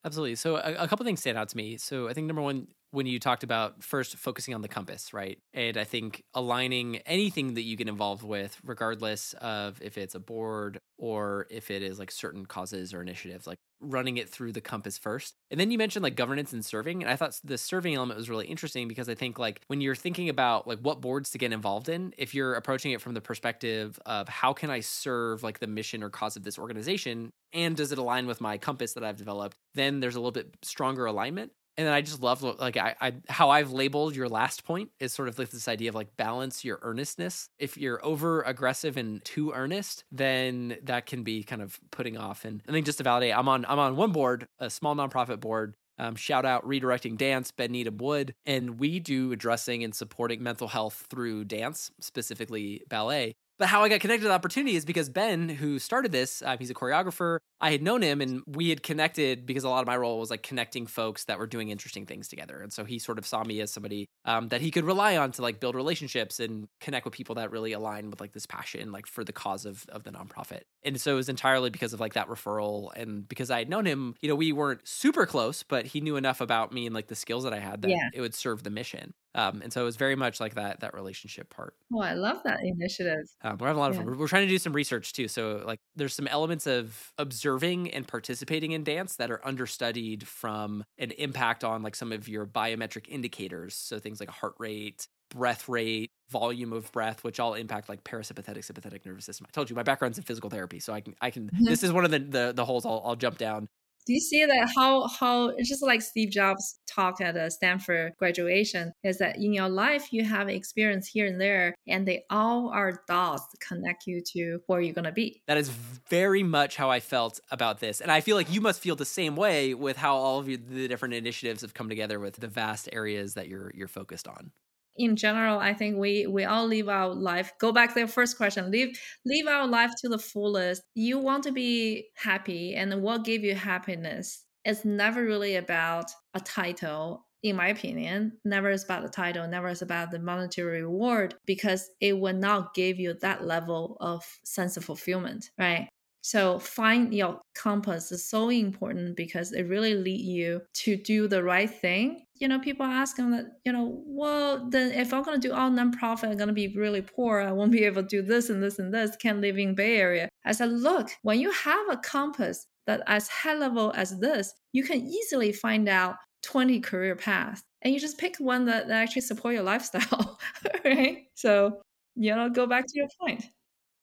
Absolutely. 0.03 0.35
So 0.35 0.55
a, 0.55 0.73
a 0.79 0.87
couple 0.87 1.05
things 1.05 1.19
stand 1.19 1.37
out 1.37 1.49
to 1.49 1.57
me. 1.57 1.77
So 1.77 2.07
I 2.07 2.13
think 2.13 2.27
number 2.27 2.41
one, 2.41 2.67
when 2.91 3.05
you 3.05 3.19
talked 3.19 3.43
about 3.43 3.83
first 3.83 4.15
focusing 4.15 4.53
on 4.53 4.61
the 4.61 4.67
compass, 4.67 5.13
right? 5.13 5.39
And 5.53 5.77
I 5.77 5.83
think 5.83 6.23
aligning 6.33 6.97
anything 6.97 7.55
that 7.55 7.63
you 7.63 7.75
get 7.75 7.87
involved 7.87 8.23
with, 8.23 8.57
regardless 8.63 9.33
of 9.33 9.81
if 9.81 9.97
it's 9.97 10.15
a 10.15 10.19
board 10.19 10.79
or 10.97 11.47
if 11.49 11.69
it 11.69 11.83
is 11.83 11.99
like 11.99 12.11
certain 12.11 12.45
causes 12.45 12.93
or 12.93 13.01
initiatives, 13.01 13.45
like 13.45 13.59
running 13.79 14.17
it 14.17 14.29
through 14.29 14.51
the 14.51 14.61
compass 14.61 14.97
first. 14.97 15.35
And 15.51 15.59
then 15.59 15.69
you 15.69 15.77
mentioned 15.77 16.01
like 16.01 16.15
governance 16.15 16.53
and 16.53 16.65
serving. 16.65 17.03
And 17.03 17.11
I 17.11 17.15
thought 17.15 17.39
the 17.43 17.57
serving 17.57 17.93
element 17.93 18.17
was 18.17 18.29
really 18.29 18.47
interesting 18.47 18.87
because 18.87 19.07
I 19.07 19.15
think 19.15 19.37
like 19.37 19.61
when 19.67 19.81
you're 19.81 19.95
thinking 19.95 20.29
about 20.29 20.67
like 20.67 20.79
what 20.79 21.01
boards 21.01 21.29
to 21.31 21.37
get 21.37 21.53
involved 21.53 21.89
in, 21.89 22.13
if 22.17 22.33
you're 22.33 22.55
approaching 22.55 22.91
it 22.93 23.01
from 23.01 23.13
the 23.13 23.21
perspective 23.21 23.99
of 24.05 24.27
how 24.27 24.53
can 24.53 24.69
I 24.69 24.79
serve 24.79 25.43
like 25.43 25.59
the 25.59 25.67
mission 25.67 26.01
or 26.01 26.09
cause 26.09 26.35
of 26.35 26.43
this 26.43 26.57
organization 26.57 27.31
and 27.53 27.75
does 27.75 27.91
it 27.91 27.97
align 27.97 28.25
with 28.25 28.41
my 28.41 28.57
compass 28.57 28.93
that 28.93 29.03
I've 29.03 29.17
developed, 29.17 29.57
then 29.75 29.99
there's 29.99 30.15
a 30.15 30.19
little 30.19 30.31
bit 30.31 30.55
stronger 30.63 31.05
alignment 31.05 31.51
and 31.77 31.85
then 31.85 31.93
I 31.93 32.01
just 32.01 32.21
love 32.21 32.41
like 32.41 32.75
I, 32.75 32.95
I 32.99 33.13
how 33.29 33.51
I've 33.51 33.71
labeled 33.71 34.15
your 34.15 34.27
last 34.27 34.63
point 34.63 34.89
is 34.99 35.13
sort 35.13 35.27
of 35.27 35.37
like 35.37 35.49
this 35.49 35.67
idea 35.67 35.89
of 35.89 35.95
like 35.95 36.17
balance 36.17 36.65
your 36.65 36.79
earnestness. 36.81 37.49
If 37.59 37.77
you're 37.77 38.03
over 38.03 38.41
aggressive 38.41 38.97
and 38.97 39.23
too 39.23 39.51
earnest, 39.51 40.03
then 40.11 40.77
that 40.83 41.05
can 41.05 41.23
be 41.23 41.43
kind 41.43 41.61
of 41.61 41.79
putting 41.91 42.17
off. 42.17 42.45
And 42.45 42.63
I 42.67 42.71
think 42.71 42.85
just 42.85 42.97
to 42.97 43.03
validate, 43.03 43.37
I'm 43.37 43.47
on 43.47 43.65
I'm 43.65 43.79
on 43.79 43.95
one 43.95 44.11
board, 44.11 44.47
a 44.59 44.69
small 44.69 44.95
nonprofit 44.95 45.39
board. 45.39 45.75
Um, 45.99 46.15
shout 46.15 46.45
out 46.45 46.63
redirecting 46.63 47.17
dance, 47.17 47.51
Ben 47.51 47.71
Needham 47.71 47.97
Wood, 47.97 48.35
and 48.45 48.79
we 48.79 48.99
do 48.99 49.31
addressing 49.31 49.83
and 49.83 49.95
supporting 49.95 50.43
mental 50.43 50.67
health 50.67 51.07
through 51.09 51.45
dance, 51.45 51.89
specifically 51.99 52.83
ballet. 52.87 53.35
But 53.57 53.67
how 53.67 53.83
I 53.83 53.89
got 53.89 54.01
connected 54.01 54.23
to 54.23 54.27
the 54.27 54.33
opportunity 54.33 54.75
is 54.75 54.85
because 54.85 55.09
Ben, 55.09 55.49
who 55.49 55.79
started 55.79 56.11
this, 56.11 56.41
uh, 56.41 56.57
he's 56.57 56.69
a 56.69 56.75
choreographer. 56.75 57.39
I 57.59 57.71
had 57.71 57.81
known 57.81 58.03
him 58.03 58.21
and 58.21 58.43
we 58.45 58.69
had 58.69 58.83
connected 58.83 59.47
because 59.47 59.63
a 59.63 59.69
lot 59.69 59.81
of 59.81 59.87
my 59.87 59.97
role 59.97 60.19
was 60.19 60.29
like 60.29 60.43
connecting 60.43 60.85
folks 60.85 61.25
that 61.25 61.39
were 61.39 61.47
doing 61.47 61.69
interesting 61.69 62.05
things 62.05 62.27
together. 62.27 62.59
And 62.61 62.71
so 62.71 62.85
he 62.85 62.99
sort 62.99 63.17
of 63.17 63.25
saw 63.25 63.43
me 63.43 63.59
as 63.61 63.71
somebody 63.71 64.05
um, 64.25 64.49
that 64.49 64.61
he 64.61 64.69
could 64.69 64.83
rely 64.83 65.17
on 65.17 65.31
to 65.33 65.41
like 65.41 65.59
build 65.59 65.75
relationships 65.75 66.39
and 66.39 66.67
connect 66.81 67.05
with 67.05 67.15
people 67.15 67.35
that 67.35 67.49
really 67.51 67.73
align 67.73 68.11
with 68.11 68.21
like 68.21 68.33
this 68.33 68.45
passion, 68.45 68.91
like 68.91 69.07
for 69.07 69.23
the 69.23 69.33
cause 69.33 69.65
of, 69.65 69.85
of 69.89 70.03
the 70.03 70.11
nonprofit. 70.11 70.61
And 70.83 71.01
so 71.01 71.13
it 71.13 71.15
was 71.15 71.29
entirely 71.29 71.71
because 71.71 71.93
of 71.93 71.99
like 71.99 72.13
that 72.13 72.27
referral. 72.27 72.91
And 72.95 73.27
because 73.27 73.49
I 73.49 73.57
had 73.59 73.69
known 73.69 73.85
him, 73.85 74.13
you 74.21 74.29
know, 74.29 74.35
we 74.35 74.51
weren't 74.51 74.87
super 74.87 75.25
close, 75.25 75.63
but 75.63 75.87
he 75.87 75.99
knew 75.99 76.15
enough 76.15 76.41
about 76.41 76.71
me 76.71 76.85
and 76.85 76.93
like 76.93 77.07
the 77.07 77.15
skills 77.15 77.43
that 77.43 77.53
I 77.53 77.59
had 77.59 77.81
that 77.81 77.89
yeah. 77.89 78.09
it 78.13 78.21
would 78.21 78.35
serve 78.35 78.63
the 78.63 78.69
mission. 78.69 79.13
Um, 79.37 79.61
and 79.61 79.71
so 79.71 79.81
it 79.81 79.85
was 79.85 79.95
very 79.97 80.15
much 80.15 80.39
like 80.39 80.55
that 80.55 80.79
that 80.79 80.95
relationship 80.95 81.49
part. 81.51 81.75
Oh, 81.93 82.01
I 82.01 82.13
love 82.13 82.41
that 82.43 82.59
initiative. 82.63 83.23
Um, 83.43 83.57
we're 83.59 83.67
having 83.67 83.77
a 83.77 83.81
lot 83.81 83.91
of 83.91 83.97
fun. 83.97 84.17
We're 84.17 84.27
trying 84.27 84.47
to 84.47 84.51
do 84.51 84.57
some 84.57 84.73
research 84.73 85.13
too. 85.13 85.27
So 85.27 85.61
like 85.63 85.79
there's 85.95 86.15
some 86.15 86.27
elements 86.27 86.65
of 86.65 87.13
observing 87.19 87.91
and 87.91 88.07
participating 88.07 88.71
in 88.71 88.83
dance 88.83 89.15
that 89.17 89.29
are 89.29 89.45
understudied 89.45 90.27
from 90.27 90.83
an 90.97 91.11
impact 91.11 91.63
on 91.63 91.83
like 91.83 91.95
some 91.95 92.11
of 92.11 92.27
your 92.27 92.47
biometric 92.47 93.07
indicators. 93.07 93.75
So 93.75 93.99
things 93.99 94.19
like 94.19 94.29
heart 94.29 94.55
rate, 94.57 95.07
breath 95.29 95.69
rate, 95.69 96.09
volume 96.29 96.73
of 96.73 96.91
breath, 96.91 97.23
which 97.23 97.39
all 97.39 97.53
impact 97.53 97.89
like 97.89 98.03
parasympathetic, 98.03 98.63
sympathetic 98.63 99.05
nervous 99.05 99.25
system. 99.25 99.45
I 99.47 99.51
told 99.51 99.69
you 99.69 99.75
my 99.75 99.83
background's 99.83 100.17
in 100.17 100.23
physical 100.23 100.49
therapy, 100.49 100.79
so 100.79 100.93
I 100.93 101.01
can 101.01 101.13
I 101.21 101.29
can. 101.29 101.45
Mm-hmm. 101.45 101.65
this 101.65 101.83
is 101.83 101.91
one 101.91 102.05
of 102.05 102.11
the 102.11 102.19
the, 102.19 102.53
the 102.55 102.65
holes 102.65 102.87
I'll, 102.87 103.03
I'll 103.05 103.15
jump 103.15 103.37
down 103.37 103.69
do 104.07 104.13
you 104.13 104.21
see 104.21 104.45
that 104.45 104.69
how 104.73 105.07
how 105.07 105.49
it's 105.49 105.69
just 105.69 105.83
like 105.83 106.01
Steve 106.01 106.31
Jobs 106.31 106.79
talked 106.87 107.21
at 107.21 107.35
a 107.35 107.51
Stanford 107.51 108.13
graduation 108.17 108.93
is 109.03 109.17
that 109.17 109.35
in 109.35 109.53
your 109.53 109.69
life 109.69 110.11
you 110.11 110.23
have 110.23 110.47
experience 110.47 111.07
here 111.07 111.27
and 111.27 111.39
there 111.39 111.75
and 111.87 112.07
they 112.07 112.23
all 112.29 112.69
are 112.69 113.03
dots 113.07 113.43
connect 113.59 114.07
you 114.07 114.21
to 114.33 114.59
where 114.67 114.79
you're 114.79 114.93
gonna 114.93 115.11
be. 115.11 115.41
That 115.47 115.57
is 115.57 115.69
very 115.69 116.41
much 116.41 116.77
how 116.77 116.89
I 116.89 117.01
felt 117.01 117.39
about 117.51 117.79
this. 117.79 117.99
And 117.99 118.11
I 118.11 118.21
feel 118.21 118.37
like 118.37 118.51
you 118.51 118.61
must 118.61 118.79
feel 118.79 118.95
the 118.95 119.05
same 119.05 119.35
way 119.35 119.73
with 119.73 119.97
how 119.97 120.15
all 120.15 120.39
of 120.39 120.45
the 120.45 120.87
different 120.87 121.13
initiatives 121.13 121.61
have 121.61 121.73
come 121.73 121.89
together 121.89 122.19
with 122.19 122.37
the 122.37 122.47
vast 122.47 122.87
areas 122.93 123.33
that 123.33 123.47
you're 123.47 123.71
you're 123.75 123.87
focused 123.89 124.27
on 124.27 124.51
in 124.97 125.15
general, 125.15 125.59
I 125.59 125.73
think 125.73 125.97
we 125.97 126.27
we 126.27 126.43
all 126.45 126.67
live 126.67 126.89
our 126.89 127.13
life. 127.13 127.51
Go 127.59 127.71
back 127.71 127.93
to 127.93 128.01
the 128.01 128.07
first 128.07 128.37
question. 128.37 128.71
Live 128.71 128.89
live 129.25 129.47
our 129.47 129.67
life 129.67 129.91
to 130.01 130.09
the 130.09 130.19
fullest. 130.19 130.81
You 130.95 131.19
want 131.19 131.43
to 131.43 131.51
be 131.51 132.09
happy, 132.15 132.75
and 132.75 133.01
what 133.01 133.23
give 133.25 133.43
you 133.43 133.55
happiness? 133.55 134.45
It's 134.65 134.83
never 134.85 135.23
really 135.23 135.55
about 135.55 136.11
a 136.33 136.39
title. 136.39 137.25
In 137.43 137.55
my 137.55 137.67
opinion, 137.67 138.33
never 138.45 138.69
is 138.71 138.83
about 138.83 139.03
the 139.03 139.09
title, 139.09 139.47
never 139.47 139.67
is 139.69 139.83
about 139.83 140.09
the 140.11 140.19
monetary 140.19 140.81
reward 140.81 141.35
because 141.45 141.89
it 142.01 142.19
will 142.19 142.33
not 142.33 142.73
give 142.73 142.99
you 142.99 143.13
that 143.21 143.45
level 143.45 143.95
of 144.01 144.25
sense 144.43 144.75
of 144.75 144.83
fulfillment, 144.83 145.51
right? 145.57 145.87
So 146.21 146.59
find 146.59 147.13
your 147.13 147.39
compass 147.55 148.11
is 148.11 148.27
so 148.27 148.49
important 148.49 149.15
because 149.15 149.53
it 149.53 149.63
really 149.63 149.93
lead 149.95 150.19
you 150.19 150.61
to 150.73 150.97
do 150.97 151.27
the 151.27 151.43
right 151.43 151.69
thing. 151.69 152.25
You 152.39 152.47
know, 152.47 152.59
people 152.59 152.85
ask 152.85 153.15
them 153.15 153.31
that, 153.31 153.45
you 153.65 153.71
know, 153.71 154.03
well, 154.05 154.69
then 154.69 154.91
if 154.91 155.13
I'm 155.13 155.23
gonna 155.23 155.37
do 155.37 155.53
all 155.53 155.69
nonprofit, 155.69 156.29
I'm 156.29 156.37
gonna 156.37 156.53
be 156.53 156.75
really 156.75 157.01
poor. 157.01 157.39
I 157.39 157.51
won't 157.51 157.71
be 157.71 157.83
able 157.85 158.03
to 158.03 158.07
do 158.07 158.21
this 158.21 158.49
and 158.49 158.61
this 158.61 158.79
and 158.79 158.93
this. 158.93 159.15
Can't 159.15 159.41
live 159.41 159.57
in 159.57 159.75
Bay 159.75 159.97
Area. 159.97 160.29
I 160.45 160.51
said, 160.51 160.71
look, 160.71 161.09
when 161.23 161.39
you 161.39 161.51
have 161.51 161.89
a 161.89 161.97
compass 161.97 162.67
that 162.85 163.01
as 163.07 163.27
high 163.27 163.55
level 163.55 163.91
as 163.95 164.19
this, 164.19 164.53
you 164.71 164.83
can 164.83 165.01
easily 165.01 165.51
find 165.51 165.89
out 165.89 166.15
20 166.43 166.79
career 166.81 167.15
paths 167.15 167.61
and 167.81 167.93
you 167.93 167.99
just 167.99 168.17
pick 168.17 168.37
one 168.37 168.65
that, 168.65 168.87
that 168.87 169.01
actually 169.01 169.21
support 169.21 169.53
your 169.53 169.63
lifestyle 169.63 170.39
right 170.85 171.25
so 171.33 171.81
you 172.15 172.33
know 172.33 172.47
go 172.47 172.67
back 172.67 172.85
to 172.85 172.93
your 172.93 173.07
point 173.19 173.43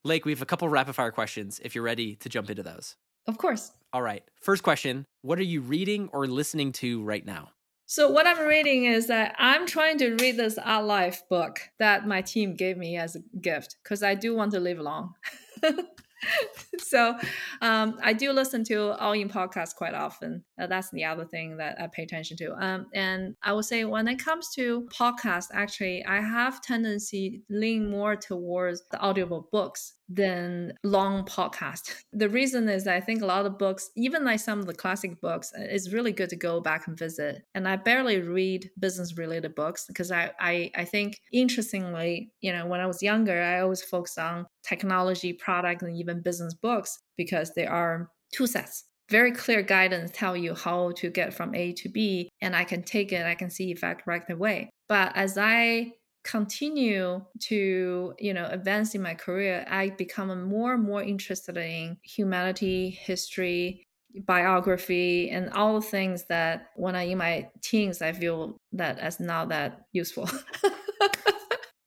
Lake, 0.07 0.27
we 0.27 0.33
have 0.33 0.43
a 0.43 0.47
couple 0.47 0.69
rapid 0.69 0.95
fire 0.95 1.11
questions 1.11 1.61
if 1.65 1.75
you're 1.75 1.85
ready 1.85 2.15
to 2.17 2.29
jump 2.29 2.51
into 2.51 2.63
those. 2.63 2.95
Of 3.27 3.39
course. 3.39 3.73
All 3.95 4.03
right. 4.03 4.23
First 4.43 4.63
question 4.63 5.07
What 5.23 5.39
are 5.39 5.45
you 5.45 5.63
reading 5.63 6.11
or 6.13 6.27
listening 6.27 6.73
to 6.73 7.03
right 7.03 7.25
now? 7.25 7.51
So, 7.95 8.11
what 8.11 8.27
I'm 8.27 8.45
reading 8.45 8.87
is 8.87 9.07
that 9.07 9.37
I'm 9.39 9.69
trying 9.69 9.99
to 9.99 10.17
read 10.17 10.37
this 10.37 10.59
Outlive 10.59 11.23
book 11.31 11.61
that 11.79 12.09
my 12.09 12.23
team 12.23 12.57
gave 12.57 12.77
me 12.77 12.97
as 12.97 13.15
a 13.15 13.21
gift 13.41 13.77
because 13.85 14.03
I 14.03 14.17
do 14.17 14.35
want 14.35 14.51
to 14.51 14.59
live 14.59 14.81
long. 14.81 15.15
so 16.79 17.17
um, 17.63 17.97
I 18.03 18.13
do 18.13 18.33
listen 18.33 18.65
to 18.65 18.99
all 18.99 19.13
in 19.13 19.29
podcasts 19.29 19.77
quite 19.77 19.95
often. 19.95 20.43
Uh, 20.61 20.67
that's 20.67 20.91
the 20.91 21.05
other 21.05 21.25
thing 21.25 21.57
that 21.59 21.81
I 21.81 21.87
pay 21.87 22.03
attention 22.03 22.37
to. 22.39 22.55
Um, 22.55 22.87
and 22.93 23.37
I 23.45 23.53
would 23.53 23.65
say 23.65 23.85
when 23.85 24.09
it 24.09 24.19
comes 24.19 24.49
to 24.57 24.89
podcasts, 24.93 25.51
actually, 25.53 26.05
I 26.05 26.21
have 26.21 26.63
tendency 26.63 27.43
lean 27.49 27.89
more 27.89 28.17
towards 28.17 28.83
the 28.91 29.01
audiobook 29.05 29.53
books 29.53 29.93
than 30.09 30.73
long 30.83 31.25
podcast. 31.25 31.93
The 32.17 32.29
reason 32.29 32.69
is 32.69 32.87
I 32.87 33.01
think 33.01 33.23
a 33.23 33.27
lot 33.27 33.45
of 33.45 33.59
books, 33.59 33.91
even 33.97 34.25
like 34.25 34.39
some 34.39 34.61
of 34.61 34.67
the 34.67 34.75
classic 34.75 35.21
books, 35.21 35.53
it's 35.57 35.93
really 35.93 36.13
good 36.13 36.31
to 36.31 36.37
go 36.37 36.61
back 36.61 36.87
and 36.87 36.97
visit. 36.97 37.43
And 37.55 37.67
I 37.67 37.77
barely 37.77 38.21
read 38.21 38.71
business 38.79 39.19
related 39.19 39.55
books 39.55 39.87
because 39.89 40.13
I, 40.13 40.31
I 40.39 40.71
I 40.77 40.85
think 40.85 41.21
interestingly, 41.33 42.31
you 42.41 42.53
know, 42.53 42.67
when 42.67 42.81
I 42.81 42.87
was 42.87 43.03
younger, 43.03 43.43
I 43.43 43.61
always 43.61 43.83
focused 43.83 44.19
on 44.19 44.47
technology, 44.63 45.33
product, 45.33 45.83
and 45.83 45.97
even 45.97 46.23
business 46.23 46.55
books 46.55 46.99
because 47.17 47.53
there 47.55 47.73
are 47.73 48.11
two 48.33 48.47
sets 48.47 48.85
very 49.11 49.33
clear 49.33 49.63
guidance 49.63 50.11
tell 50.15 50.37
you 50.37 50.55
how 50.55 50.93
to 50.93 51.11
get 51.11 51.35
from 51.35 51.55
A 51.55 51.73
to 51.75 51.89
B, 51.89 52.31
and 52.41 52.57
I 52.57 52.65
can 52.65 52.83
take 52.83 53.13
it, 53.13 53.27
I 53.27 53.35
can 53.35 53.51
see 53.51 53.71
effect 53.71 54.07
right 54.07 54.29
away. 54.31 54.71
But 54.89 55.13
as 55.17 55.37
I 55.39 55.93
continue 56.25 57.23
to 57.39 58.15
you 58.19 58.33
know 58.35 58.47
advance 58.51 58.95
in 58.95 59.03
my 59.03 59.15
career 59.15 59.65
i 59.71 59.91
become 59.91 60.45
more 60.49 60.75
and 60.75 60.83
more 60.83 61.03
interested 61.03 61.57
in 61.57 61.97
humanity 62.03 62.91
history 62.91 63.87
biography 64.27 65.29
and 65.31 65.51
all 65.51 65.75
the 65.75 65.87
things 65.87 66.25
that 66.27 66.69
when 66.77 66.97
i 66.97 67.03
in 67.03 67.19
my 67.19 67.49
teens 67.63 68.01
i 68.01 68.13
feel 68.13 68.57
that 68.73 68.99
as 68.99 69.21
not 69.21 69.49
that 69.51 69.83
useful 69.93 70.29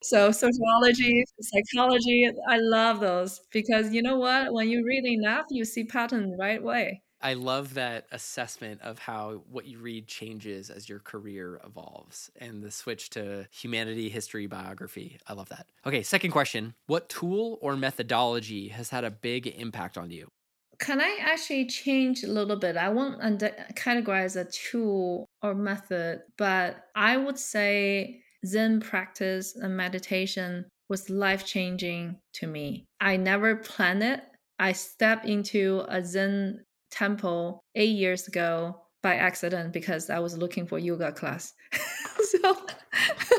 So 0.03 0.31
sociology, 0.31 1.25
psychology, 1.41 2.29
I 2.47 2.57
love 2.57 2.99
those 2.99 3.41
because 3.51 3.93
you 3.93 4.01
know 4.01 4.17
what? 4.17 4.53
When 4.53 4.69
you 4.69 4.85
read 4.85 5.05
enough, 5.05 5.45
you 5.49 5.65
see 5.65 5.83
pattern 5.85 6.35
right 6.39 6.61
away. 6.61 7.01
I 7.21 7.33
love 7.33 7.73
that 7.73 8.05
assessment 8.11 8.81
of 8.81 8.99
how 8.99 9.43
what 9.49 9.65
you 9.65 9.79
read 9.79 10.07
changes 10.07 10.69
as 10.69 10.87
your 10.87 10.99
career 10.99 11.59
evolves 11.65 12.29
and 12.37 12.63
the 12.63 12.71
switch 12.71 13.09
to 13.11 13.47
humanity, 13.51 14.09
history, 14.09 14.47
biography. 14.47 15.19
I 15.27 15.33
love 15.33 15.49
that. 15.49 15.67
Okay, 15.85 16.03
second 16.03 16.31
question. 16.31 16.75
What 16.85 17.09
tool 17.09 17.57
or 17.61 17.75
methodology 17.75 18.67
has 18.69 18.89
had 18.89 19.03
a 19.03 19.11
big 19.11 19.47
impact 19.47 19.97
on 19.97 20.11
you? 20.11 20.27
Can 20.79 21.01
I 21.01 21.17
actually 21.21 21.65
change 21.65 22.23
a 22.23 22.27
little 22.27 22.55
bit? 22.55 22.77
I 22.77 22.89
won't 22.89 23.19
under- 23.21 23.55
categorize 23.73 24.35
a 24.39 24.45
tool 24.45 25.25
or 25.41 25.55
method, 25.55 26.21
but 26.37 26.83
I 26.95 27.17
would 27.17 27.39
say 27.39 28.21
Zen 28.45 28.79
practice 28.81 29.55
and 29.55 29.75
meditation 29.75 30.65
was 30.87 31.09
life 31.09 31.45
changing 31.45 32.19
to 32.33 32.47
me. 32.47 32.85
I 33.01 33.17
never 33.17 33.55
planned 33.55 34.03
it. 34.03 34.21
I 34.59 34.71
stepped 34.71 35.25
into 35.25 35.83
a 35.87 36.03
Zen 36.03 36.63
temple 36.97 37.63
eight 37.75 37.95
years 37.95 38.27
ago 38.27 38.81
by 39.03 39.15
accident 39.15 39.73
because 39.73 40.09
I 40.09 40.19
was 40.19 40.37
looking 40.37 40.65
for 40.65 40.79
yoga 40.79 41.11
class. 41.11 41.53
so 42.41 42.57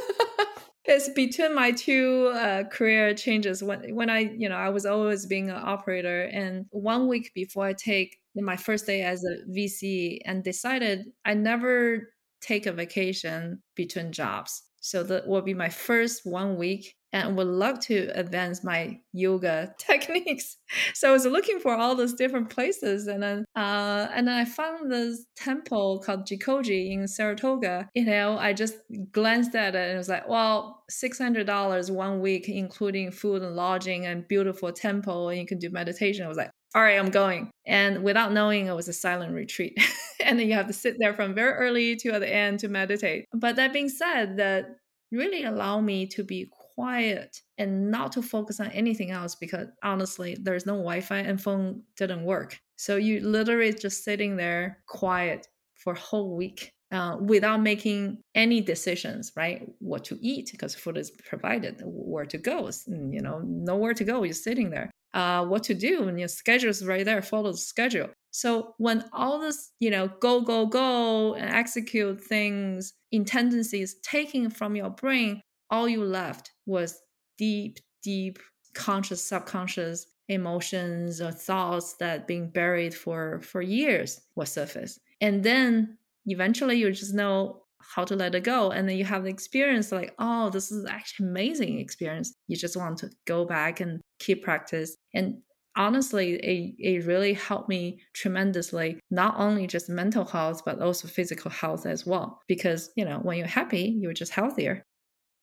it's 0.84 1.09
between 1.11 1.54
my 1.54 1.72
two 1.72 2.30
uh, 2.34 2.64
career 2.64 3.14
changes. 3.14 3.62
When 3.62 3.94
when 3.94 4.11
I 4.11 4.20
you 4.36 4.48
know 4.48 4.56
I 4.56 4.68
was 4.68 4.86
always 4.86 5.26
being 5.26 5.50
an 5.50 5.61
operator, 5.62 6.22
and 6.32 6.66
one 6.70 7.09
week 7.09 7.32
before 7.34 7.66
I 7.66 7.74
take 7.74 8.16
my 8.34 8.56
first 8.56 8.86
day 8.86 9.02
as 9.02 9.24
a 9.24 9.50
VC, 9.50 10.18
and 10.24 10.44
decided 10.44 11.06
I 11.24 11.34
never 11.34 12.09
take 12.40 12.66
a 12.66 12.72
vacation 12.72 13.62
between 13.74 14.12
jobs. 14.12 14.62
So 14.80 15.02
that 15.02 15.26
will 15.26 15.42
be 15.42 15.54
my 15.54 15.68
first 15.68 16.20
one 16.24 16.56
week 16.56 16.94
and 17.12 17.36
would 17.36 17.46
love 17.46 17.80
to 17.80 18.11
advance 18.14 18.62
my 18.62 19.00
yoga 19.12 19.74
techniques. 19.78 20.56
So 20.94 21.09
I 21.09 21.12
was 21.12 21.24
looking 21.24 21.59
for 21.61 21.74
all 21.74 21.94
those 21.94 22.14
different 22.14 22.50
places, 22.50 23.06
and 23.06 23.22
then 23.22 23.44
uh, 23.56 24.09
and 24.14 24.28
then 24.28 24.34
I 24.34 24.44
found 24.44 24.90
this 24.90 25.24
temple 25.36 26.02
called 26.04 26.26
Jikoji 26.26 26.92
in 26.92 27.09
Saratoga. 27.09 27.88
You 27.94 28.04
know, 28.04 28.38
I 28.38 28.52
just 28.52 28.76
glanced 29.12 29.54
at 29.54 29.74
it 29.74 29.78
and 29.78 29.94
it 29.94 29.98
was 29.98 30.09
like, 30.09 30.28
well, 30.28 30.84
six 30.90 31.18
hundred 31.18 31.46
dollars 31.46 31.90
one 31.90 32.20
week, 32.20 32.48
including 32.48 33.11
food 33.11 33.42
and 33.42 33.56
lodging, 33.56 34.06
and 34.06 34.28
beautiful 34.28 34.72
temple, 34.72 35.28
and 35.28 35.38
you 35.38 35.46
can 35.46 35.59
do 35.59 35.70
meditation. 35.70 36.24
I 36.24 36.28
was 36.28 36.36
like, 36.36 36.50
all 36.74 36.82
right, 36.82 36.98
I'm 36.98 37.11
going. 37.11 37.50
And 37.66 38.02
without 38.02 38.32
knowing, 38.32 38.66
it 38.66 38.74
was 38.74 38.88
a 38.88 38.92
silent 38.92 39.32
retreat. 39.32 39.78
and 40.24 40.38
then 40.38 40.48
you 40.48 40.54
have 40.54 40.66
to 40.66 40.72
sit 40.72 40.96
there 40.98 41.14
from 41.14 41.34
very 41.34 41.52
early 41.52 41.96
to 41.96 42.12
the 42.18 42.28
end 42.28 42.61
to 42.61 42.68
meditate. 42.68 43.24
But 43.32 43.56
that 43.56 43.72
being 43.72 43.88
said, 43.88 44.36
that 44.36 44.76
really 45.11 45.44
allowed 45.44 45.80
me 45.80 46.06
to 46.06 46.22
be 46.22 46.50
quiet 46.79 47.43
and 47.59 47.91
not 47.91 48.12
to 48.12 48.22
focus 48.22 48.61
on 48.61 48.70
anything 48.70 49.11
else 49.11 49.35
because 49.35 49.66
honestly, 49.83 50.37
there's 50.41 50.64
no 50.64 50.74
Wi 50.74 51.01
Fi 51.01 51.18
and 51.18 51.43
phone 51.43 51.83
didn't 51.97 52.22
work. 52.22 52.57
So 52.76 52.95
you 52.95 53.18
literally 53.18 53.72
just 53.72 54.05
sitting 54.05 54.37
there 54.37 54.79
quiet 54.87 55.49
for 55.74 55.95
a 55.95 55.99
whole 55.99 56.37
week. 56.37 56.72
Uh, 56.91 57.18
without 57.20 57.61
making 57.61 58.16
any 58.35 58.62
decisions, 58.62 59.31
right? 59.37 59.68
What 59.79 60.05
to 60.05 60.16
eat 60.22 60.49
because 60.53 60.74
food 60.74 60.97
is 60.97 61.11
provided, 61.11 61.83
where 61.85 62.24
to 62.24 62.39
go, 62.39 62.70
you 62.87 63.20
know, 63.20 63.43
nowhere 63.45 63.93
to 63.93 64.05
go. 64.05 64.22
You're 64.22 64.33
sitting 64.33 64.70
there. 64.70 64.91
Uh, 65.12 65.45
what 65.45 65.64
to 65.64 65.74
do, 65.74 66.09
and 66.09 66.18
your 66.18 66.29
schedule 66.29 66.70
is 66.70 66.87
right 66.87 67.05
there. 67.05 67.20
Follow 67.20 67.53
the 67.53 67.59
schedule. 67.59 68.09
So 68.31 68.74
when 68.79 69.05
all 69.12 69.39
this, 69.39 69.70
you 69.81 69.91
know, 69.91 70.09
go 70.20 70.41
go 70.41 70.64
go 70.64 71.35
and 71.35 71.51
execute 71.51 72.22
things 72.22 72.95
in 73.12 73.26
tendencies 73.26 73.97
taken 74.01 74.49
from 74.49 74.74
your 74.74 74.89
brain, 74.89 75.43
all 75.70 75.89
you 75.89 76.03
left 76.03 76.53
was 76.68 77.00
deep, 77.36 77.78
deep 78.02 78.38
conscious, 78.74 79.24
subconscious 79.24 80.06
emotions 80.28 81.20
or 81.20 81.32
thoughts 81.32 81.94
that 81.94 82.26
being 82.26 82.50
buried 82.50 82.94
for 82.94 83.40
for 83.40 83.62
years 83.62 84.20
will 84.36 84.46
surface. 84.46 84.98
And 85.20 85.42
then 85.42 85.96
eventually 86.26 86.76
you 86.76 86.92
just 86.92 87.14
know 87.14 87.62
how 87.80 88.04
to 88.04 88.14
let 88.14 88.34
it 88.34 88.44
go. 88.44 88.70
And 88.70 88.88
then 88.88 88.96
you 88.96 89.04
have 89.04 89.24
the 89.24 89.30
experience 89.30 89.90
like, 89.90 90.14
oh, 90.18 90.50
this 90.50 90.70
is 90.70 90.84
actually 90.84 91.28
amazing 91.28 91.78
experience. 91.78 92.34
You 92.46 92.56
just 92.56 92.76
want 92.76 92.98
to 92.98 93.10
go 93.26 93.44
back 93.44 93.80
and 93.80 94.00
keep 94.18 94.44
practice. 94.44 94.94
And 95.14 95.38
honestly, 95.76 96.34
it, 96.34 96.74
it 96.78 97.06
really 97.06 97.32
helped 97.32 97.68
me 97.68 98.00
tremendously, 98.12 99.00
not 99.10 99.34
only 99.38 99.66
just 99.66 99.88
mental 99.88 100.24
health, 100.24 100.62
but 100.66 100.80
also 100.82 101.08
physical 101.08 101.50
health 101.50 101.86
as 101.86 102.04
well. 102.04 102.40
Because, 102.46 102.90
you 102.96 103.04
know, 103.04 103.20
when 103.22 103.38
you're 103.38 103.46
happy, 103.46 103.96
you're 103.98 104.12
just 104.12 104.32
healthier. 104.32 104.84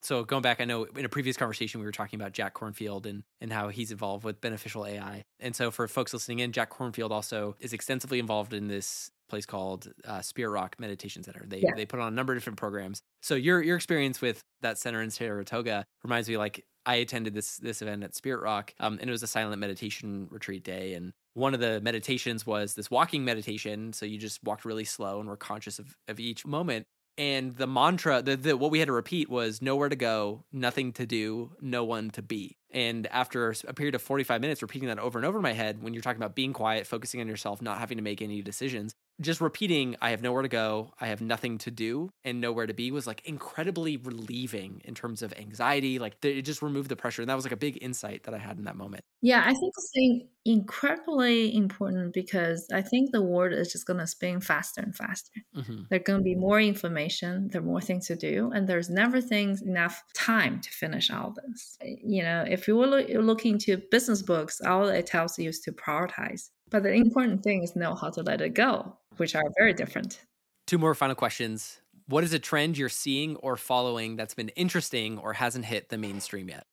So 0.06 0.24
going 0.24 0.44
back, 0.44 0.62
I 0.62 0.66
know 0.66 0.84
in 0.84 1.04
a 1.04 1.10
previous 1.10 1.36
conversation 1.36 1.80
we 1.80 1.86
were 1.86 1.92
talking 1.92 2.22
about 2.22 2.32
Jack 2.32 2.54
Kornfield 2.54 3.08
and 3.08 3.24
and 3.42 3.52
how 3.52 3.70
he's 3.70 3.92
involved 3.92 4.24
with 4.24 4.40
beneficial 4.40 4.86
AI. 4.86 5.24
And 5.40 5.56
so 5.56 5.72
for 5.72 5.88
folks 5.88 6.14
listening 6.14 6.40
in, 6.40 6.52
Jack 6.52 6.70
Kornfield 6.70 7.10
also 7.10 7.56
is 7.60 7.74
extensively 7.74 8.20
involved 8.20 8.54
in 8.54 8.68
this 8.68 9.10
place 9.28 9.48
called 9.48 9.92
uh, 10.06 10.22
Spirit 10.22 10.52
Rock 10.52 10.76
Meditation 10.78 11.24
Center. 11.24 11.44
They 11.48 11.62
yeah. 11.62 11.72
they 11.76 11.88
put 11.88 12.00
on 12.00 12.14
a 12.14 12.16
number 12.16 12.34
of 12.34 12.38
different 12.38 12.60
programs. 12.60 13.02
So 13.24 13.34
your 13.34 13.64
your 13.64 13.78
experience 13.78 14.22
with 14.22 14.44
that 14.62 14.78
center 14.78 15.02
in 15.02 15.10
Saratoga 15.10 15.86
reminds 16.04 16.30
me 16.30 16.38
like 16.38 16.64
I 16.86 16.96
attended 16.98 17.34
this 17.34 17.58
this 17.58 17.82
event 17.82 18.04
at 18.04 18.14
Spirit 18.14 18.44
Rock, 18.44 18.76
um, 18.80 19.00
and 19.02 19.10
it 19.10 19.12
was 19.12 19.24
a 19.24 19.28
silent 19.28 19.60
meditation 19.60 20.28
retreat 20.30 20.64
day. 20.64 20.94
And 20.94 21.14
one 21.34 21.56
of 21.56 21.60
the 21.60 21.82
meditations 21.82 22.46
was 22.46 22.76
this 22.76 22.92
walking 22.92 23.26
meditation. 23.26 23.92
So 23.92 24.06
you 24.06 24.20
just 24.20 24.44
walked 24.44 24.66
really 24.66 24.86
slow 24.86 25.20
and 25.20 25.28
were 25.28 25.36
conscious 25.36 25.80
of, 25.80 25.98
of 26.08 26.20
each 26.20 26.46
moment 26.46 26.86
and 27.18 27.56
the 27.56 27.68
mantra 27.68 28.22
the, 28.22 28.36
the 28.36 28.58
what 28.58 28.72
we 28.72 28.80
had 28.80 28.88
to 28.88 28.94
repeat 28.94 29.30
was 29.30 29.62
nowhere 29.62 29.90
to 29.90 29.96
go 29.96 30.44
nothing 30.52 30.92
to 30.94 31.06
do 31.06 31.52
no 31.62 31.84
one 31.84 32.10
to 32.12 32.22
be. 32.22 32.58
And 32.72 33.08
after 33.08 33.54
a 33.68 33.74
period 33.74 33.96
of 33.96 34.02
45 34.02 34.42
minutes 34.42 34.62
repeating 34.62 34.90
that 34.90 35.00
over 35.00 35.18
and 35.18 35.26
over 35.26 35.38
in 35.38 35.44
my 35.44 35.54
head 35.54 35.82
when 35.82 35.94
you're 35.94 36.04
talking 36.04 36.22
about 36.22 36.36
being 36.36 36.54
quiet 36.54 36.88
focusing 36.88 37.22
on 37.22 37.28
yourself 37.28 37.62
not 37.62 37.80
having 37.80 37.98
to 37.98 38.04
make 38.04 38.22
any 38.22 38.42
decisions 38.42 38.96
just 39.22 39.42
repeating 39.42 39.96
i 40.02 40.10
have 40.10 40.22
nowhere 40.22 40.42
to 40.42 40.48
go. 40.48 40.92
I 41.00 41.08
have 41.08 41.22
nothing 41.22 41.58
to 41.60 41.72
do 41.72 42.10
and 42.24 42.42
nowhere 42.42 42.66
to 42.68 42.74
be 42.74 42.92
was 42.92 43.08
like 43.08 43.22
incredibly 43.26 43.98
relieving 43.98 44.82
in 44.84 44.96
terms 44.96 45.22
of 45.22 45.34
anxiety 45.38 46.00
like 46.00 46.18
it 46.24 46.42
just 46.42 46.62
removed 46.62 46.90
the 46.90 46.96
pressure 46.96 47.22
and 47.22 47.30
that 47.30 47.36
was 47.36 47.46
like 47.46 47.52
a 47.52 47.58
big 47.58 47.78
insight 47.82 48.24
that 48.24 48.34
i 48.34 48.38
had 48.38 48.58
in 48.58 48.66
that 48.66 48.76
moment. 48.76 49.04
Yeah 49.22 49.42
i 49.46 49.54
think 49.54 49.74
it's 49.78 50.26
incredibly 50.46 51.56
important 51.56 52.14
because 52.14 52.68
i 52.74 52.82
think 52.82 53.12
the 53.12 53.22
world 53.22 53.54
is 53.54 53.72
just 53.72 53.86
going 53.86 54.00
to 54.00 54.08
spin 54.08 54.42
faster 54.42 54.82
and 54.82 54.96
faster. 54.96 55.32
Mm-hmm. 55.56 55.84
there's 55.90 56.04
going 56.04 56.20
to 56.20 56.24
be 56.24 56.36
more 56.36 56.60
information 56.60 57.50
there 57.52 57.62
are 57.62 57.66
more 57.66 57.82
things 57.82 58.08
to 58.08 58.16
do 58.16 58.52
and 58.54 58.68
there's 58.68 58.90
never 58.90 59.22
things 59.22 59.62
enough 59.62 60.04
time 60.14 60.60
to 60.62 60.70
finish 60.70 61.10
all 61.10 61.34
this. 61.36 61.78
You 61.82 62.24
know 62.24 62.46
if 62.48 62.68
you 62.68 62.76
were 62.76 62.88
looking 62.88 63.58
to 63.60 63.78
business 63.92 64.22
books 64.22 64.62
all 64.62 64.88
it 64.88 65.06
tells 65.06 65.40
you 65.40 65.50
is 65.50 65.60
to 65.62 65.72
prioritize 65.72 66.50
but 66.70 66.84
the 66.84 66.94
important 66.94 67.44
thing 67.44 67.64
is 67.64 67.76
know 67.76 67.96
how 67.96 68.10
to 68.10 68.22
let 68.22 68.42
it 68.42 68.54
go, 68.54 68.98
which 69.18 69.36
are 69.36 69.44
very 69.58 69.74
different. 69.74 70.22
Two 70.68 70.78
more 70.78 70.96
final 70.96 71.16
questions. 71.16 71.82
What 72.08 72.24
is 72.24 72.34
a 72.34 72.40
trend 72.40 72.78
you're 72.78 72.90
seeing 72.90 73.36
or 73.38 73.56
following 73.56 74.16
that's 74.16 74.34
been 74.34 74.50
interesting 74.50 75.18
or 75.18 75.34
hasn't 75.34 75.66
hit 75.66 75.90
the 75.90 75.98
mainstream 75.98 76.50
yet? 76.50 76.66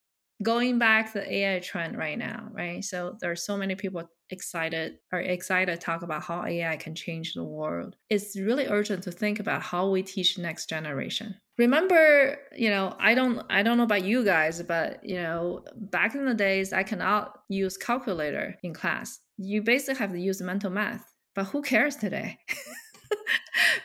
Going 0.43 0.79
back 0.79 1.13
to 1.13 1.21
the 1.21 1.33
AI 1.33 1.61
trend 1.61 1.97
right 1.97 2.19
now, 2.19 2.49
right? 2.53 2.85
So 2.85 3.17
there 3.21 3.31
are 3.31 3.37
so 3.37 3.57
many 3.57 3.75
people 3.75 4.09
excited 4.31 4.99
are 5.13 5.21
excited 5.21 5.71
to 5.71 5.79
talk 5.79 6.03
about 6.03 6.23
how 6.23 6.45
AI 6.45 6.77
can 6.77 6.95
change 6.95 7.35
the 7.35 7.45
world. 7.45 7.97
It's 8.09 8.37
really 8.37 8.67
urgent 8.67 9.05
to 9.05 9.13
think 9.13 9.39
about 9.39 9.63
how 9.63 9.91
we 9.91 10.03
teach 10.03 10.39
next 10.39 10.69
generation. 10.69 11.37
Remember, 11.59 12.39
you 12.57 12.71
know, 12.71 12.97
I 12.99 13.15
don't 13.15 13.45
I 13.51 13.63
don't 13.63 13.77
know 13.77 13.85
about 13.85 14.05
you 14.05 14.25
guys, 14.25 14.61
but 14.63 15.05
you 15.05 15.17
know, 15.17 15.63
back 15.77 16.15
in 16.15 16.25
the 16.25 16.35
days 16.35 16.73
I 16.73 16.83
cannot 16.83 17.39
use 17.49 17.77
calculator 17.77 18.57
in 18.63 18.73
class 18.73 19.21
you 19.43 19.63
basically 19.63 19.99
have 19.99 20.13
to 20.13 20.19
use 20.21 20.41
mental 20.41 20.71
math. 20.71 21.05
But 21.35 21.47
who 21.47 21.63
cares 21.63 21.97
today? 21.97 22.39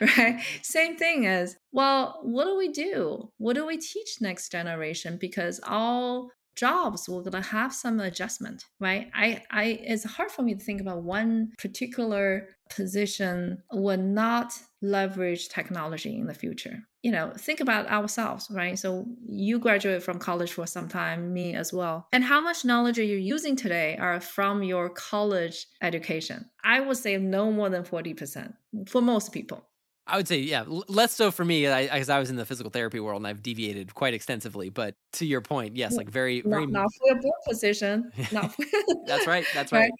right? 0.00 0.40
Same 0.62 0.96
thing 0.96 1.26
as, 1.26 1.56
well, 1.72 2.20
what 2.22 2.44
do 2.44 2.56
we 2.56 2.68
do? 2.68 3.30
What 3.38 3.54
do 3.54 3.66
we 3.66 3.78
teach 3.78 4.18
next 4.20 4.52
generation? 4.52 5.16
Because 5.20 5.60
all 5.66 6.30
jobs 6.58 7.08
we're 7.08 7.22
gonna 7.22 7.42
have 7.42 7.72
some 7.72 8.00
adjustment, 8.00 8.64
right? 8.80 9.10
I, 9.14 9.42
I 9.50 9.64
it's 9.82 10.04
hard 10.04 10.30
for 10.30 10.42
me 10.42 10.54
to 10.54 10.64
think 10.64 10.80
about 10.80 11.02
one 11.02 11.52
particular 11.58 12.48
position 12.70 13.62
would 13.72 14.00
not 14.00 14.52
leverage 14.82 15.48
technology 15.48 16.18
in 16.18 16.26
the 16.26 16.34
future. 16.34 16.82
You 17.02 17.12
know, 17.12 17.32
think 17.36 17.60
about 17.60 17.88
ourselves, 17.88 18.48
right? 18.50 18.78
So 18.78 19.06
you 19.26 19.58
graduated 19.58 20.02
from 20.02 20.18
college 20.18 20.52
for 20.52 20.66
some 20.66 20.88
time, 20.88 21.32
me 21.32 21.54
as 21.54 21.72
well. 21.72 22.08
And 22.12 22.24
how 22.24 22.40
much 22.40 22.64
knowledge 22.64 22.98
are 22.98 23.04
you 23.04 23.16
using 23.16 23.56
today 23.56 23.96
are 23.98 24.20
from 24.20 24.62
your 24.62 24.90
college 24.90 25.66
education? 25.80 26.46
I 26.64 26.80
would 26.80 26.96
say 26.96 27.16
no 27.16 27.52
more 27.52 27.70
than 27.70 27.84
40% 27.84 28.52
for 28.88 29.00
most 29.00 29.32
people. 29.32 29.64
I 30.08 30.16
would 30.16 30.26
say, 30.26 30.38
yeah, 30.38 30.64
less 30.66 31.12
so 31.12 31.30
for 31.30 31.44
me, 31.44 31.62
because 31.62 32.08
I, 32.08 32.14
I, 32.14 32.18
was 32.18 32.30
in 32.30 32.36
the 32.36 32.46
physical 32.46 32.70
therapy 32.70 32.98
world 32.98 33.20
and 33.20 33.26
I've 33.26 33.42
deviated 33.42 33.94
quite 33.94 34.14
extensively. 34.14 34.70
But 34.70 34.94
to 35.14 35.26
your 35.26 35.40
point, 35.40 35.76
yes, 35.76 35.96
like 35.96 36.08
very, 36.08 36.40
very 36.40 36.66
not, 36.66 36.82
not 36.82 36.88
for 36.98 37.06
your 37.06 37.20
board 37.20 37.40
position. 37.46 38.10
Not 38.32 38.54
for... 38.54 38.64
that's 39.06 39.26
right. 39.26 39.44
That's 39.54 39.72
right. 39.72 39.80
right. 39.80 39.92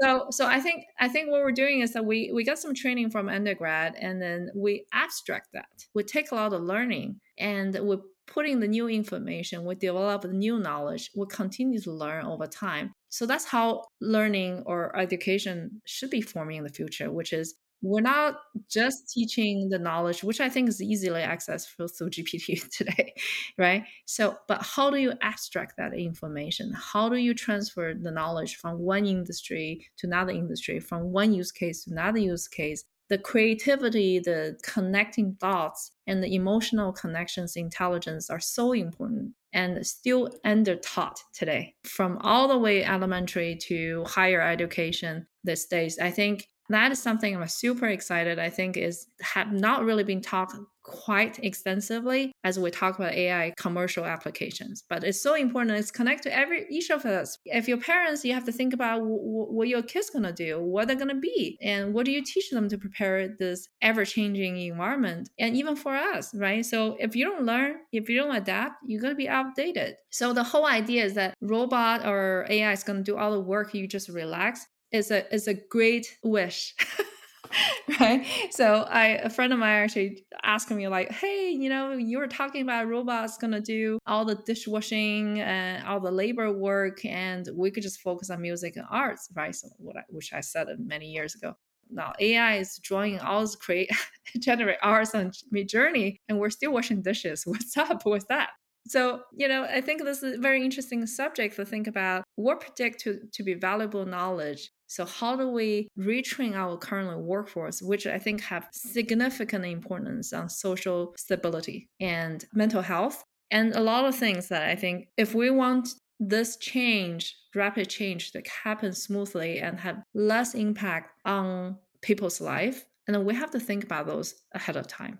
So, 0.00 0.26
so 0.30 0.46
I 0.46 0.60
think 0.60 0.84
I 1.00 1.08
think 1.08 1.28
what 1.28 1.40
we're 1.40 1.50
doing 1.50 1.80
is 1.80 1.92
that 1.94 2.04
we 2.04 2.30
we 2.32 2.44
got 2.44 2.58
some 2.58 2.72
training 2.72 3.10
from 3.10 3.28
undergrad, 3.28 3.96
and 4.00 4.22
then 4.22 4.50
we 4.54 4.84
abstract 4.92 5.48
that. 5.54 5.66
We 5.94 6.04
take 6.04 6.30
a 6.30 6.36
lot 6.36 6.52
of 6.52 6.62
learning 6.62 7.20
and 7.36 7.76
we 7.80 7.96
put 8.28 8.46
in 8.46 8.60
the 8.60 8.68
new 8.68 8.88
information, 8.88 9.64
we 9.64 9.74
develop 9.74 10.22
the 10.22 10.28
new 10.28 10.58
knowledge, 10.58 11.10
we 11.16 11.26
continue 11.26 11.80
to 11.80 11.90
learn 11.92 12.26
over 12.26 12.46
time. 12.46 12.92
So 13.08 13.26
that's 13.26 13.46
how 13.46 13.84
learning 14.00 14.64
or 14.66 14.96
education 14.96 15.80
should 15.86 16.10
be 16.10 16.20
forming 16.20 16.58
in 16.58 16.64
the 16.64 16.68
future, 16.68 17.10
which 17.10 17.32
is 17.32 17.54
we're 17.80 18.00
not 18.00 18.36
just 18.68 19.10
teaching 19.10 19.68
the 19.68 19.78
knowledge, 19.78 20.24
which 20.24 20.40
I 20.40 20.48
think 20.48 20.68
is 20.68 20.82
easily 20.82 21.22
accessible 21.22 21.88
through 21.88 22.10
GPT 22.10 22.68
today, 22.70 23.14
right? 23.56 23.84
So, 24.06 24.36
but 24.48 24.62
how 24.62 24.90
do 24.90 24.96
you 24.98 25.12
abstract 25.22 25.76
that 25.76 25.94
information? 25.94 26.72
How 26.74 27.08
do 27.08 27.16
you 27.16 27.34
transfer 27.34 27.94
the 27.94 28.10
knowledge 28.10 28.56
from 28.56 28.78
one 28.78 29.06
industry 29.06 29.86
to 29.98 30.06
another 30.06 30.32
industry, 30.32 30.80
from 30.80 31.12
one 31.12 31.32
use 31.32 31.52
case 31.52 31.84
to 31.84 31.92
another 31.92 32.18
use 32.18 32.48
case? 32.48 32.84
The 33.08 33.18
creativity, 33.18 34.18
the 34.18 34.58
connecting 34.62 35.36
thoughts, 35.40 35.92
and 36.06 36.22
the 36.22 36.34
emotional 36.34 36.92
connections, 36.92 37.56
intelligence 37.56 38.28
are 38.28 38.40
so 38.40 38.72
important 38.72 39.32
and 39.54 39.86
still 39.86 40.30
under 40.44 40.76
taught 40.76 41.22
today 41.32 41.74
from 41.84 42.18
all 42.18 42.48
the 42.48 42.58
way 42.58 42.84
elementary 42.84 43.56
to 43.56 44.04
higher 44.06 44.42
education 44.42 45.26
these 45.42 45.64
days. 45.64 45.98
I 45.98 46.10
think 46.10 46.48
that 46.70 46.92
is 46.92 47.02
something 47.02 47.36
I'm 47.36 47.48
super 47.48 47.86
excited. 47.86 48.38
I 48.38 48.50
think 48.50 48.76
is 48.76 49.06
have 49.20 49.52
not 49.52 49.84
really 49.84 50.04
been 50.04 50.20
talked 50.20 50.54
quite 50.88 51.38
extensively 51.44 52.32
as 52.44 52.58
we 52.58 52.70
talk 52.70 52.98
about 52.98 53.12
AI 53.12 53.52
commercial 53.58 54.06
applications. 54.06 54.82
But 54.88 55.04
it's 55.04 55.20
so 55.20 55.34
important. 55.34 55.78
It's 55.78 55.90
connect 55.90 56.22
to 56.22 56.34
every 56.34 56.66
each 56.70 56.90
of 56.90 57.04
us. 57.04 57.38
If 57.44 57.68
your 57.68 57.76
parents, 57.76 58.24
you 58.24 58.32
have 58.32 58.44
to 58.46 58.52
think 58.52 58.72
about 58.72 58.98
w- 59.00 59.12
what 59.12 59.68
your 59.68 59.82
kids 59.82 60.10
gonna 60.10 60.32
do, 60.32 60.60
what 60.60 60.88
they're 60.88 60.96
gonna 60.96 61.14
be, 61.14 61.58
and 61.60 61.92
what 61.92 62.06
do 62.06 62.12
you 62.12 62.22
teach 62.24 62.50
them 62.50 62.68
to 62.70 62.78
prepare 62.78 63.28
this 63.28 63.68
ever 63.82 64.04
changing 64.04 64.56
environment. 64.56 65.28
And 65.38 65.56
even 65.56 65.76
for 65.76 65.94
us, 65.94 66.34
right? 66.34 66.64
So 66.64 66.96
if 66.98 67.14
you 67.14 67.26
don't 67.26 67.44
learn, 67.44 67.76
if 67.92 68.08
you 68.08 68.16
don't 68.16 68.34
adapt, 68.34 68.76
you're 68.86 69.02
gonna 69.02 69.14
be 69.14 69.28
outdated. 69.28 69.96
So 70.10 70.32
the 70.32 70.44
whole 70.44 70.66
idea 70.66 71.04
is 71.04 71.14
that 71.14 71.34
robot 71.40 72.06
or 72.06 72.46
AI 72.48 72.72
is 72.72 72.82
gonna 72.82 73.02
do 73.02 73.16
all 73.16 73.32
the 73.32 73.40
work. 73.40 73.74
You 73.74 73.86
just 73.86 74.08
relax 74.08 74.66
is 74.92 75.10
a 75.10 75.32
is 75.34 75.48
a 75.48 75.54
great 75.54 76.18
wish. 76.22 76.74
right? 78.00 78.26
So 78.50 78.86
i 78.88 79.06
a 79.06 79.30
friend 79.30 79.52
of 79.52 79.58
mine 79.58 79.82
actually 79.82 80.26
asked 80.42 80.70
me 80.70 80.88
like 80.88 81.10
hey 81.10 81.50
you 81.50 81.68
know 81.68 81.92
you 81.92 82.18
were 82.18 82.26
talking 82.26 82.62
about 82.62 82.88
robots 82.88 83.38
gonna 83.38 83.60
do 83.60 83.98
all 84.06 84.24
the 84.24 84.36
dishwashing 84.46 85.40
and 85.40 85.86
all 85.86 86.00
the 86.00 86.10
labor 86.10 86.52
work 86.52 87.04
and 87.04 87.48
we 87.54 87.70
could 87.70 87.82
just 87.82 88.00
focus 88.00 88.30
on 88.30 88.42
music 88.42 88.76
and 88.76 88.86
arts 88.90 89.28
right? 89.34 89.54
So 89.54 89.68
what 89.78 89.96
I, 89.96 90.02
which 90.08 90.32
i 90.32 90.40
said 90.40 90.68
many 90.78 91.06
years 91.06 91.34
ago. 91.34 91.54
Now 91.90 92.12
ai 92.20 92.56
is 92.56 92.78
drawing 92.82 93.18
all 93.20 93.40
this 93.40 93.56
create 93.56 93.90
generate 94.38 94.78
arts 94.82 95.14
on 95.14 95.32
Midjourney 95.54 96.18
and 96.28 96.38
we're 96.38 96.50
still 96.50 96.72
washing 96.72 97.02
dishes. 97.02 97.42
What's 97.46 97.76
up 97.76 98.04
with 98.04 98.28
that? 98.28 98.50
So, 98.86 99.20
you 99.36 99.48
know, 99.48 99.64
I 99.64 99.82
think 99.82 100.02
this 100.02 100.22
is 100.22 100.38
a 100.38 100.40
very 100.40 100.64
interesting 100.64 101.06
subject 101.06 101.56
to 101.56 101.66
think 101.66 101.86
about. 101.86 102.24
What 102.36 102.60
predict 102.60 103.00
to, 103.00 103.20
to 103.32 103.42
be 103.42 103.52
valuable 103.52 104.06
knowledge 104.06 104.70
so 104.88 105.04
how 105.04 105.36
do 105.36 105.48
we 105.50 105.88
retrain 105.98 106.54
our 106.54 106.76
current 106.78 107.20
workforce, 107.20 107.80
which 107.82 108.06
I 108.06 108.18
think 108.18 108.40
have 108.40 108.68
significant 108.72 109.64
importance 109.66 110.32
on 110.32 110.48
social 110.48 111.14
stability 111.16 111.88
and 112.00 112.44
mental 112.54 112.82
health, 112.82 113.22
and 113.50 113.74
a 113.74 113.80
lot 113.80 114.06
of 114.06 114.14
things 114.14 114.48
that 114.48 114.62
I 114.62 114.74
think 114.74 115.08
if 115.16 115.34
we 115.34 115.50
want 115.50 115.90
this 116.18 116.56
change, 116.56 117.36
rapid 117.54 117.88
change 117.88 118.32
to 118.32 118.42
happen 118.64 118.92
smoothly 118.92 119.60
and 119.60 119.78
have 119.78 120.02
less 120.14 120.54
impact 120.54 121.12
on 121.24 121.76
people's 122.00 122.40
life, 122.40 122.86
and 123.06 123.14
then 123.14 123.24
we 123.24 123.34
have 123.34 123.50
to 123.52 123.60
think 123.60 123.84
about 123.84 124.06
those 124.06 124.34
ahead 124.52 124.76
of 124.76 124.86
time. 124.86 125.18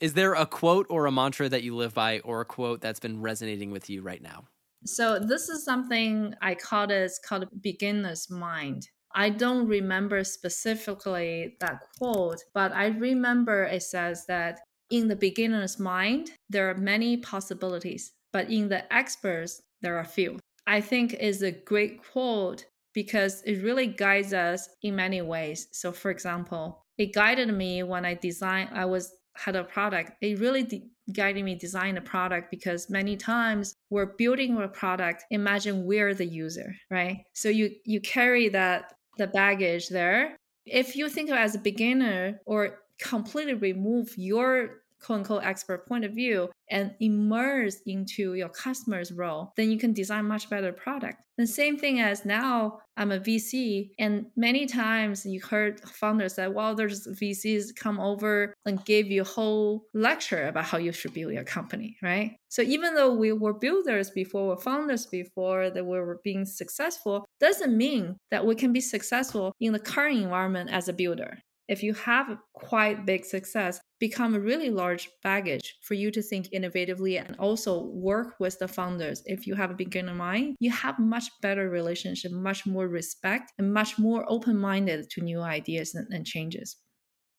Is 0.00 0.12
there 0.12 0.34
a 0.34 0.46
quote 0.46 0.86
or 0.90 1.06
a 1.06 1.12
mantra 1.12 1.48
that 1.48 1.62
you 1.62 1.74
live 1.74 1.94
by, 1.94 2.20
or 2.20 2.40
a 2.40 2.44
quote 2.44 2.80
that's 2.80 3.00
been 3.00 3.22
resonating 3.22 3.70
with 3.70 3.88
you 3.88 4.02
right 4.02 4.20
now? 4.20 4.44
So 4.84 5.18
this 5.18 5.48
is 5.48 5.64
something 5.64 6.34
I 6.42 6.54
call 6.54 6.84
it 6.84 6.90
it's 6.90 7.18
called 7.18 7.48
beginner's 7.62 8.28
mind. 8.30 8.88
I 9.16 9.30
don't 9.30 9.66
remember 9.66 10.22
specifically 10.24 11.56
that 11.60 11.80
quote, 11.96 12.44
but 12.52 12.72
I 12.72 12.88
remember 12.88 13.64
it 13.64 13.82
says 13.82 14.26
that 14.26 14.60
in 14.90 15.08
the 15.08 15.16
beginner's 15.16 15.80
mind, 15.80 16.32
there 16.50 16.68
are 16.68 16.74
many 16.74 17.16
possibilities, 17.16 18.12
but 18.30 18.50
in 18.50 18.68
the 18.68 18.92
experts, 18.92 19.62
there 19.80 19.96
are 19.96 20.04
few. 20.04 20.38
I 20.66 20.82
think 20.82 21.14
is 21.14 21.42
a 21.42 21.50
great 21.50 22.02
quote 22.04 22.66
because 22.92 23.42
it 23.42 23.62
really 23.62 23.86
guides 23.86 24.34
us 24.34 24.68
in 24.82 24.96
many 24.96 25.22
ways. 25.22 25.68
So 25.72 25.92
for 25.92 26.10
example, 26.10 26.84
it 26.98 27.14
guided 27.14 27.52
me 27.54 27.82
when 27.82 28.04
I 28.04 28.14
designed 28.14 28.70
I 28.74 28.84
was 28.84 29.14
had 29.34 29.56
a 29.56 29.64
product. 29.64 30.12
It 30.20 30.38
really 30.40 30.62
de- 30.62 30.90
guided 31.12 31.44
me 31.44 31.54
design 31.54 31.96
a 31.96 32.00
product 32.00 32.50
because 32.50 32.90
many 32.90 33.16
times 33.16 33.74
we're 33.90 34.16
building 34.16 34.56
a 34.56 34.68
product 34.68 35.24
imagine 35.30 35.84
we're 35.84 36.14
the 36.14 36.26
user 36.26 36.74
right 36.90 37.22
so 37.32 37.48
you 37.48 37.70
you 37.84 38.00
carry 38.00 38.48
that 38.48 38.92
the 39.18 39.26
baggage 39.26 39.88
there. 39.88 40.36
If 40.64 40.96
you 40.96 41.08
think 41.08 41.30
of 41.30 41.36
as 41.36 41.54
a 41.54 41.60
beginner 41.60 42.40
or 42.46 42.78
completely 43.00 43.54
remove 43.54 44.14
your 44.16 44.82
quote 45.06 45.20
unquote 45.20 45.44
expert 45.44 45.86
point 45.86 46.04
of 46.04 46.12
view 46.12 46.50
and 46.68 46.92
immerse 46.98 47.76
into 47.86 48.34
your 48.34 48.48
customer's 48.48 49.12
role, 49.12 49.52
then 49.56 49.70
you 49.70 49.78
can 49.78 49.92
design 49.92 50.24
much 50.24 50.50
better 50.50 50.72
product. 50.72 51.22
The 51.38 51.46
same 51.46 51.76
thing 51.78 52.00
as 52.00 52.24
now 52.24 52.78
I'm 52.96 53.12
a 53.12 53.20
VC, 53.20 53.90
and 53.98 54.26
many 54.36 54.66
times 54.66 55.26
you 55.26 55.40
heard 55.40 55.80
founders 55.80 56.34
say, 56.34 56.48
well, 56.48 56.74
there's 56.74 57.06
VCs 57.06 57.76
come 57.76 58.00
over 58.00 58.54
and 58.64 58.84
give 58.84 59.08
you 59.08 59.20
a 59.20 59.24
whole 59.24 59.84
lecture 59.92 60.48
about 60.48 60.64
how 60.64 60.78
you 60.78 60.92
should 60.92 61.12
build 61.12 61.34
your 61.34 61.44
company, 61.44 61.98
right? 62.02 62.36
So 62.48 62.62
even 62.62 62.94
though 62.94 63.12
we 63.12 63.32
were 63.32 63.52
builders 63.52 64.10
before, 64.10 64.48
we're 64.48 64.56
founders 64.56 65.06
before, 65.06 65.68
that 65.68 65.84
we 65.84 66.00
were 66.00 66.20
being 66.24 66.46
successful, 66.46 67.26
doesn't 67.38 67.76
mean 67.76 68.16
that 68.30 68.46
we 68.46 68.54
can 68.54 68.72
be 68.72 68.80
successful 68.80 69.52
in 69.60 69.74
the 69.74 69.78
current 69.78 70.18
environment 70.18 70.70
as 70.72 70.88
a 70.88 70.94
builder 70.94 71.38
if 71.68 71.82
you 71.82 71.94
have 71.94 72.36
quite 72.52 73.06
big 73.06 73.24
success, 73.24 73.80
become 73.98 74.34
a 74.34 74.40
really 74.40 74.70
large 74.70 75.08
baggage 75.22 75.76
for 75.82 75.94
you 75.94 76.10
to 76.10 76.22
think 76.22 76.48
innovatively 76.54 77.18
and 77.24 77.36
also 77.38 77.84
work 77.86 78.34
with 78.38 78.58
the 78.58 78.68
founders. 78.68 79.22
If 79.26 79.46
you 79.46 79.54
have 79.54 79.70
a 79.70 79.74
beginner 79.74 80.14
mind, 80.14 80.56
you 80.60 80.70
have 80.70 80.98
much 80.98 81.24
better 81.42 81.68
relationship, 81.68 82.32
much 82.32 82.66
more 82.66 82.88
respect, 82.88 83.52
and 83.58 83.72
much 83.72 83.98
more 83.98 84.24
open-minded 84.28 85.10
to 85.10 85.20
new 85.22 85.40
ideas 85.40 85.94
and, 85.94 86.06
and 86.12 86.26
changes. 86.26 86.76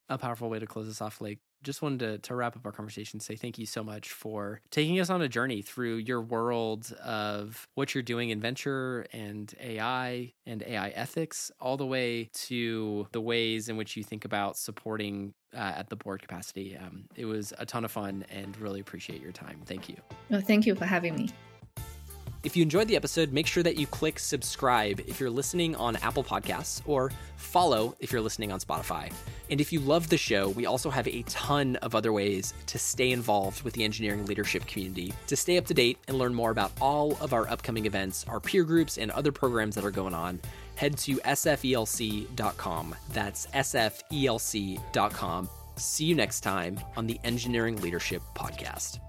A 0.09 0.17
powerful 0.17 0.49
way 0.49 0.59
to 0.59 0.67
close 0.67 0.87
this 0.87 1.01
off, 1.01 1.21
Lake 1.21 1.39
just 1.63 1.81
wanted 1.81 1.99
to, 1.99 2.17
to 2.19 2.35
wrap 2.35 2.55
up 2.55 2.65
our 2.65 2.71
conversation 2.71 3.19
say 3.19 3.35
thank 3.35 3.57
you 3.57 3.65
so 3.65 3.83
much 3.83 4.11
for 4.11 4.61
taking 4.71 4.99
us 4.99 5.09
on 5.09 5.21
a 5.21 5.27
journey 5.27 5.61
through 5.61 5.97
your 5.97 6.21
world 6.21 6.93
of 7.03 7.67
what 7.75 7.93
you're 7.93 8.03
doing 8.03 8.29
in 8.29 8.39
venture 8.39 9.05
and 9.13 9.53
AI 9.61 10.33
and 10.45 10.63
AI 10.63 10.89
ethics, 10.89 11.51
all 11.59 11.77
the 11.77 11.85
way 11.85 12.29
to 12.33 13.07
the 13.11 13.21
ways 13.21 13.69
in 13.69 13.77
which 13.77 13.97
you 13.97 14.03
think 14.03 14.25
about 14.25 14.57
supporting 14.57 15.33
uh, 15.53 15.73
at 15.77 15.89
the 15.89 15.95
board 15.95 16.21
capacity. 16.21 16.77
Um, 16.77 17.05
it 17.15 17.25
was 17.25 17.53
a 17.57 17.65
ton 17.65 17.85
of 17.85 17.91
fun 17.91 18.25
and 18.29 18.57
really 18.57 18.79
appreciate 18.79 19.21
your 19.21 19.31
time. 19.31 19.61
Thank 19.65 19.89
you. 19.89 19.95
No, 20.29 20.41
thank 20.41 20.65
you 20.65 20.75
for 20.75 20.85
having 20.85 21.15
me. 21.15 21.29
If 22.47 22.55
you 22.55 22.63
enjoyed 22.63 22.87
the 22.87 22.95
episode, 22.95 23.33
make 23.33 23.45
sure 23.45 23.61
that 23.63 23.75
you 23.75 23.85
click 23.87 24.17
subscribe 24.17 25.01
if 25.01 25.19
you're 25.19 25.29
listening 25.29 25.75
on 25.75 25.97
Apple 25.97 26.23
Podcasts 26.23 26.81
or 26.85 27.11
follow 27.35 27.93
if 27.99 28.09
you're 28.09 28.21
listening 28.21 28.53
on 28.53 28.61
Spotify. 28.61 29.11
And 29.51 29.59
if 29.59 29.73
you 29.73 29.81
love 29.81 30.07
the 30.07 30.15
show, 30.15 30.47
we 30.51 30.65
also 30.65 30.89
have 30.89 31.09
a 31.09 31.23
ton 31.23 31.75
of 31.81 31.93
other 31.93 32.13
ways 32.13 32.53
to 32.67 32.79
stay 32.79 33.11
involved 33.11 33.63
with 33.63 33.73
the 33.73 33.83
engineering 33.83 34.25
leadership 34.27 34.65
community. 34.65 35.13
To 35.27 35.35
stay 35.35 35.57
up 35.57 35.65
to 35.65 35.73
date 35.73 35.97
and 36.07 36.17
learn 36.17 36.33
more 36.33 36.51
about 36.51 36.71
all 36.79 37.17
of 37.19 37.33
our 37.33 37.49
upcoming 37.49 37.85
events, 37.85 38.25
our 38.29 38.39
peer 38.39 38.63
groups, 38.63 38.97
and 38.97 39.11
other 39.11 39.33
programs 39.33 39.75
that 39.75 39.83
are 39.83 39.91
going 39.91 40.13
on, 40.13 40.39
head 40.75 40.97
to 40.99 41.17
sfelc.com. 41.17 42.95
That's 43.11 43.47
sfelc.com. 43.47 45.49
See 45.75 46.05
you 46.05 46.15
next 46.15 46.39
time 46.39 46.79
on 46.95 47.07
the 47.07 47.19
Engineering 47.25 47.81
Leadership 47.81 48.21
Podcast. 48.35 48.99